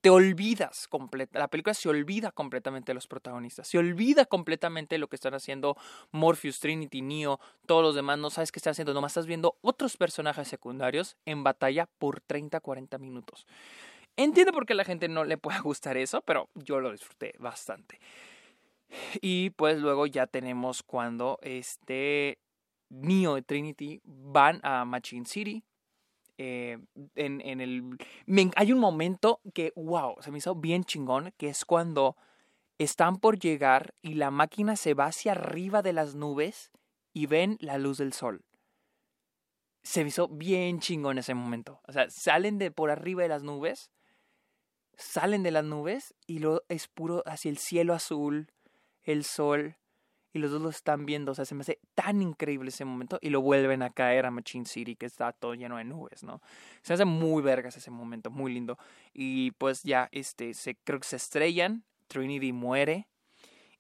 te 0.01 0.09
olvidas 0.09 0.87
completa, 0.87 1.37
la 1.37 1.47
película 1.47 1.75
se 1.75 1.87
olvida 1.87 2.31
completamente 2.31 2.89
de 2.89 2.95
los 2.95 3.05
protagonistas, 3.07 3.67
se 3.67 3.77
olvida 3.77 4.25
completamente 4.25 4.97
lo 4.97 5.07
que 5.07 5.15
están 5.15 5.35
haciendo 5.35 5.77
Morpheus, 6.11 6.59
Trinity, 6.59 7.03
Neo, 7.03 7.39
todos 7.67 7.83
los 7.83 7.95
demás, 7.95 8.17
no 8.17 8.31
sabes 8.31 8.51
qué 8.51 8.57
están 8.57 8.71
haciendo, 8.71 8.95
nomás 8.95 9.11
estás 9.11 9.27
viendo 9.27 9.57
otros 9.61 9.97
personajes 9.97 10.47
secundarios 10.47 11.17
en 11.25 11.43
batalla 11.43 11.87
por 11.99 12.19
30, 12.19 12.59
40 12.59 12.97
minutos. 12.97 13.45
Entiendo 14.23 14.53
por 14.53 14.65
qué 14.65 14.75
la 14.75 14.83
gente 14.83 15.07
no 15.07 15.23
le 15.23 15.37
puede 15.37 15.59
gustar 15.61 15.97
eso, 15.97 16.21
pero 16.21 16.49
yo 16.55 16.79
lo 16.79 16.91
disfruté 16.91 17.33
bastante. 17.39 17.99
Y 19.21 19.51
pues 19.51 19.79
luego 19.79 20.05
ya 20.05 20.27
tenemos 20.27 20.83
cuando 20.83 21.39
este 21.41 22.37
Neo 22.89 23.37
y 23.37 23.41
Trinity 23.41 24.01
van 24.03 24.59
a 24.63 24.83
Machine 24.85 25.25
City, 25.25 25.63
eh, 26.37 26.79
en, 27.15 27.61
el... 27.61 27.97
hay 28.55 28.73
un 28.73 28.79
momento 28.79 29.41
que, 29.53 29.71
wow, 29.75 30.15
se 30.21 30.31
me 30.31 30.39
hizo 30.39 30.55
bien 30.55 30.83
chingón, 30.83 31.33
que 31.37 31.49
es 31.49 31.65
cuando 31.65 32.17
están 32.79 33.17
por 33.17 33.39
llegar 33.39 33.93
y 34.01 34.15
la 34.15 34.31
máquina 34.31 34.75
se 34.75 34.93
va 34.93 35.05
hacia 35.05 35.33
arriba 35.33 35.81
de 35.81 35.93
las 35.93 36.15
nubes 36.15 36.71
y 37.13 37.27
ven 37.27 37.57
la 37.59 37.77
luz 37.77 37.97
del 37.99 38.11
sol. 38.11 38.43
Se 39.83 40.03
me 40.03 40.09
hizo 40.09 40.27
bien 40.27 40.79
chingón 40.79 41.17
ese 41.17 41.33
momento. 41.33 41.79
O 41.87 41.91
sea, 41.91 42.09
salen 42.09 42.57
de 42.57 42.71
por 42.71 42.91
arriba 42.91 43.21
de 43.23 43.29
las 43.29 43.43
nubes, 43.43 43.91
salen 44.97 45.43
de 45.43 45.51
las 45.51 45.63
nubes 45.63 46.13
y 46.27 46.39
lo 46.39 46.63
es 46.69 46.87
puro 46.87 47.23
hacia 47.25 47.49
el 47.49 47.57
cielo 47.57 47.93
azul, 47.93 48.51
el 49.03 49.23
sol, 49.23 49.77
y 50.33 50.39
los 50.39 50.51
dos 50.51 50.61
lo 50.61 50.69
están 50.69 51.05
viendo. 51.05 51.31
O 51.31 51.35
sea, 51.35 51.45
se 51.45 51.55
me 51.55 51.61
hace 51.61 51.79
tan 51.95 52.21
increíble 52.21 52.69
ese 52.69 52.85
momento 52.85 53.19
y 53.21 53.29
lo 53.29 53.41
vuelven 53.41 53.83
a 53.83 53.89
caer 53.89 54.25
a 54.25 54.31
Machine 54.31 54.65
City, 54.65 54.95
que 54.95 55.05
está 55.05 55.31
todo 55.33 55.55
lleno 55.55 55.77
de 55.77 55.83
nubes, 55.83 56.23
¿no? 56.23 56.41
Se 56.81 56.93
hace 56.93 57.05
muy 57.05 57.41
vergas 57.41 57.75
ese 57.77 57.91
momento, 57.91 58.31
muy 58.31 58.53
lindo. 58.53 58.77
Y 59.13 59.51
pues 59.51 59.83
ya, 59.83 60.09
este, 60.11 60.53
se, 60.53 60.75
creo 60.75 60.99
que 60.99 61.07
se 61.07 61.17
estrellan, 61.17 61.83
Trinity 62.07 62.53
muere 62.53 63.07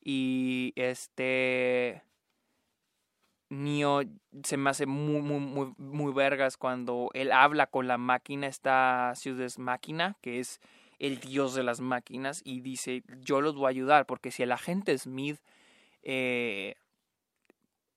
y 0.01 0.73
este... 0.75 2.03
Neo 3.49 4.03
se 4.45 4.55
me 4.55 4.69
hace 4.69 4.85
muy, 4.85 5.21
muy, 5.21 5.41
muy, 5.41 5.73
muy 5.77 6.13
vergas 6.13 6.55
cuando 6.55 7.09
él 7.13 7.33
habla 7.33 7.67
con 7.67 7.85
la 7.85 7.97
máquina, 7.97 8.47
esta 8.47 9.11
Ciudad 9.15 9.51
Máquina, 9.57 10.15
que 10.21 10.39
es 10.39 10.61
el 11.01 11.19
dios 11.19 11.55
de 11.55 11.63
las 11.63 11.81
máquinas, 11.81 12.41
y 12.45 12.61
dice, 12.61 13.03
yo 13.21 13.41
los 13.41 13.55
voy 13.55 13.65
a 13.65 13.69
ayudar, 13.69 14.05
porque 14.05 14.29
si 14.29 14.43
el 14.43 14.51
agente 14.51 14.95
Smith 14.97 15.39
eh, 16.03 16.75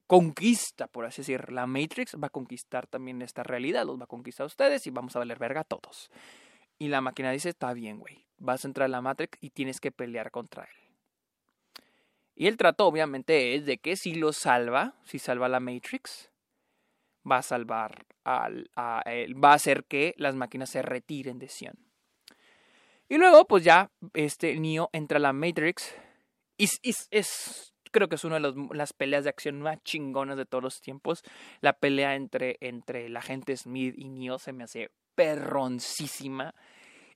conquista, 0.07 0.87
por 0.87 1.05
así 1.05 1.21
decir, 1.21 1.53
la 1.53 1.67
Matrix, 1.67 2.17
va 2.17 2.29
a 2.29 2.31
conquistar 2.31 2.87
también 2.87 3.21
esta 3.21 3.43
realidad, 3.43 3.85
los 3.85 4.01
va 4.01 4.05
a 4.05 4.09
conquistar 4.09 4.45
a 4.45 4.47
ustedes 4.47 4.87
y 4.87 4.91
vamos 4.91 5.15
a 5.15 5.19
valer 5.19 5.39
verga 5.39 5.61
a 5.61 5.65
todos. 5.65 6.11
Y 6.79 6.89
la 6.89 7.03
máquina 7.03 7.31
dice, 7.31 7.51
está 7.51 7.75
bien, 7.75 7.99
güey, 7.99 8.27
vas 8.39 8.65
a 8.65 8.69
entrar 8.69 8.87
a 8.87 8.89
la 8.89 9.03
Matrix 9.03 9.37
y 9.41 9.51
tienes 9.51 9.81
que 9.81 9.93
pelear 9.93 10.31
contra 10.31 10.65
él. 10.65 10.85
Y 12.35 12.47
el 12.47 12.57
trato 12.57 12.87
obviamente 12.87 13.55
es 13.55 13.67
de 13.67 13.79
que 13.79 13.97
si 13.97 14.15
lo 14.15 14.33
salva, 14.33 14.95
si 15.05 15.19
salva 15.19 15.49
la 15.49 15.61
Matrix, 15.61 16.31
va 17.31 17.39
a 17.39 17.43
salvar 17.43 18.07
al, 18.25 18.71
a 18.77 19.03
él, 19.07 19.43
va 19.43 19.53
a 19.53 19.57
hacer 19.57 19.85
que 19.85 20.15
las 20.17 20.35
máquinas 20.35 20.71
se 20.71 20.81
retiren 20.81 21.39
de 21.39 21.49
Sion. 21.49 21.79
Y 23.09 23.19
luego, 23.19 23.47
pues 23.47 23.65
ya, 23.65 23.91
este 24.15 24.59
Neo 24.59 24.89
entra 24.93 25.19
a 25.19 25.21
la 25.21 25.33
Matrix. 25.33 25.95
Y 26.57 26.69
es, 27.11 27.75
creo 27.91 28.09
que 28.09 28.15
es 28.15 28.25
una 28.25 28.41
de 28.41 28.55
las 28.73 28.93
peleas 28.93 29.25
de 29.25 29.31
acción 29.31 29.61
más 29.61 29.83
chingonas 29.83 30.37
de 30.37 30.47
todos 30.47 30.65
los 30.65 30.81
tiempos. 30.81 31.23
La 31.61 31.75
pelea 31.75 32.15
entre, 32.15 32.57
entre 32.61 33.09
la 33.09 33.23
gente 33.23 33.57
Smith 33.57 33.95
y 33.97 34.09
Neo 34.09 34.39
se 34.39 34.53
me 34.53 34.65
hace 34.65 34.91
perroncísima. 35.15 36.55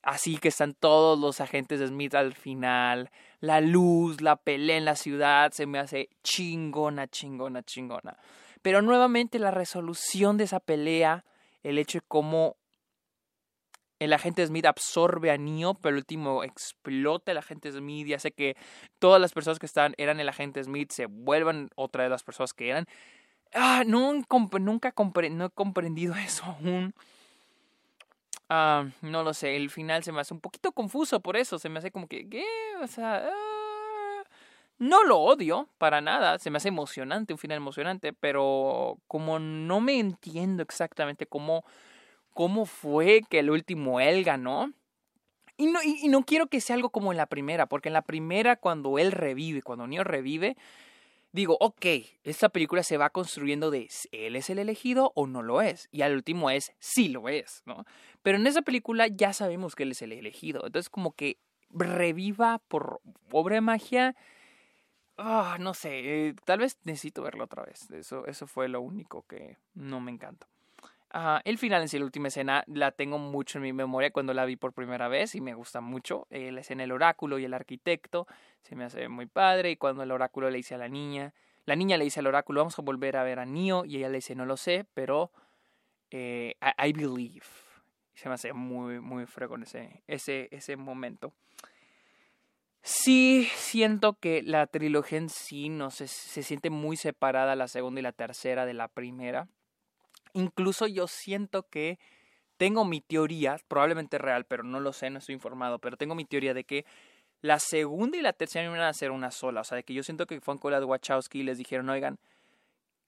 Así 0.03 0.39
que 0.39 0.49
están 0.49 0.75
todos 0.75 1.19
los 1.19 1.41
agentes 1.41 1.81
de 1.81 1.89
Smith 1.89 2.15
al 2.15 2.35
final. 2.35 3.11
La 3.41 3.61
luz, 3.61 4.21
la 4.21 4.37
pelea 4.37 4.77
en 4.77 4.85
la 4.85 4.97
ciudad 4.97 5.53
se 5.53 5.67
me 5.67 5.79
hace 5.79 6.11
chingona, 6.23 7.09
chingona, 7.09 7.62
chingona. 7.62 8.17
Pero 8.62 8.83
nuevamente 8.83 9.39
la 9.39 9.51
resolución 9.51 10.37
de 10.37 10.45
esa 10.45 10.61
pelea, 10.61 11.25
el 11.62 11.79
hecho 11.79 11.99
de 11.99 12.05
cómo 12.07 12.57
el 13.99 14.13
agente 14.13 14.47
Smith 14.47 14.67
absorbe 14.67 15.31
a 15.31 15.39
Neo, 15.39 15.75
pero 15.75 15.91
el 15.91 15.99
último 15.99 16.45
explota 16.45 17.33
el 17.33 17.39
agente 17.39 17.73
Smith 17.73 18.07
y 18.07 18.15
hace 18.15 18.33
que 18.33 18.57
todas 18.99 19.21
las 19.21 19.33
personas 19.33 19.59
que 19.59 19.67
estaban, 19.67 19.95
eran 19.99 20.21
el 20.21 20.29
agente 20.29 20.63
Smith 20.63 20.93
se 20.93 21.07
vuelvan 21.07 21.71
otra 21.75 22.05
de 22.05 22.11
las 22.11 22.23
personas 22.23 22.53
que 22.53 22.71
eran. 22.71 22.87
Ah, 23.55 23.83
no, 23.87 24.13
nunca 24.61 24.89
he 24.89 24.93
comprendido 24.93 26.15
eso 26.25 26.45
aún. 26.45 26.95
Ah, 28.49 28.87
no 29.03 29.23
lo 29.23 29.35
sé, 29.35 29.57
el 29.57 29.69
final 29.71 30.03
se 30.03 30.13
me 30.13 30.21
hace 30.21 30.33
un 30.33 30.41
poquito 30.41 30.73
confuso 30.73 31.21
por 31.21 31.37
eso, 31.37 31.59
se 31.59 31.69
me 31.69 31.79
hace 31.81 31.91
como 31.91 32.07
que. 32.07 32.27
O 32.83 32.87
sea, 32.87 33.29
ah, 33.31 34.25
no 34.79 35.05
lo 35.05 35.19
odio 35.19 35.69
para 35.79 36.01
nada, 36.01 36.39
se 36.39 36.51
me 36.51 36.59
hace 36.59 36.69
emocionante, 36.69 37.33
un 37.33 37.39
final 37.39 37.57
emocionante, 37.57 38.13
pero 38.13 38.99
como 39.07 39.39
no 39.39 39.81
me 39.81 39.99
entiendo 39.99 40.63
exactamente 40.63 41.27
cómo 41.27 41.65
cómo 42.39 42.66
fue 42.66 43.22
que 43.28 43.41
el 43.41 43.51
último 43.51 43.99
él 43.99 44.22
ganó. 44.22 44.72
Y 45.57 45.66
no, 45.66 45.80
y, 45.82 46.07
no 46.07 46.22
quiero 46.22 46.47
que 46.47 46.61
sea 46.61 46.76
algo 46.76 46.91
como 46.91 47.11
en 47.11 47.16
la 47.16 47.26
primera, 47.26 47.66
porque 47.66 47.89
en 47.89 47.95
la 47.95 48.03
primera 48.03 48.55
cuando 48.55 48.97
él 49.01 49.11
revive, 49.11 49.61
cuando 49.61 49.89
Neo 49.89 50.05
revive, 50.05 50.57
digo, 51.32 51.57
ok, 51.59 51.84
esta 52.22 52.49
película 52.49 52.84
se 52.84 52.97
va 52.97 53.11
construyendo 53.11 53.72
de 53.72 53.89
él 54.12 54.36
es 54.36 54.51
el 54.51 54.61
elegido 54.61 55.11
o 55.16 55.26
no 55.26 55.43
lo 55.43 55.62
es. 55.62 55.89
Y 55.91 56.03
al 56.03 56.14
último 56.14 56.49
es 56.49 56.70
sí 56.78 57.09
lo 57.09 57.28
es, 57.28 57.64
¿no? 57.66 57.84
Pero 58.22 58.39
en 58.39 58.47
esa 58.47 58.62
película 58.62 59.09
ya 59.09 59.32
sabemos 59.32 59.74
que 59.74 59.82
él 59.82 59.91
es 59.91 60.03
el 60.03 60.12
elegido. 60.12 60.64
Entonces 60.64 60.91
como 60.91 61.11
que 61.11 61.39
reviva 61.70 62.61
por 62.68 63.01
obra 63.32 63.57
de 63.57 63.62
magia. 63.62 64.14
Ah, 65.16 65.57
no 65.59 65.74
sé, 65.74 66.28
eh, 66.28 66.34
tal 66.45 66.61
vez 66.61 66.78
necesito 66.84 67.20
verlo 67.20 67.43
otra 67.43 67.64
vez. 67.64 67.91
Eso, 67.91 68.26
eso 68.26 68.47
fue 68.47 68.68
lo 68.68 68.80
único 68.80 69.24
que 69.26 69.57
no 69.74 69.99
me 69.99 70.12
encanta 70.12 70.47
el 71.45 71.59
final 71.59 71.83
en 71.83 71.99
la 72.01 72.05
última 72.05 72.29
escena, 72.29 72.65
la 72.67 72.93
tengo 72.93 73.19
mucho 73.19 73.59
en 73.59 73.63
mi 73.63 73.73
memoria 73.73 74.11
cuando 74.11 74.35
la 74.35 74.45
vi 74.45 74.57
por 74.57 74.73
primera 74.73 75.09
vez 75.09 75.35
y 75.35 75.41
me 75.41 75.55
gusta 75.55 75.81
mucho. 75.81 76.27
Eh, 76.31 76.53
la 76.53 76.61
escena 76.61 76.83
del 76.83 76.93
oráculo 76.93 77.39
y 77.39 77.45
el 77.45 77.55
arquitecto 77.55 78.27
se 78.63 78.77
me 78.77 78.85
hace 78.85 79.09
muy 79.09 79.27
padre. 79.27 79.71
Y 79.71 79.77
cuando 79.77 80.03
el 80.03 80.11
oráculo 80.11 80.51
le 80.51 80.59
dice 80.59 80.75
a 80.75 80.79
la 80.79 80.89
niña, 80.89 81.33
la 81.65 81.77
niña 81.77 81.97
le 81.97 82.05
dice 82.05 82.21
al 82.21 82.27
oráculo, 82.27 82.61
vamos 82.61 82.79
a 82.79 82.83
volver 82.83 83.17
a 83.17 83.23
ver 83.23 83.39
a 83.39 83.47
Neo. 83.47 83.85
Y 83.85 83.97
ella 83.97 84.09
le 84.09 84.19
dice, 84.19 84.35
no 84.35 84.45
lo 84.45 84.57
sé, 84.57 84.87
pero 84.95 85.33
eh, 86.11 86.57
I, 86.61 86.93
believe. 86.93 87.47
Se 88.15 88.29
me 88.29 88.35
hace 88.35 88.53
muy, 88.53 89.01
muy 89.01 89.27
fregón 89.27 89.63
ese, 89.63 90.03
ese, 90.07 90.49
ese 90.51 90.77
momento. 90.77 91.33
Sí, 92.83 93.49
siento 93.55 94.15
que 94.15 94.43
la 94.43 94.67
trilogía 94.67 95.19
en 95.19 95.29
sí 95.29 95.69
no 95.69 95.91
se, 95.91 96.09
se 96.09 96.43
siente 96.43 96.71
muy 96.71 96.97
separada 96.97 97.57
la 97.57 97.69
segunda 97.69 98.01
y 98.01 98.03
la 98.03 98.13
tercera 98.13 98.67
de 98.67 98.75
la 98.75 98.89
primera. 98.89 99.49
Incluso 100.33 100.87
yo 100.87 101.07
siento 101.07 101.64
que 101.68 101.99
tengo 102.57 102.85
mi 102.85 103.01
teoría, 103.01 103.57
probablemente 103.68 104.18
real, 104.18 104.45
pero 104.45 104.64
no 104.64 104.81
lo 104.81 104.93
sé, 104.93 105.11
no 105.11 105.18
estoy 105.18 105.35
informado, 105.35 105.79
pero 105.79 105.97
tengo 105.97 106.14
mi 106.14 106.24
teoría 106.24 106.55
de 106.55 106.64
que 106.64 106.85
la 107.41 107.59
segunda 107.59 108.18
y 108.18 108.20
la 108.20 108.33
tercera 108.33 108.64
iban 108.66 108.81
a 108.81 108.93
ser 108.93 109.11
una 109.11 109.31
sola. 109.31 109.61
O 109.61 109.64
sea, 109.64 109.76
de 109.76 109.85
que 109.85 109.95
yo 109.95 110.03
siento 110.03 110.26
que 110.26 110.41
fue 110.41 110.59
con 110.59 110.72
la 110.72 110.81
de 110.81 110.87
Wachowski 110.87 111.41
y 111.41 111.43
les 111.45 111.59
dijeron, 111.59 111.89
oigan, 111.89 112.18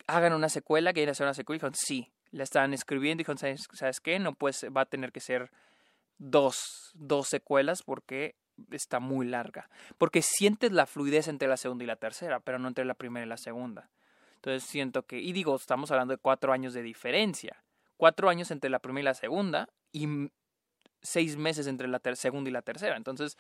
hagan 0.06 0.32
una 0.32 0.48
secuela, 0.48 0.92
que 0.92 1.06
a 1.06 1.10
hacer 1.10 1.26
una 1.26 1.34
secuela. 1.34 1.56
Y 1.56 1.58
dijeron, 1.58 1.74
sí. 1.74 2.12
La 2.32 2.44
estaban 2.44 2.72
escribiendo 2.72 3.20
y 3.20 3.24
dijeron, 3.24 3.38
¿sabes, 3.38 3.62
¿sabes 3.72 4.00
qué? 4.00 4.20
No, 4.20 4.34
pues 4.34 4.64
va 4.76 4.82
a 4.82 4.86
tener 4.86 5.10
que 5.10 5.18
ser 5.18 5.50
dos, 6.18 6.92
dos 6.94 7.26
secuelas 7.26 7.82
porque 7.82 8.36
está 8.70 9.00
muy 9.00 9.26
larga. 9.26 9.68
Porque 9.98 10.22
sientes 10.22 10.70
la 10.70 10.86
fluidez 10.86 11.26
entre 11.26 11.48
la 11.48 11.56
segunda 11.56 11.82
y 11.82 11.88
la 11.88 11.96
tercera, 11.96 12.38
pero 12.38 12.60
no 12.60 12.68
entre 12.68 12.84
la 12.84 12.94
primera 12.94 13.26
y 13.26 13.28
la 13.28 13.36
segunda. 13.36 13.90
Entonces 14.41 14.64
siento 14.64 15.03
que, 15.03 15.18
y 15.20 15.32
digo, 15.32 15.55
estamos 15.55 15.91
hablando 15.91 16.12
de 16.12 16.18
cuatro 16.18 16.55
años 16.55 16.72
de 16.72 16.82
diferencia. 16.82 17.62
Cuatro 17.99 18.30
años 18.30 18.51
entre 18.51 18.70
la 18.70 18.78
primera 18.78 19.03
y 19.03 19.05
la 19.05 19.14
segunda 19.14 19.68
y 19.93 20.30
seis 21.03 21.36
meses 21.36 21.66
entre 21.66 21.88
la 21.88 22.01
segunda 22.14 22.49
y 22.49 22.53
la 22.53 22.62
tercera. 22.62 22.97
Entonces, 22.97 23.36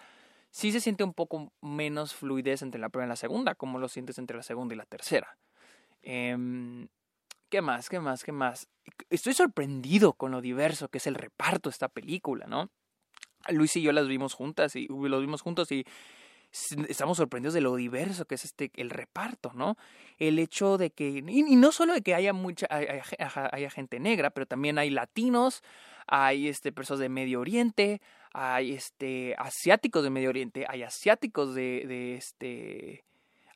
sí 0.50 0.72
se 0.72 0.80
siente 0.80 1.02
un 1.02 1.14
poco 1.14 1.52
menos 1.62 2.14
fluidez 2.14 2.60
entre 2.60 2.78
la 2.78 2.90
primera 2.90 3.06
y 3.06 3.08
la 3.08 3.16
segunda, 3.16 3.54
como 3.54 3.78
lo 3.78 3.88
sientes 3.88 4.18
entre 4.18 4.36
la 4.36 4.42
segunda 4.42 4.74
y 4.74 4.76
la 4.76 4.84
tercera. 4.84 5.38
Em, 6.02 6.88
¿Qué 7.48 7.62
más? 7.62 7.88
¿Qué 7.88 7.98
más? 7.98 8.22
¿Qué 8.22 8.32
más? 8.32 8.68
Estoy 9.08 9.32
sorprendido 9.32 10.12
con 10.12 10.30
lo 10.32 10.42
diverso 10.42 10.88
que 10.88 10.98
es 10.98 11.06
el 11.06 11.14
reparto 11.14 11.70
de 11.70 11.72
esta 11.72 11.88
película, 11.88 12.46
¿no? 12.46 12.70
Luis 13.48 13.74
y 13.76 13.82
yo 13.82 13.92
las 13.92 14.06
vimos 14.06 14.34
juntas 14.34 14.76
y 14.76 14.86
los 14.86 15.20
vimos 15.22 15.40
juntos 15.40 15.72
y 15.72 15.86
estamos 16.52 17.16
sorprendidos 17.16 17.54
de 17.54 17.60
lo 17.60 17.76
diverso 17.76 18.24
que 18.24 18.34
es 18.34 18.44
este 18.44 18.70
el 18.74 18.90
reparto, 18.90 19.52
¿no? 19.54 19.76
El 20.18 20.38
hecho 20.38 20.78
de 20.78 20.90
que 20.90 21.22
y, 21.26 21.56
no 21.56 21.72
solo 21.72 21.94
de 21.94 22.02
que 22.02 22.14
haya 22.14 22.32
mucha 22.32 22.66
haya, 22.70 23.70
gente 23.70 24.00
negra, 24.00 24.30
pero 24.30 24.46
también 24.46 24.78
hay 24.78 24.90
latinos, 24.90 25.62
hay 26.06 26.48
este 26.48 26.72
personas 26.72 27.00
de 27.00 27.08
Medio 27.08 27.40
Oriente, 27.40 28.00
hay 28.32 28.72
este 28.72 29.34
asiáticos 29.38 30.02
de 30.02 30.10
Medio 30.10 30.30
Oriente, 30.30 30.66
hay 30.68 30.82
asiáticos 30.82 31.54
de, 31.54 31.84
de 31.86 32.14
este 32.16 33.04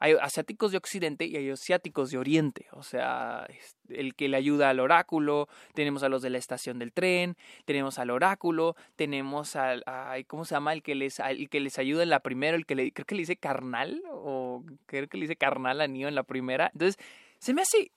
hay 0.01 0.15
asiáticos 0.21 0.73
de 0.73 0.79
Occidente 0.79 1.27
y 1.27 1.37
hay 1.37 1.51
asiáticos 1.51 2.11
de 2.11 2.19
Oriente. 2.19 2.67
O 2.73 2.83
sea, 2.83 3.47
el 3.89 4.15
que 4.15 4.29
le 4.29 4.37
ayuda 4.37 4.71
al 4.71 4.81
oráculo, 4.81 5.49
tenemos 5.75 6.03
a 6.03 6.09
los 6.09 6.23
de 6.23 6.31
la 6.31 6.39
estación 6.39 6.79
del 6.79 6.93
tren, 6.93 7.37
tenemos 7.65 7.99
al 7.99 8.11
oráculo, 8.11 8.77
tenemos 8.97 9.57
al, 9.57 9.85
¿cómo 10.27 10.45
se 10.45 10.55
llama? 10.55 10.73
El 10.73 10.83
que 10.83 10.95
les, 10.95 11.21
el 11.21 11.49
que 11.49 11.61
les 11.61 11.79
ayuda 11.79 12.03
en 12.03 12.11
la 12.11 12.21
primera, 12.21 12.57
el 12.57 12.67
que 12.67 12.75
le, 12.75 12.93
creo 12.93 13.07
que 13.07 13.15
le 13.15 13.23
dice 13.23 13.37
carnal, 13.37 14.03
o 14.11 14.65
creo 14.87 15.09
que 15.09 15.17
le 15.17 15.23
dice 15.23 15.37
carnal 15.37 15.81
a 15.81 15.89
Neo 15.89 16.09
en 16.09 16.15
la 16.15 16.23
primera. 16.23 16.71
Entonces, 16.73 16.99
se 17.39 17.53
me 17.53 17.63
hace 17.63 17.91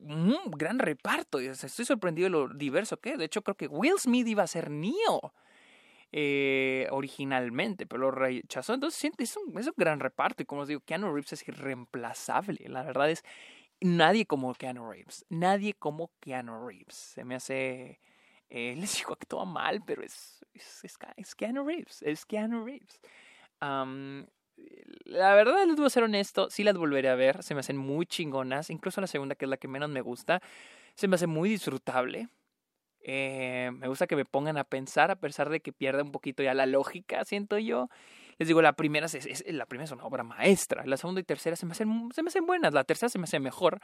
un 0.00 0.36
gran 0.56 0.78
reparto. 0.78 1.38
estoy 1.40 1.84
sorprendido 1.84 2.26
de 2.26 2.30
lo 2.30 2.48
diverso 2.48 2.98
que 2.98 3.12
es. 3.12 3.18
De 3.18 3.24
hecho, 3.24 3.42
creo 3.42 3.56
que 3.56 3.66
Will 3.66 3.98
Smith 3.98 4.26
iba 4.26 4.42
a 4.42 4.46
ser 4.46 4.70
Neo 4.70 5.32
eh, 6.12 6.88
originalmente, 6.90 7.86
pero 7.86 8.02
lo 8.02 8.10
rechazó. 8.10 8.74
Entonces 8.74 9.12
es 9.18 9.36
un, 9.36 9.56
es 9.58 9.66
un 9.66 9.74
gran 9.76 10.00
reparto 10.00 10.42
y 10.42 10.46
como 10.46 10.62
os 10.62 10.68
digo, 10.68 10.80
Keanu 10.80 11.12
Reeves 11.12 11.32
es 11.34 11.46
irreemplazable. 11.46 12.68
La 12.68 12.82
verdad 12.82 13.10
es 13.10 13.24
nadie 13.80 14.26
como 14.26 14.52
Keanu 14.54 14.90
Reeves. 14.90 15.24
Nadie 15.28 15.74
como 15.74 16.10
Keanu 16.20 16.66
Reeves. 16.66 16.94
Se 16.94 17.24
me 17.24 17.36
hace... 17.36 18.00
Eh, 18.48 18.74
les 18.78 18.96
digo, 18.96 19.12
actúa 19.12 19.44
mal, 19.44 19.82
pero 19.86 20.02
es, 20.02 20.44
es, 20.52 20.84
es, 21.16 21.34
Keanu 21.34 21.64
Reeves. 21.64 22.02
Es 22.02 22.26
Keanu 22.26 22.64
Reeves. 22.64 23.00
la 23.60 25.34
verdad, 25.34 25.64
les 25.66 25.76
voy 25.76 25.86
a 25.86 25.90
ser 25.90 26.02
honesto, 26.02 26.50
sí 26.50 26.64
las 26.64 26.76
volveré 26.76 27.08
a 27.08 27.14
ver. 27.14 27.42
Se 27.44 27.54
me 27.54 27.60
hacen 27.60 27.76
muy 27.76 28.06
chingonas. 28.06 28.70
Incluso 28.70 29.00
la 29.00 29.06
segunda, 29.06 29.36
que 29.36 29.44
es 29.44 29.48
la 29.48 29.58
que 29.58 29.68
menos 29.68 29.90
me 29.90 30.00
gusta, 30.00 30.42
se 30.94 31.06
me 31.06 31.14
hace 31.14 31.28
muy 31.28 31.50
disfrutable. 31.50 32.28
Eh, 33.02 33.70
me 33.74 33.88
gusta 33.88 34.06
que 34.06 34.16
me 34.16 34.24
pongan 34.24 34.58
a 34.58 34.64
pensar 34.64 35.10
a 35.10 35.16
pesar 35.16 35.48
de 35.48 35.60
que 35.60 35.72
pierda 35.72 36.02
un 36.02 36.12
poquito 36.12 36.42
ya 36.42 36.54
la 36.54 36.66
lógica, 36.66 37.24
siento 37.24 37.58
yo. 37.58 37.88
Les 38.38 38.48
digo, 38.48 38.62
la 38.62 38.72
primera 38.72 39.06
es, 39.06 39.44
la 39.48 39.66
primera 39.66 39.84
es 39.84 39.90
una 39.90 40.04
obra 40.04 40.22
maestra. 40.22 40.84
La 40.86 40.96
segunda 40.96 41.20
y 41.20 41.24
tercera 41.24 41.56
se 41.56 41.66
me, 41.66 41.72
hacen, 41.72 42.08
se 42.14 42.22
me 42.22 42.28
hacen 42.28 42.46
buenas. 42.46 42.72
La 42.72 42.84
tercera 42.84 43.10
se 43.10 43.18
me 43.18 43.24
hace 43.24 43.38
mejor. 43.38 43.80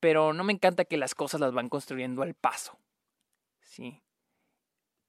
Pero 0.00 0.32
no 0.32 0.44
me 0.44 0.52
encanta 0.52 0.84
que 0.86 0.96
las 0.96 1.14
cosas 1.14 1.40
las 1.40 1.52
van 1.52 1.68
construyendo 1.68 2.22
al 2.22 2.34
paso. 2.34 2.78
Sí. 3.60 4.00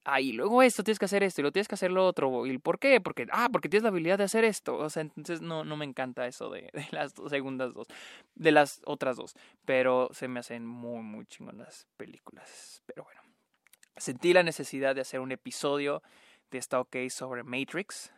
Ah, 0.04 0.20
y 0.20 0.32
luego 0.32 0.62
esto, 0.62 0.84
tienes 0.84 0.98
que 0.98 1.06
hacer 1.06 1.22
esto 1.22 1.40
y 1.40 1.44
lo 1.44 1.50
tienes 1.50 1.66
que 1.66 1.76
hacer 1.76 1.90
lo 1.90 2.06
otro. 2.06 2.44
¿Y 2.44 2.58
por 2.58 2.78
qué? 2.78 3.00
Porque, 3.00 3.26
ah, 3.32 3.48
porque 3.50 3.70
tienes 3.70 3.84
la 3.84 3.88
habilidad 3.88 4.18
de 4.18 4.24
hacer 4.24 4.44
esto. 4.44 4.76
O 4.76 4.90
sea, 4.90 5.00
entonces 5.00 5.40
no, 5.40 5.64
no 5.64 5.78
me 5.78 5.86
encanta 5.86 6.26
eso 6.26 6.50
de, 6.50 6.70
de 6.74 6.86
las 6.92 7.14
dos, 7.14 7.30
segundas 7.30 7.72
dos, 7.72 7.86
de 8.34 8.52
las 8.52 8.82
otras 8.84 9.16
dos. 9.16 9.34
Pero 9.64 10.10
se 10.12 10.28
me 10.28 10.40
hacen 10.40 10.66
muy, 10.66 11.02
muy 11.02 11.24
chingonas 11.24 11.88
películas. 11.96 12.82
Pero 12.84 13.04
bueno. 13.04 13.22
Sentí 13.96 14.32
la 14.32 14.42
necesidad 14.42 14.94
de 14.94 15.00
hacer 15.00 15.20
un 15.20 15.32
episodio 15.32 16.02
de 16.50 16.58
esta 16.58 16.80
OK 16.80 16.96
sobre 17.10 17.44
Matrix 17.44 18.12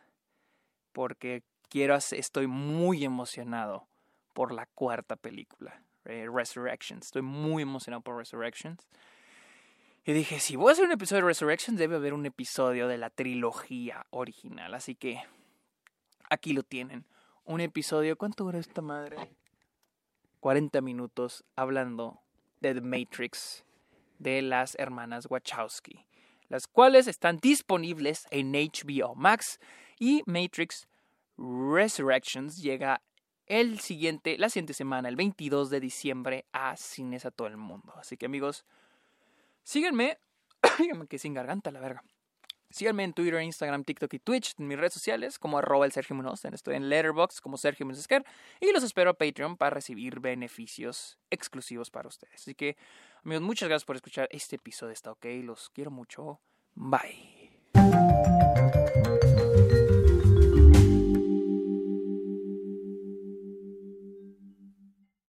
porque 0.91 1.43
quiero 1.69 1.95
estoy 1.95 2.47
muy 2.47 3.03
emocionado 3.03 3.87
por 4.33 4.51
la 4.51 4.65
cuarta 4.65 5.15
película, 5.15 5.83
eh, 6.05 6.27
Resurrections. 6.31 7.05
Estoy 7.05 7.21
muy 7.21 7.63
emocionado 7.63 8.01
por 8.01 8.17
Resurrections. 8.17 8.87
Y 10.05 10.13
dije, 10.13 10.39
si 10.39 10.55
voy 10.55 10.69
a 10.69 10.71
hacer 10.71 10.85
un 10.85 10.91
episodio 10.93 11.21
de 11.21 11.27
Resurrections, 11.27 11.77
debe 11.77 11.97
haber 11.97 12.13
un 12.13 12.25
episodio 12.25 12.87
de 12.87 12.97
la 12.97 13.09
trilogía 13.09 14.05
original. 14.09 14.73
Así 14.73 14.95
que 14.95 15.21
aquí 16.29 16.53
lo 16.53 16.63
tienen. 16.63 17.05
Un 17.45 17.61
episodio, 17.61 18.17
¿cuánto 18.17 18.45
dura 18.45 18.57
esta 18.57 18.81
madre? 18.81 19.17
40 20.39 20.81
minutos 20.81 21.43
hablando 21.55 22.21
de 22.61 22.73
The 22.73 22.81
Matrix 22.81 23.65
de 24.19 24.41
las 24.41 24.75
hermanas 24.79 25.27
Wachowski, 25.29 26.05
las 26.49 26.67
cuales 26.67 27.07
están 27.07 27.37
disponibles 27.37 28.25
en 28.31 28.51
HBO 28.53 29.15
Max 29.15 29.59
y 29.99 30.23
Matrix 30.25 30.87
Resurrections 31.37 32.57
llega 32.61 33.01
el 33.45 33.79
siguiente, 33.79 34.37
la 34.37 34.49
siguiente 34.49 34.73
semana, 34.73 35.07
el 35.09 35.15
22 35.15 35.69
de 35.69 35.79
diciembre, 35.79 36.45
a 36.51 36.75
cines 36.75 37.25
a 37.25 37.31
todo 37.31 37.47
el 37.47 37.57
mundo. 37.57 37.93
Así 37.97 38.17
que 38.17 38.25
amigos, 38.25 38.65
síganme, 39.63 40.17
díganme 40.77 41.07
que 41.09 41.17
sin 41.17 41.33
garganta 41.33 41.71
la 41.71 41.79
verga. 41.79 42.03
Síganme 42.69 43.03
en 43.03 43.13
Twitter, 43.13 43.41
Instagram, 43.41 43.83
TikTok 43.83 44.13
y 44.13 44.19
Twitch, 44.19 44.55
en 44.59 44.67
mis 44.67 44.77
redes 44.77 44.93
sociales, 44.93 45.39
como 45.39 45.57
arroba 45.57 45.85
el 45.85 45.91
Sergio 45.91 46.15
Munoz. 46.15 46.43
Estoy 46.45 46.75
en 46.75 46.89
Letterboxd 46.89 47.39
como 47.39 47.57
Sergio 47.57 47.85
Munoz 47.85 48.05
Y 48.59 48.71
los 48.71 48.83
espero 48.83 49.11
a 49.11 49.13
Patreon 49.13 49.57
para 49.57 49.71
recibir 49.71 50.19
beneficios 50.19 51.17
exclusivos 51.29 51.89
para 51.89 52.07
ustedes. 52.07 52.35
Así 52.35 52.55
que, 52.55 52.75
amigos, 53.23 53.43
muchas 53.43 53.69
gracias 53.69 53.85
por 53.85 53.95
escuchar 53.95 54.27
este 54.31 54.57
episodio. 54.57 54.91
Está 54.91 55.11
ok, 55.11 55.25
los 55.43 55.69
quiero 55.69 55.91
mucho. 55.91 56.39
Bye. 56.75 57.47